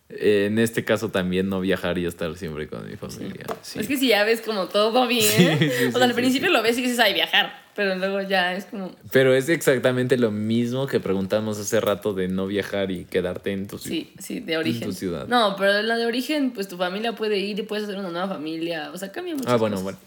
en 0.09 0.59
este 0.59 0.85
caso 0.85 1.11
también 1.11 1.49
no 1.49 1.61
viajar 1.61 1.99
y 1.99 2.07
estar 2.07 2.37
siempre 2.37 2.69
con 2.69 2.89
mi 2.89 2.97
familia. 2.97 3.45
Sí. 3.63 3.81
Es 3.81 3.89
que 3.89 3.97
si 3.97 4.09
ya 4.09 4.23
ves 4.25 4.41
como 4.41 4.67
todo 4.67 5.07
bien, 5.09 5.59
Sí, 5.59 5.85
o 5.89 5.93
sea, 5.93 6.05
al 6.05 6.15
principio 6.15 6.49
lo 6.51 6.63
ves 6.63 6.79
y 6.79 6.83
dices, 6.83 7.01
ay, 7.01 7.13
viajar, 7.13 7.65
pero 7.75 7.97
luego 7.97 8.23
ya 8.23 8.55
es 8.55 8.67
como... 8.67 8.95
Pero 9.11 9.35
es 9.35 9.49
exactamente 9.49 10.17
lo 10.17 10.31
mismo 10.31 10.87
que 10.87 11.01
preguntamos 11.01 11.59
hace 11.59 11.81
rato 11.81 12.15
de 12.15 12.29
no 12.29 12.47
viajar 12.47 12.93
y 12.93 13.05
quedarte 13.05 13.53
en 13.53 13.67
tu 13.67 13.79
ciudad. 13.79 13.97
Sí, 13.97 14.13
sí, 14.19 14.41
de 14.41 14.57
origen. 14.57 14.89
tu 14.89 14.93
ciudad. 14.95 15.27
No, 15.27 15.57
pero 15.57 15.83
la 15.83 15.97
de 15.97 16.07
origen, 16.07 16.53
pues 16.53 16.69
tu 16.69 16.77
familia 16.77 17.15
puede 17.15 17.39
ir 17.39 17.59
y 17.59 17.63
puedes 17.63 17.85
hacer 17.85 17.99
una 17.99 18.11
nueva 18.11 18.29
familia, 18.29 18.93
o 18.93 18.99
sea, 18.99 19.11
cambia 19.11 19.35
mucho. 19.35 19.51
Ah, 19.51 19.57
bueno, 19.57 19.81
bueno. 19.81 19.99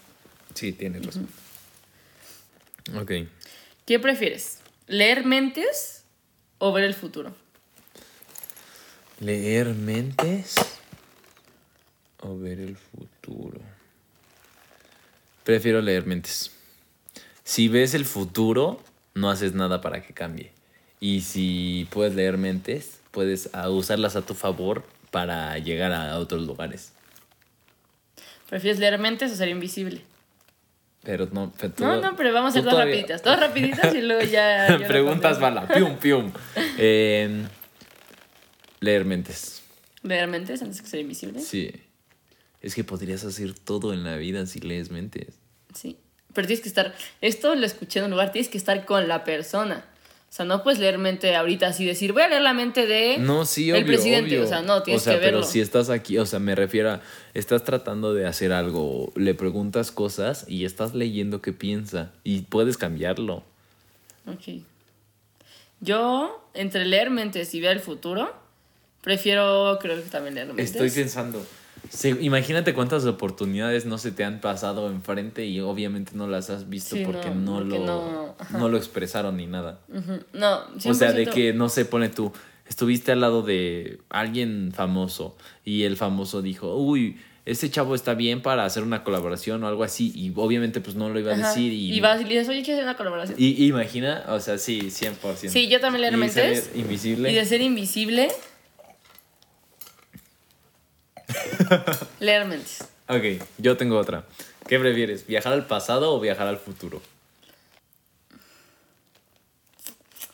Sí, 0.54 0.72
tienes 0.72 1.04
razón. 1.04 1.28
Ok. 2.98 3.12
¿Qué 3.84 3.98
prefieres? 3.98 4.60
¿Leer 4.86 5.24
mentes 5.24 6.04
o 6.58 6.72
ver 6.72 6.84
el 6.84 6.94
futuro? 6.94 7.34
¿Leer 9.20 9.74
mentes 9.74 10.54
o 12.22 12.38
ver 12.38 12.60
el 12.60 12.76
futuro? 12.76 13.60
Prefiero 15.44 15.80
leer 15.82 16.06
mentes. 16.06 16.50
Si 17.44 17.68
ves 17.68 17.94
el 17.94 18.04
futuro, 18.06 18.82
no 19.14 19.30
haces 19.30 19.52
nada 19.54 19.80
para 19.80 20.02
que 20.02 20.14
cambie. 20.14 20.52
Y 21.00 21.20
si 21.22 21.86
puedes 21.90 22.14
leer 22.14 22.38
mentes, 22.38 23.00
puedes 23.10 23.50
ah, 23.52 23.68
usarlas 23.68 24.16
a 24.16 24.22
tu 24.22 24.34
favor 24.34 24.84
para 25.10 25.58
llegar 25.58 25.92
a 25.92 26.18
otros 26.18 26.46
lugares. 26.46 26.92
¿Prefieres 28.48 28.78
leer 28.78 28.98
mentes 28.98 29.32
o 29.32 29.36
ser 29.36 29.48
invisible? 29.48 30.02
Pero 31.02 31.28
no, 31.32 31.52
pero 31.58 31.72
tú- 31.72 31.84
No, 31.84 32.00
no, 32.00 32.16
pero 32.16 32.32
vamos 32.32 32.48
a 32.48 32.50
hacer 32.50 32.62
dos 32.64 32.72
todavía- 32.72 32.94
rapiditas. 32.96 33.22
Dos 33.22 33.40
rapiditas 33.40 33.94
y 33.94 34.02
luego 34.02 34.22
ya... 34.22 34.78
Preguntas 34.86 35.38
bala, 35.40 35.66
pium, 35.68 35.96
pium. 35.96 36.32
Eh, 36.78 37.46
leer 38.80 39.04
mentes. 39.04 39.62
¿Leer 40.02 40.26
mentes 40.28 40.62
antes 40.62 40.80
que 40.82 40.88
ser 40.88 41.00
invisible? 41.00 41.40
Sí. 41.40 41.70
Es 42.60 42.74
que 42.74 42.84
podrías 42.84 43.24
hacer 43.24 43.54
todo 43.54 43.92
en 43.92 44.04
la 44.04 44.16
vida 44.16 44.44
si 44.46 44.60
lees 44.60 44.90
mentes. 44.90 45.34
Sí. 45.74 45.96
Pero 46.34 46.46
tienes 46.46 46.62
que 46.62 46.68
estar. 46.68 46.94
Esto 47.20 47.54
lo 47.54 47.66
escuché 47.66 47.98
en 47.98 48.06
un 48.06 48.10
lugar, 48.12 48.32
tienes 48.32 48.48
que 48.50 48.58
estar 48.58 48.84
con 48.84 49.08
la 49.08 49.24
persona. 49.24 49.84
O 50.28 50.32
sea, 50.32 50.44
no 50.44 50.62
puedes 50.62 50.78
leer 50.78 50.96
mente 50.96 51.34
ahorita 51.34 51.66
así, 51.66 51.84
decir, 51.84 52.12
voy 52.12 52.22
a 52.22 52.28
leer 52.28 52.42
la 52.42 52.54
mente 52.54 52.86
de. 52.86 53.18
No, 53.18 53.44
sí, 53.44 53.70
el 53.70 53.76
obvio, 53.76 53.86
presidente. 53.86 54.36
obvio. 54.36 54.44
O 54.44 54.46
sea, 54.46 54.62
no, 54.62 54.82
tienes 54.84 55.02
O 55.02 55.04
sea, 55.04 55.14
que 55.14 55.20
verlo. 55.20 55.40
pero 55.40 55.50
si 55.50 55.60
estás 55.60 55.90
aquí, 55.90 56.18
o 56.18 56.26
sea, 56.26 56.38
me 56.38 56.54
refiero 56.54 56.92
a, 56.92 57.00
estás 57.34 57.64
tratando 57.64 58.14
de 58.14 58.26
hacer 58.26 58.52
algo, 58.52 59.12
le 59.16 59.34
preguntas 59.34 59.90
cosas 59.90 60.44
y 60.46 60.64
estás 60.64 60.94
leyendo 60.94 61.42
qué 61.42 61.52
piensa 61.52 62.12
y 62.22 62.42
puedes 62.42 62.76
cambiarlo. 62.78 63.42
Ok. 64.26 64.62
Yo, 65.80 66.48
entre 66.54 66.84
leer 66.84 67.10
mentes 67.10 67.52
y 67.54 67.60
ver 67.60 67.72
el 67.72 67.80
futuro, 67.80 68.32
prefiero, 69.00 69.78
creo 69.80 69.96
que 69.96 70.08
también 70.08 70.34
leer 70.34 70.46
mentes. 70.48 70.70
Estoy 70.70 70.90
pensando. 70.90 71.44
sí, 71.88 72.14
imagínate 72.20 72.74
cuántas 72.74 73.04
oportunidades 73.06 73.86
no 73.86 73.98
se 73.98 74.10
te 74.12 74.24
han 74.24 74.40
pasado 74.40 74.88
enfrente 74.90 75.46
y 75.46 75.60
obviamente 75.60 76.12
no 76.14 76.26
las 76.28 76.50
has 76.50 76.68
visto 76.68 76.96
Sí, 76.96 77.02
porque 77.04 77.30
no, 77.30 77.34
no, 77.34 77.58
porque 77.60 77.78
lo, 77.78 77.84
no, 77.86 78.36
no 78.58 78.68
lo 78.68 78.76
expresaron 78.76 79.36
ni 79.36 79.46
nada. 79.46 79.80
Ujú. 79.88 80.20
No, 80.32 80.60
O 80.86 80.94
sea, 80.94 81.12
de 81.12 81.26
100%. 81.26 81.32
que, 81.32 81.52
no 81.52 81.68
se 81.68 81.84
pone 81.84 82.08
tú, 82.08 82.32
estuviste 82.68 83.12
al 83.12 83.20
lado 83.20 83.42
de 83.42 83.98
alguien 84.10 84.72
famoso 84.74 85.36
y 85.64 85.84
el 85.84 85.96
famoso 85.96 86.42
dijo, 86.42 86.76
uy, 86.76 87.18
este 87.46 87.68
chavo 87.70 87.94
está 87.94 88.12
bien 88.14 88.42
para 88.42 88.64
hacer 88.66 88.82
una 88.82 89.02
colaboración 89.02 89.64
o 89.64 89.66
algo 89.66 89.82
así 89.82 90.12
y 90.14 90.30
obviamente 90.36 90.80
pues 90.82 90.94
no 90.94 91.08
lo 91.08 91.18
iba 91.18 91.32
a 91.32 91.34
Ajá. 91.34 91.48
decir 91.48 91.72
y... 91.72 91.98
vas 91.98 92.20
y 92.20 92.24
le 92.24 92.30
dices, 92.30 92.48
oye, 92.50 92.58
quiero 92.62 92.74
hacer 92.74 92.84
una 92.84 92.96
colaboración. 92.98 93.36
y- 93.40 93.64
imagina, 93.66 94.24
o 94.28 94.38
sea, 94.38 94.58
sí, 94.58 94.82
100%. 94.82 95.48
Sí, 95.48 95.66
yo 95.68 95.80
también 95.80 96.02
leer 96.02 96.14
Y 96.14 96.16
mentes. 96.18 96.70
invisible. 96.76 97.32
Y 97.32 97.34
de 97.34 97.44
ser 97.46 97.62
invisible. 97.62 98.28
leer 102.20 102.46
mentes. 102.46 102.84
Ok, 103.08 103.44
yo 103.58 103.76
tengo 103.76 103.98
otra. 103.98 104.24
¿Qué 104.68 104.78
prefieres, 104.78 105.26
viajar 105.26 105.52
al 105.52 105.66
pasado 105.66 106.14
o 106.14 106.20
viajar 106.20 106.46
al 106.46 106.58
futuro? 106.58 107.02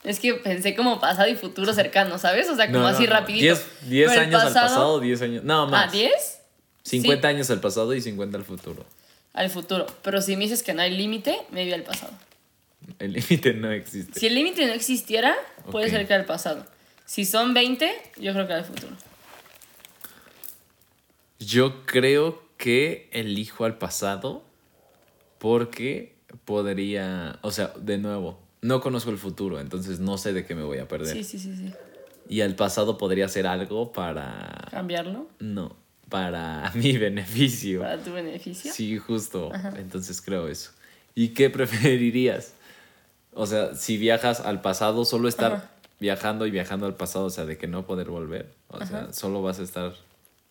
Es 0.04 0.20
que 0.20 0.34
pensé 0.34 0.76
como 0.76 1.00
pasado 1.00 1.28
y 1.28 1.34
futuro 1.34 1.72
cercano, 1.72 2.16
¿sabes? 2.18 2.48
O 2.48 2.54
sea, 2.54 2.66
como 2.66 2.80
No, 2.80 2.86
así 2.86 3.04
no, 3.04 3.10
rapidito. 3.10 3.42
10 3.42 3.88
10 3.88 4.08
Pero 4.08 4.20
el 4.20 4.28
años 4.28 4.42
al 4.42 4.52
pasado, 4.52 5.00
10 5.00 5.22
años... 5.22 5.44
No, 5.44 5.66
más. 5.66 5.88
¿Ah, 5.88 5.90
10? 5.90 6.38
50 6.82 7.28
años 7.28 7.50
al 7.50 7.60
pasado 7.60 7.92
y 7.92 8.00
50 8.00 8.38
al 8.38 8.44
futuro. 8.44 8.86
Al 9.32 9.50
futuro. 9.50 9.86
Pero 10.02 10.22
si 10.22 10.36
me 10.36 10.44
dices 10.44 10.62
que 10.62 10.74
no 10.74 10.82
hay 10.82 10.96
límite, 10.96 11.36
me 11.50 11.64
voy 11.64 11.72
al 11.72 11.82
pasado. 11.82 12.12
El 13.00 13.14
límite 13.14 13.52
no 13.54 13.72
existe. 13.72 14.20
Si 14.20 14.26
el 14.28 14.34
límite 14.34 14.64
no 14.66 14.72
existiera, 14.72 15.34
puede 15.72 15.90
ser 15.90 16.06
que 16.06 16.14
al 16.14 16.24
pasado. 16.24 16.64
Si 17.04 17.24
son 17.24 17.52
20, 17.52 17.92
yo 18.18 18.32
creo 18.32 18.46
que 18.46 18.52
al 18.52 18.64
futuro. 18.64 18.92
Yo 21.38 21.84
creo 21.84 22.42
que 22.56 23.08
elijo 23.12 23.64
al 23.64 23.78
pasado 23.78 24.44
porque 25.38 26.16
podría, 26.44 27.38
o 27.42 27.50
sea, 27.50 27.72
de 27.78 27.98
nuevo, 27.98 28.40
no 28.62 28.80
conozco 28.80 29.10
el 29.10 29.18
futuro, 29.18 29.60
entonces 29.60 30.00
no 30.00 30.18
sé 30.18 30.32
de 30.32 30.44
qué 30.44 30.54
me 30.54 30.62
voy 30.64 30.78
a 30.78 30.88
perder. 30.88 31.16
Sí, 31.16 31.24
sí, 31.24 31.38
sí, 31.38 31.56
sí. 31.56 31.72
Y 32.28 32.40
al 32.40 32.56
pasado 32.56 32.98
podría 32.98 33.26
hacer 33.26 33.46
algo 33.46 33.92
para, 33.92 34.66
Cambiarlo 34.70 35.28
no, 35.38 35.76
para 36.08 36.72
mi 36.74 36.96
beneficio. 36.96 37.80
para 37.80 37.98
tu 37.98 38.12
beneficio. 38.12 38.72
Sí, 38.72 38.98
justo. 38.98 39.52
Entonces 39.76 40.20
creo 40.20 40.48
eso. 40.48 40.72
¿Y 41.14 41.28
qué 41.28 41.50
preferirías? 41.50 42.54
O 43.32 43.46
sea, 43.46 43.74
si 43.74 43.98
viajas 43.98 44.40
al 44.40 44.62
pasado, 44.62 45.04
solo 45.04 45.28
estar 45.28 45.52
Ajá. 45.52 45.70
viajando 46.00 46.46
y 46.46 46.50
viajando 46.50 46.86
al 46.86 46.94
pasado, 46.94 47.26
o 47.26 47.30
sea, 47.30 47.44
de 47.44 47.58
que 47.58 47.66
no 47.68 47.86
poder 47.86 48.08
volver. 48.08 48.54
O 48.68 48.84
sea, 48.84 49.12
solo 49.12 49.42
vas 49.42 49.60
a 49.60 49.62
estar. 49.62 49.92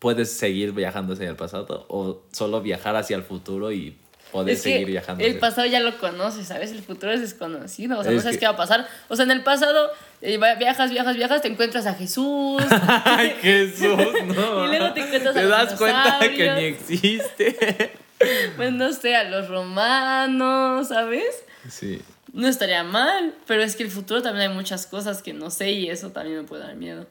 Puedes 0.06 0.32
seguir 0.32 0.72
viajando 0.72 1.14
hacia 1.14 1.28
el 1.28 1.36
pasado 1.36 1.88
o 1.90 2.22
solo 2.32 2.62
viajar 2.62 2.96
hacia 2.96 3.16
el 3.18 3.24
futuro 3.24 3.72
y 3.72 3.98
poder 4.32 4.54
Es 4.54 4.62
que 4.62 4.74
seguir 4.74 4.86
viajando. 4.88 5.24
el 5.24 5.40
pasado 5.40 5.66
ya 5.66 5.80
lo 5.80 5.98
conoces, 5.98 6.46
¿sabes? 6.48 6.70
El 6.72 6.84
futuro 6.84 7.12
es 7.12 7.22
desconocido, 7.22 7.98
o 7.98 8.04
sea, 8.04 8.12
Es 8.12 8.18
no 8.18 8.22
sabes 8.22 8.36
que- 8.36 8.42
qué 8.42 8.46
va 8.46 8.52
a 8.52 8.56
pasar. 8.56 8.88
O 9.10 9.16
sea, 9.16 9.26
en 9.26 9.32
el 9.32 9.42
pasado 9.42 9.90
eh, 10.22 10.38
viajas, 10.60 10.92
viajas, 10.92 11.16
viajas, 11.16 11.42
te 11.42 11.48
encuentras 11.48 11.88
a 11.88 11.96
Jesús. 11.96 12.62
¡Ay, 13.04 13.34
Jesús! 13.42 13.98
No. 14.28 14.66
Y 14.66 14.68
luego 14.68 14.94
te 14.94 15.02
encuentras 15.02 15.36
a 15.36 15.40
¿Te 15.40 15.48
das 15.48 15.74
cuenta 15.74 16.20
que 16.20 16.52
ni 16.52 16.64
existe? 16.66 17.92
pues 18.58 18.72
no 18.74 18.94
sé, 18.94 19.16
a 19.16 19.24
los 19.24 19.48
romanos, 19.48 20.90
¿sabes? 20.90 21.44
Sí. 21.68 22.00
No 22.32 22.48
estaría 22.48 22.84
mal, 22.84 23.34
pero 23.48 23.64
es 23.64 23.76
que 23.76 23.82
el 23.84 23.90
futuro 23.90 24.22
también 24.22 24.50
hay 24.52 24.56
muchas 24.56 24.86
cosas 24.86 25.24
que 25.24 25.34
no 25.34 25.50
sé 25.50 25.72
y 25.72 25.90
eso 25.90 26.12
también 26.12 26.38
me 26.38 26.44
puede 26.44 26.64
dar 26.64 26.76
miedo. 26.76 27.08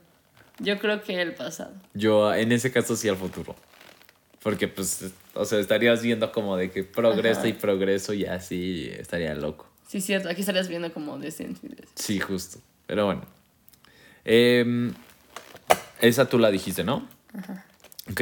Yo 0.58 0.78
creo 0.78 1.02
que 1.02 1.20
el 1.20 1.34
pasado. 1.34 1.72
Yo 1.94 2.32
en 2.34 2.52
ese 2.52 2.70
caso 2.70 2.96
sí 2.96 3.08
al 3.08 3.16
futuro. 3.16 3.56
Porque 4.42 4.68
pues, 4.68 5.12
o 5.32 5.44
sea, 5.46 5.58
estarías 5.58 6.02
viendo 6.02 6.30
como 6.30 6.56
de 6.56 6.70
que 6.70 6.84
progreso 6.84 7.40
Ajá. 7.40 7.48
y 7.48 7.52
progreso 7.54 8.12
y 8.12 8.26
así 8.26 8.90
estaría 8.98 9.34
loco. 9.34 9.66
Sí, 9.88 10.00
cierto, 10.00 10.28
aquí 10.28 10.40
estarías 10.40 10.68
viendo 10.68 10.92
como 10.92 11.18
descenso. 11.18 11.62
Sí, 11.94 12.20
justo. 12.20 12.58
Pero 12.86 13.06
bueno. 13.06 13.24
Em, 14.24 14.92
esa 16.00 16.28
tú 16.28 16.38
la 16.38 16.50
dijiste, 16.50 16.84
¿no? 16.84 17.08
Ajá. 17.36 17.64
Ok, 18.10 18.20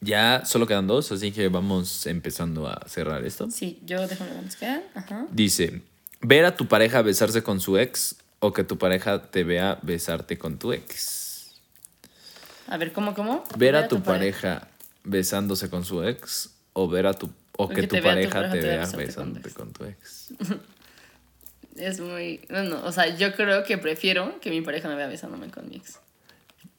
ya 0.00 0.44
solo 0.44 0.66
quedan 0.66 0.86
dos, 0.86 1.10
así 1.10 1.32
que 1.32 1.48
vamos 1.48 2.06
empezando 2.06 2.68
a 2.68 2.86
cerrar 2.88 3.24
esto. 3.24 3.50
Sí, 3.50 3.80
yo 3.84 4.06
déjame 4.06 4.30
ver 4.30 4.38
cuántos 4.38 4.56
quedan. 4.56 4.82
Ajá. 4.94 5.26
Dice, 5.32 5.82
ver 6.20 6.44
a 6.44 6.56
tu 6.56 6.68
pareja 6.68 7.02
besarse 7.02 7.42
con 7.42 7.60
su 7.60 7.76
ex 7.78 8.16
o 8.38 8.52
que 8.52 8.62
tu 8.62 8.78
pareja 8.78 9.30
te 9.30 9.42
vea 9.42 9.78
besarte 9.82 10.38
con 10.38 10.58
tu 10.58 10.72
ex. 10.72 11.25
A 12.68 12.76
ver, 12.76 12.92
¿cómo, 12.92 13.14
cómo? 13.14 13.44
Ver 13.56 13.76
a 13.76 13.88
tu 13.88 14.02
pareja 14.02 14.68
besándose 15.04 15.70
con 15.70 15.84
su 15.84 16.02
ex 16.02 16.54
o 16.72 16.88
ver 16.88 17.06
a 17.06 17.14
tu 17.14 17.30
o 17.56 17.68
que, 17.68 17.86
tu 17.86 18.00
pareja 18.02 18.50
te 18.50 18.60
vea 18.60 18.86
besándote 18.86 19.50
con 19.50 19.72
tu 19.72 19.84
ex. 19.84 20.28
Es 21.76 22.00
muy... 22.00 22.40
No, 22.48 22.62
no, 22.62 22.82
o 22.86 22.90
sea, 22.92 23.14
yo 23.16 23.34
creo 23.34 23.62
que 23.64 23.76
prefiero 23.76 24.40
que 24.40 24.48
mi 24.48 24.62
pareja 24.62 24.88
me 24.88 24.94
vea 24.94 25.08
besándome 25.08 25.50
con 25.50 25.68
mi 25.68 25.76
ex. 25.76 26.00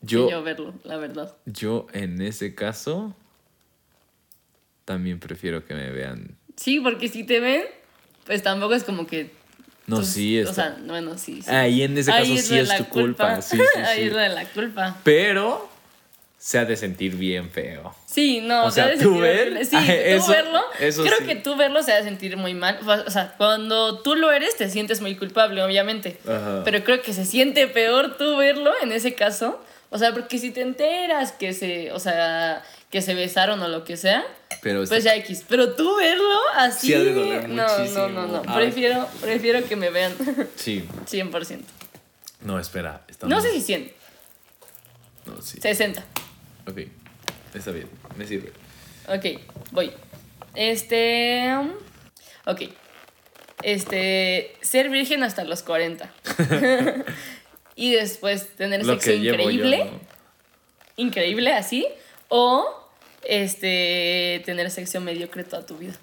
Yo, 0.01 0.25
Que 0.25 0.31
yo 0.31 0.41
verlo, 0.41 0.73
la 0.83 0.97
verdad. 0.97 1.35
yo 1.45 1.85
en 1.93 2.19
ese 2.19 2.55
caso 2.55 3.15
también 4.85 5.19
prefiero 5.19 5.65
que 5.65 5.75
me 5.75 5.91
vean. 5.91 6.35
Sí, 6.55 6.79
porque 6.79 7.09
si 7.09 7.23
te 7.23 7.39
ven, 7.39 7.63
pues 8.25 8.41
tampoco 8.41 8.73
es 8.73 8.83
como 8.83 9.05
que... 9.05 9.31
No, 9.85 10.03
sí, 10.03 10.39
O 10.39 10.49
está. 10.49 10.53
sea, 10.53 10.77
bueno, 10.85 11.15
sí. 11.17 11.43
sí. 11.43 11.49
Ahí 11.51 11.83
en 11.83 11.95
ese 11.95 12.11
Ahí 12.11 12.35
caso 12.35 12.47
sí 12.47 12.57
es 12.57 12.77
tu 12.77 12.85
culpa. 12.85 13.41
Sí, 13.41 13.57
sí, 13.57 13.79
Ahí 13.81 14.07
es 14.07 14.13
lo 14.13 14.17
de 14.19 14.29
la 14.29 14.45
culpa. 14.49 14.97
Pero 15.03 15.69
se 16.39 16.59
ha 16.59 16.65
de 16.65 16.77
sentir 16.77 17.15
bien 17.15 17.49
feo. 17.49 17.95
Sí, 18.05 18.41
no, 18.41 18.65
O 18.65 18.69
se 18.71 18.75
sea, 18.75 18.87
de 18.87 18.97
tú 18.97 19.17
ver-. 19.19 19.65
Sí, 19.65 19.75
eso- 19.87 20.25
tú 20.25 20.31
verlo. 20.31 20.61
eso 20.79 21.03
creo 21.03 21.17
sí. 21.19 21.25
que 21.25 21.35
tú 21.35 21.55
verlo 21.55 21.81
se 21.83 21.91
ha 21.93 21.97
de 21.97 22.03
sentir 22.03 22.37
muy 22.37 22.53
mal. 22.53 22.79
O 23.05 23.09
sea, 23.09 23.33
cuando 23.37 23.99
tú 24.01 24.15
lo 24.15 24.31
eres, 24.31 24.55
te 24.55 24.69
sientes 24.69 25.01
muy 25.01 25.15
culpable, 25.15 25.61
obviamente. 25.63 26.17
Ajá. 26.27 26.61
Pero 26.63 26.83
creo 26.83 27.01
que 27.01 27.13
se 27.13 27.25
siente 27.25 27.67
peor 27.67 28.17
tú 28.17 28.37
verlo 28.37 28.71
en 28.81 28.91
ese 28.91 29.13
caso. 29.15 29.59
O 29.89 29.97
sea, 29.97 30.13
porque 30.13 30.37
si 30.37 30.51
te 30.51 30.61
enteras 30.61 31.31
que 31.31 31.53
se, 31.53 31.91
o 31.93 31.99
sea, 31.99 32.61
que 32.91 33.01
se 33.01 33.13
besaron 33.15 33.61
o 33.61 33.67
lo 33.69 33.83
que 33.85 33.95
sea, 33.97 34.25
Pero 34.61 34.83
pues 34.87 35.03
ya 35.03 35.15
X. 35.15 35.43
Pero 35.47 35.73
tú 35.75 35.95
verlo 35.95 36.29
así. 36.55 36.87
Sí 36.87 36.93
ha 36.93 36.99
de 36.99 37.13
doler 37.13 37.49
no, 37.49 37.63
muchísimo. 37.63 38.07
no, 38.09 38.27
no, 38.27 38.43
no. 38.43 38.55
Prefiero, 38.55 39.07
prefiero 39.21 39.65
que 39.67 39.75
me 39.75 39.89
vean 39.89 40.13
Sí. 40.55 40.83
100%. 41.09 41.61
No, 42.41 42.59
espera. 42.59 43.01
estamos- 43.07 43.35
No 43.35 43.41
sé 43.41 43.51
si 43.53 43.61
100, 43.61 43.91
No, 45.25 45.41
sí. 45.41 45.57
60. 45.61 46.03
Ok. 46.67 46.79
Está 47.53 47.71
bien. 47.71 47.89
Me 48.17 48.27
sirve. 48.27 48.51
Ok, 49.07 49.41
voy. 49.71 49.91
Este. 50.55 51.53
Ok. 52.45 52.61
Este. 53.63 54.53
Ser 54.61 54.89
virgen 54.89 55.23
hasta 55.23 55.43
los 55.43 55.63
40. 55.63 56.11
y 57.75 57.91
después 57.93 58.55
tener 58.55 58.85
Lo 58.85 58.93
sexo 58.93 59.11
yo, 59.11 59.33
increíble. 59.33 59.85
¿no? 59.85 59.99
Increíble 60.97 61.53
así. 61.53 61.87
O. 62.27 62.65
Este. 63.23 64.41
Tener 64.45 64.69
sexo 64.69 64.99
mediocre 64.99 65.43
toda 65.43 65.65
tu 65.65 65.77
vida. 65.77 65.93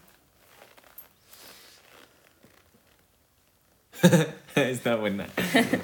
Está 4.54 4.96
buena. 4.96 5.26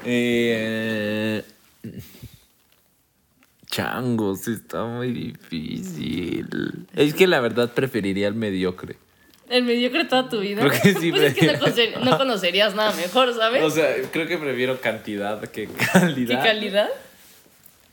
Eh, 0.04 1.44
changos, 3.70 4.48
está 4.48 4.84
muy 4.84 5.12
difícil. 5.12 6.46
Es 6.94 7.14
que 7.14 7.26
la 7.26 7.40
verdad 7.40 7.72
preferiría 7.72 8.28
el 8.28 8.34
mediocre. 8.34 8.96
El 9.48 9.64
mediocre 9.64 10.04
toda 10.04 10.28
tu 10.28 10.40
vida. 10.40 10.60
Creo 10.66 10.80
que 10.82 10.94
sí, 10.94 11.10
pues 11.10 11.22
es 11.22 11.34
que 11.34 11.46
no, 11.46 11.52
conocer- 11.58 12.00
no 12.00 12.18
conocerías 12.18 12.74
nada 12.74 12.92
mejor, 12.94 13.34
¿sabes? 13.34 13.62
O 13.64 13.70
sea, 13.70 13.88
creo 14.12 14.26
que 14.26 14.38
prefiero 14.38 14.80
cantidad 14.80 15.40
que 15.50 15.66
calidad. 15.92 16.42
¿Qué 16.42 16.48
calidad? 16.48 16.88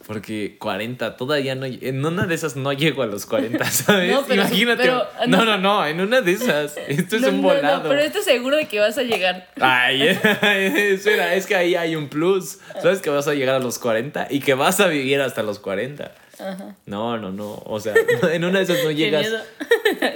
Porque 0.07 0.55
40, 0.57 1.17
todavía 1.17 1.53
no. 1.55 1.65
En 1.65 2.03
una 2.05 2.25
de 2.25 2.33
esas 2.33 2.55
no 2.55 2.71
llego 2.71 3.03
a 3.03 3.07
los 3.07 3.25
40, 3.25 3.63
¿sabes? 3.71 4.09
No, 4.09 4.23
pero- 4.25 4.41
Imagínate. 4.41 4.83
pero- 4.83 5.05
no, 5.27 5.43
no. 5.43 5.57
no, 5.57 5.85
en 5.85 5.99
una 5.99 6.21
de 6.21 6.31
esas. 6.31 6.77
Esto 6.87 7.17
es 7.17 7.23
un 7.23 7.41
no, 7.41 7.49
volado. 7.49 7.89
pero 7.89 8.01
estoy 8.01 8.23
seguro 8.23 8.55
de 8.55 8.65
que 8.67 8.79
vas 8.79 8.97
a 8.97 9.03
llegar. 9.03 9.49
Ay, 9.59 10.07
espera, 10.41 11.35
es 11.35 11.45
que 11.45 11.55
ahí 11.55 11.75
hay 11.75 11.95
un 11.97 12.07
plus. 12.07 12.59
Sabes 12.81 13.01
que 13.01 13.09
vas 13.09 13.27
a 13.27 13.33
llegar 13.33 13.55
a 13.55 13.59
los 13.59 13.77
40 13.79 14.27
y 14.29 14.39
que 14.39 14.53
vas 14.53 14.79
a 14.79 14.87
vivir 14.87 15.19
hasta 15.21 15.43
los 15.43 15.59
40. 15.59 16.11
Ajá. 16.39 16.75
No, 16.85 17.17
no, 17.17 17.31
no. 17.31 17.61
O 17.65 17.79
sea, 17.79 17.93
en 18.31 18.45
una 18.45 18.59
de 18.59 18.63
esas 18.63 18.83
no 18.83 18.91
llegas. 18.91 19.27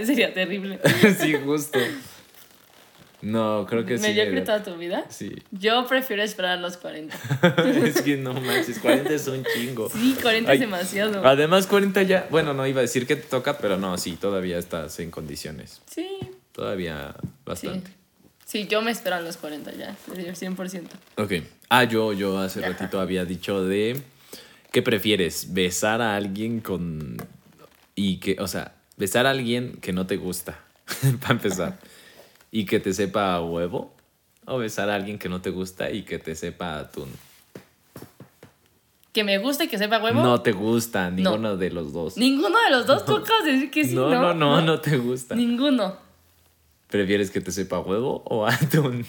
Sería 0.06 0.34
terrible. 0.34 0.80
sí, 1.20 1.36
justo. 1.44 1.80
No, 3.22 3.66
creo 3.70 3.86
que 3.86 3.98
sí. 3.98 4.04
¿Mediocre 4.04 4.42
toda 4.42 4.64
tu 4.64 4.76
vida? 4.78 5.06
Sí. 5.10 5.36
Yo 5.52 5.86
prefiero 5.88 6.24
esperar 6.24 6.58
a 6.58 6.62
los 6.62 6.78
40. 6.78 7.16
es 7.86 8.02
que 8.02 8.18
no 8.18 8.34
manches, 8.34 8.80
40 8.80 9.14
es 9.14 9.28
un 9.28 9.44
chingo. 9.44 9.90
Sí, 9.90 10.18
40 10.22 10.52
Ay, 10.52 10.56
es 10.56 10.62
demasiado. 10.62 11.26
Además, 11.26 11.68
40 11.68 12.02
ya. 12.04 12.28
Bueno, 12.32 12.54
no 12.54 12.66
iba 12.66 12.80
a 12.80 12.82
decir 12.82 13.06
que 13.06 13.16
te 13.16 13.28
toca, 13.28 13.58
pero 13.58 13.78
no, 13.78 13.98
sí, 13.98 14.14
todavía 14.14 14.58
estás 14.58 15.00
en 15.00 15.12
condiciones. 15.12 15.82
Sí, 15.90 16.08
Todavía 16.52 17.16
sí. 17.22 17.28
bastante. 17.46 17.92
Sí, 18.46 18.68
yo 18.68 18.82
me 18.82 18.92
espero 18.92 19.16
a 19.16 19.22
los 19.22 19.38
40 19.38 19.72
ya, 19.76 19.96
100%. 20.10 20.84
Ok. 21.16 21.34
Ah, 21.70 21.86
yo, 21.86 22.12
yo 22.12 22.38
hace 22.38 22.60
Ajá. 22.60 22.70
ratito 22.70 23.00
había 23.00 23.24
dicho 23.24 23.64
de. 23.64 24.02
¿Qué 24.74 24.82
prefieres? 24.82 25.54
¿Besar 25.54 26.02
a 26.02 26.16
alguien 26.18 26.60
con. 26.60 27.16
y 27.96 28.18
que. 28.18 28.36
O 28.40 28.48
sea, 28.50 28.74
besar 28.98 29.26
a 29.26 29.30
alguien 29.30 29.78
que 29.80 29.94
no 29.94 30.06
te 30.06 30.18
gusta? 30.18 30.60
Para 31.22 31.34
empezar. 31.36 31.80
¿Y 32.52 32.66
que 32.66 32.80
te 32.80 32.94
sepa 32.94 33.34
a 33.34 33.42
huevo? 33.42 33.94
¿O 34.46 34.58
besar 34.58 34.90
a 34.90 34.96
alguien 34.96 35.18
que 35.18 35.30
no 35.30 35.42
te 35.42 35.50
gusta 35.50 35.90
y 35.90 36.04
que 36.04 36.20
te 36.20 36.36
sepa 36.36 36.74
a 36.74 36.80
atún? 36.82 37.10
¿Que 39.14 39.24
me 39.24 39.38
guste 39.38 39.68
que 39.68 39.78
sepa 39.78 40.02
huevo? 40.02 40.22
No 40.22 40.42
te 40.42 40.52
gusta 40.52 41.10
ninguno 41.10 41.58
de 41.58 41.70
los 41.70 41.94
dos. 41.94 42.18
Ninguno 42.18 42.62
de 42.62 42.70
los 42.70 42.86
dos, 42.86 43.06
tú 43.06 43.16
acabas 43.16 43.46
de 43.46 43.54
decir 43.54 43.72
que 43.72 43.86
sí, 43.86 43.96
no, 43.96 44.10
¿no? 44.10 44.22
no, 44.22 44.34
no, 44.34 44.62
no 44.62 44.82
te 44.82 44.98
gusta. 44.98 45.36
Ninguno. 45.36 45.96
¿Prefieres 46.90 47.32
que 47.32 47.40
te 47.40 47.52
sepa 47.52 47.78
a 47.78 47.80
huevo 47.80 48.22
o 48.26 48.46
a 48.46 48.54
atún? 48.54 49.06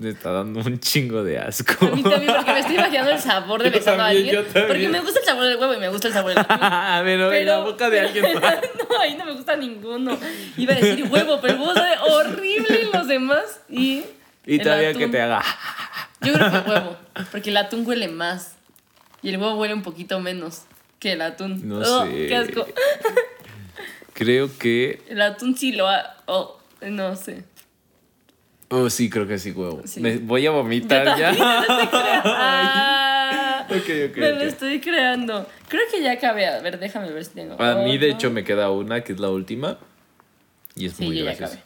Me 0.00 0.08
está 0.08 0.30
dando 0.32 0.60
un 0.60 0.80
chingo 0.80 1.22
de 1.22 1.38
asco. 1.38 1.84
A 1.84 1.90
mí 1.90 2.02
también, 2.02 2.32
porque 2.34 2.52
me 2.54 2.60
estoy 2.60 2.74
imaginando 2.76 3.10
el 3.10 3.18
sabor 3.18 3.62
de 3.62 3.68
besar 3.68 4.00
a 4.00 4.06
alguien. 4.06 4.46
Porque 4.50 4.88
me 4.88 4.98
gusta 5.00 5.20
el 5.20 5.26
sabor 5.26 5.44
del 5.44 5.56
huevo 5.58 5.74
y 5.74 5.76
me 5.76 5.88
gusta 5.90 6.08
el 6.08 6.14
sabor 6.14 6.30
del 6.30 6.38
atún. 6.38 6.56
a 6.62 7.02
ver, 7.02 7.20
en 7.20 7.46
la 7.46 7.58
boca 7.58 7.90
de 7.90 8.00
alguien 8.00 8.24
más. 8.40 8.56
no, 8.90 8.98
ahí 8.98 9.14
no 9.18 9.26
me 9.26 9.32
gusta 9.32 9.56
ninguno. 9.56 10.18
Iba 10.56 10.72
a 10.72 10.76
decir 10.76 11.04
huevo, 11.04 11.38
pero 11.42 11.52
el 11.52 11.60
huevo 11.60 11.74
sabe 11.74 11.96
horrible 12.10 12.80
en 12.80 12.90
los 12.92 13.08
demás. 13.08 13.60
Y. 13.68 14.02
Y 14.46 14.54
el 14.56 14.62
todavía 14.62 14.94
que 14.94 15.00
atún. 15.04 15.10
te 15.12 15.20
haga. 15.20 15.44
Yo 16.22 16.32
creo 16.32 16.50
que 16.50 16.70
huevo. 16.70 16.96
Porque 17.30 17.50
el 17.50 17.56
atún 17.58 17.86
huele 17.86 18.08
más. 18.08 18.54
Y 19.20 19.28
el 19.28 19.36
huevo 19.36 19.56
huele 19.56 19.74
un 19.74 19.82
poquito 19.82 20.18
menos 20.18 20.62
que 20.98 21.12
el 21.12 21.20
atún. 21.20 21.60
No 21.68 21.78
Oh, 21.80 22.06
sé. 22.06 22.26
Qué 22.26 22.36
asco. 22.36 22.66
Creo 24.14 24.50
que. 24.58 25.02
El 25.08 25.20
atún 25.20 25.54
sí 25.56 25.72
lo 25.72 25.86
ha. 25.88 26.16
Oh, 26.24 26.58
no 26.80 27.16
sé. 27.16 27.44
Oh, 28.72 28.88
sí, 28.88 29.10
creo 29.10 29.26
que 29.26 29.38
sí, 29.38 29.50
huevo. 29.50 29.82
Sí. 29.84 30.00
Me 30.00 30.18
voy 30.18 30.46
a 30.46 30.50
vomitar 30.52 31.18
ya. 31.18 31.32
Ah, 32.24 33.66
Ok, 33.68 33.88
ok, 34.10 34.16
Me 34.16 34.32
lo 34.32 34.42
estoy 34.42 34.80
creando. 34.80 35.46
Creo 35.68 35.82
que 35.92 36.02
ya 36.02 36.12
acabé. 36.12 36.46
A 36.46 36.60
ver, 36.60 36.78
déjame 36.78 37.10
ver 37.12 37.24
si 37.24 37.32
tengo. 37.32 37.60
A 37.62 37.76
mí, 37.84 37.98
de 37.98 38.06
otro. 38.06 38.16
hecho, 38.18 38.30
me 38.30 38.42
queda 38.44 38.70
una 38.70 39.02
que 39.02 39.12
es 39.12 39.20
la 39.20 39.30
última. 39.30 39.78
Y 40.74 40.86
es 40.86 40.94
Sí, 40.94 41.04
muy 41.04 41.20
graciosa. 41.20 41.60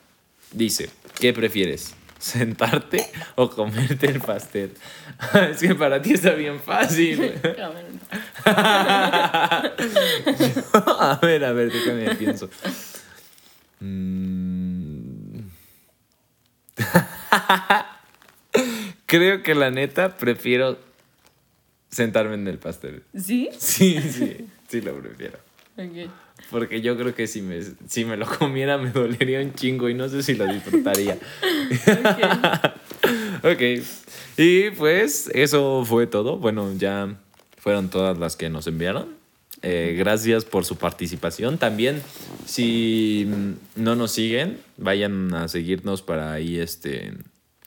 Dice: 0.52 0.90
¿Qué 1.18 1.32
prefieres? 1.32 1.94
¿Sentarte 2.18 3.06
o 3.36 3.48
comerte 3.50 4.06
el 4.06 4.20
pastel? 4.20 4.72
es 5.50 5.58
que 5.60 5.74
para 5.74 6.00
ti 6.02 6.14
está 6.14 6.30
bien 6.34 6.58
fácil. 6.60 7.34
a 10.84 11.18
ver, 11.22 11.44
a 11.44 11.52
ver, 11.52 11.70
déjame 11.72 12.14
pienso. 12.16 12.48
Mm. 13.80 14.63
Creo 19.06 19.42
que 19.42 19.54
la 19.54 19.70
neta 19.70 20.16
prefiero 20.16 20.78
sentarme 21.90 22.34
en 22.34 22.48
el 22.48 22.58
pastel. 22.58 23.02
¿Sí? 23.14 23.50
Sí, 23.58 24.00
sí, 24.00 24.48
sí 24.68 24.80
lo 24.80 24.98
prefiero. 24.98 25.38
Ok. 25.76 26.10
Porque 26.50 26.80
yo 26.80 26.96
creo 26.96 27.14
que 27.14 27.26
si 27.26 27.42
me, 27.42 27.60
si 27.88 28.04
me 28.04 28.16
lo 28.16 28.26
comiera 28.26 28.78
me 28.78 28.90
dolería 28.90 29.40
un 29.40 29.54
chingo 29.54 29.88
y 29.88 29.94
no 29.94 30.08
sé 30.08 30.22
si 30.22 30.34
lo 30.34 30.46
disfrutaría. 30.46 31.18
Ok. 33.42 33.44
ok. 33.52 33.62
Y 34.36 34.70
pues 34.70 35.30
eso 35.32 35.84
fue 35.84 36.06
todo. 36.06 36.38
Bueno, 36.38 36.72
ya 36.76 37.16
fueron 37.58 37.88
todas 37.88 38.18
las 38.18 38.36
que 38.36 38.50
nos 38.50 38.66
enviaron. 38.66 39.23
Eh, 39.62 39.94
gracias 39.98 40.44
por 40.44 40.64
su 40.64 40.76
participación. 40.76 41.58
También, 41.58 42.02
si 42.44 43.26
no 43.76 43.94
nos 43.96 44.12
siguen, 44.12 44.58
vayan 44.76 45.32
a 45.34 45.48
seguirnos 45.48 46.02
para 46.02 46.32
ahí, 46.32 46.58
este, 46.58 47.12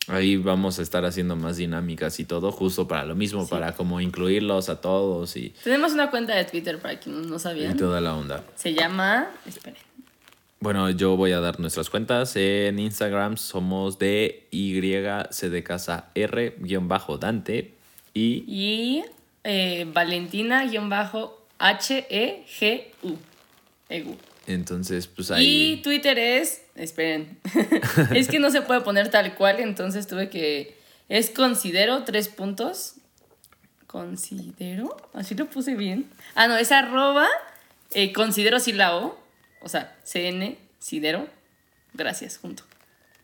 ahí 0.08 0.38
vamos 0.38 0.78
a 0.80 0.84
estar 0.84 1.06
haciendo 1.06 1.36
más 1.36 1.58
dinámicas 1.58 2.20
y 2.20 2.26
todo, 2.26 2.52
justo 2.52 2.88
para 2.88 3.06
lo 3.06 3.16
mismo, 3.16 3.44
Sí. 3.44 3.50
para 3.50 3.74
como 3.74 4.00
incluirlos 4.00 4.70
a 4.70 4.80
todos 4.82 5.36
y, 5.38 5.54
Tenemos 5.64 5.94
una 5.94 6.12
cuenta 6.12 6.36
de 6.36 6.46
Twitter 6.46 6.80
para 6.80 7.00
quienes 7.00 7.28
no 7.28 7.38
y 7.38 7.40
sabían. 7.40 7.78
toda 7.78 8.00
la 8.02 8.16
onda. 8.16 8.44
Se 8.56 8.74
llama. 8.74 9.30
Esperen. 9.46 9.80
Bueno, 10.60 10.90
yo 10.90 11.16
voy 11.16 11.34
a 11.34 11.40
dar 11.40 11.60
nuestras 11.60 11.90
cuentas. 11.90 12.36
En 12.36 12.80
Instagram 12.80 13.38
somos 13.38 14.00
de 14.00 14.48
Y 14.50 14.80
C 15.30 15.50
de 15.50 15.64
casa 15.64 16.10
R 16.16 16.56
guion 16.60 16.88
bajo 16.88 17.18
Dante 17.20 17.76
y 18.14 18.44
Y 18.48 19.04
eh, 19.44 19.86
Valentina-H-E-G-U. 21.60 23.18
Egu. 23.89 24.18
entonces 24.47 25.08
pues 25.08 25.30
Y 25.30 25.34
ahí 25.34 25.82
Twitter 25.82 26.18
es. 26.20 26.62
Esperen. 26.76 27.38
es 28.14 28.28
que 28.28 28.39
no 28.39 28.51
se 28.51 28.62
puede 28.62 28.82
poner 28.82 29.10
tal 29.10 29.34
cual, 29.36 29.60
entonces 29.60 30.08
tuve 30.08 30.30
que. 30.30 30.76
Es 31.10 31.30
considero 31.30 32.03
tres 32.03 32.28
puntos. 32.28 32.95
¿Considero? 33.88 34.95
Así 35.14 35.34
lo 35.36 35.49
puse 35.49 35.76
bien. 35.76 36.10
Ah, 36.36 36.47
no, 36.47 36.58
es 36.58 36.72
arroba. 36.74 37.28
eh, 37.93 38.12
considero 38.12 38.60
si 38.60 38.74
la 38.74 38.95
O. 38.97 39.18
O 39.62 39.70
sea, 39.70 39.95
CN, 40.03 40.58
Sidero. 40.80 41.28
Gracias, 41.93 42.38
junto. 42.38 42.64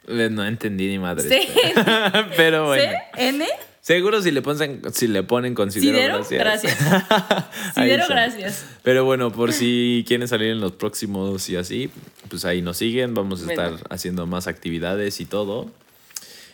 eh, 0.08 0.30
no 0.32 0.46
entendí 0.46 0.88
ni 0.88 0.98
madre. 1.00 1.28
C, 1.28 1.48
Pero 2.38 2.68
bueno, 2.68 2.92
CN, 3.16 3.46
seguro 3.84 4.22
si 4.22 4.32
le 4.32 4.42
ponen 4.42 4.82
si 4.94 5.08
le 5.08 5.22
ponen 5.24 5.54
considero 5.54 6.24
Sidero, 6.24 6.44
gracias. 6.44 6.80
gracias. 6.80 7.46
Sidero, 7.76 8.06
gracias. 8.10 8.66
Pero 8.82 9.04
bueno, 9.06 9.32
por 9.32 9.52
si 9.54 10.04
quieren 10.08 10.28
salir 10.28 10.50
en 10.52 10.62
los 10.62 10.72
próximos 10.72 11.48
y 11.50 11.58
así, 11.58 11.92
pues 12.30 12.46
ahí 12.46 12.62
nos 12.64 12.78
siguen, 12.78 13.14
vamos 13.14 13.42
a 13.44 13.46
Bueno. 13.46 13.64
estar 13.76 13.88
haciendo 13.92 14.26
más 14.26 14.48
actividades 14.48 15.20
y 15.20 15.26
todo. 15.26 15.70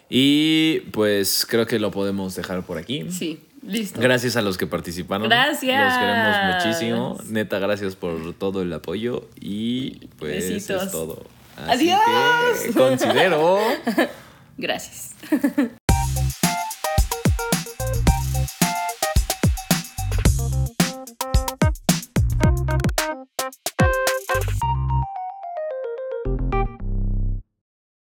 Y 0.09 0.79
pues 0.91 1.45
creo 1.47 1.67
que 1.67 1.77
lo 1.79 1.91
podemos 1.91 2.35
dejar 2.35 2.63
por 2.65 2.77
aquí. 2.79 3.05
Sí, 3.11 3.39
Listo. 3.61 3.99
Gracias 4.01 4.35
a 4.37 4.41
los 4.41 4.57
que 4.57 4.65
participaron. 4.67 5.29
Gracias. 5.29 5.83
Los 5.85 5.99
queremos 5.99 6.55
muchísimo. 6.65 7.17
Neta, 7.29 7.59
gracias 7.59 7.95
por 7.95 8.33
todo 8.33 8.61
el 8.63 8.71
apoyo. 8.73 9.27
Y 9.39 10.07
pues 10.17 10.49
Besitos. 10.49 10.83
es 10.85 10.91
todo. 10.91 11.23
Así 11.57 11.89
Adiós. 11.91 12.59
que 12.65 12.71
considero. 12.73 13.59
Gracias. 14.57 15.11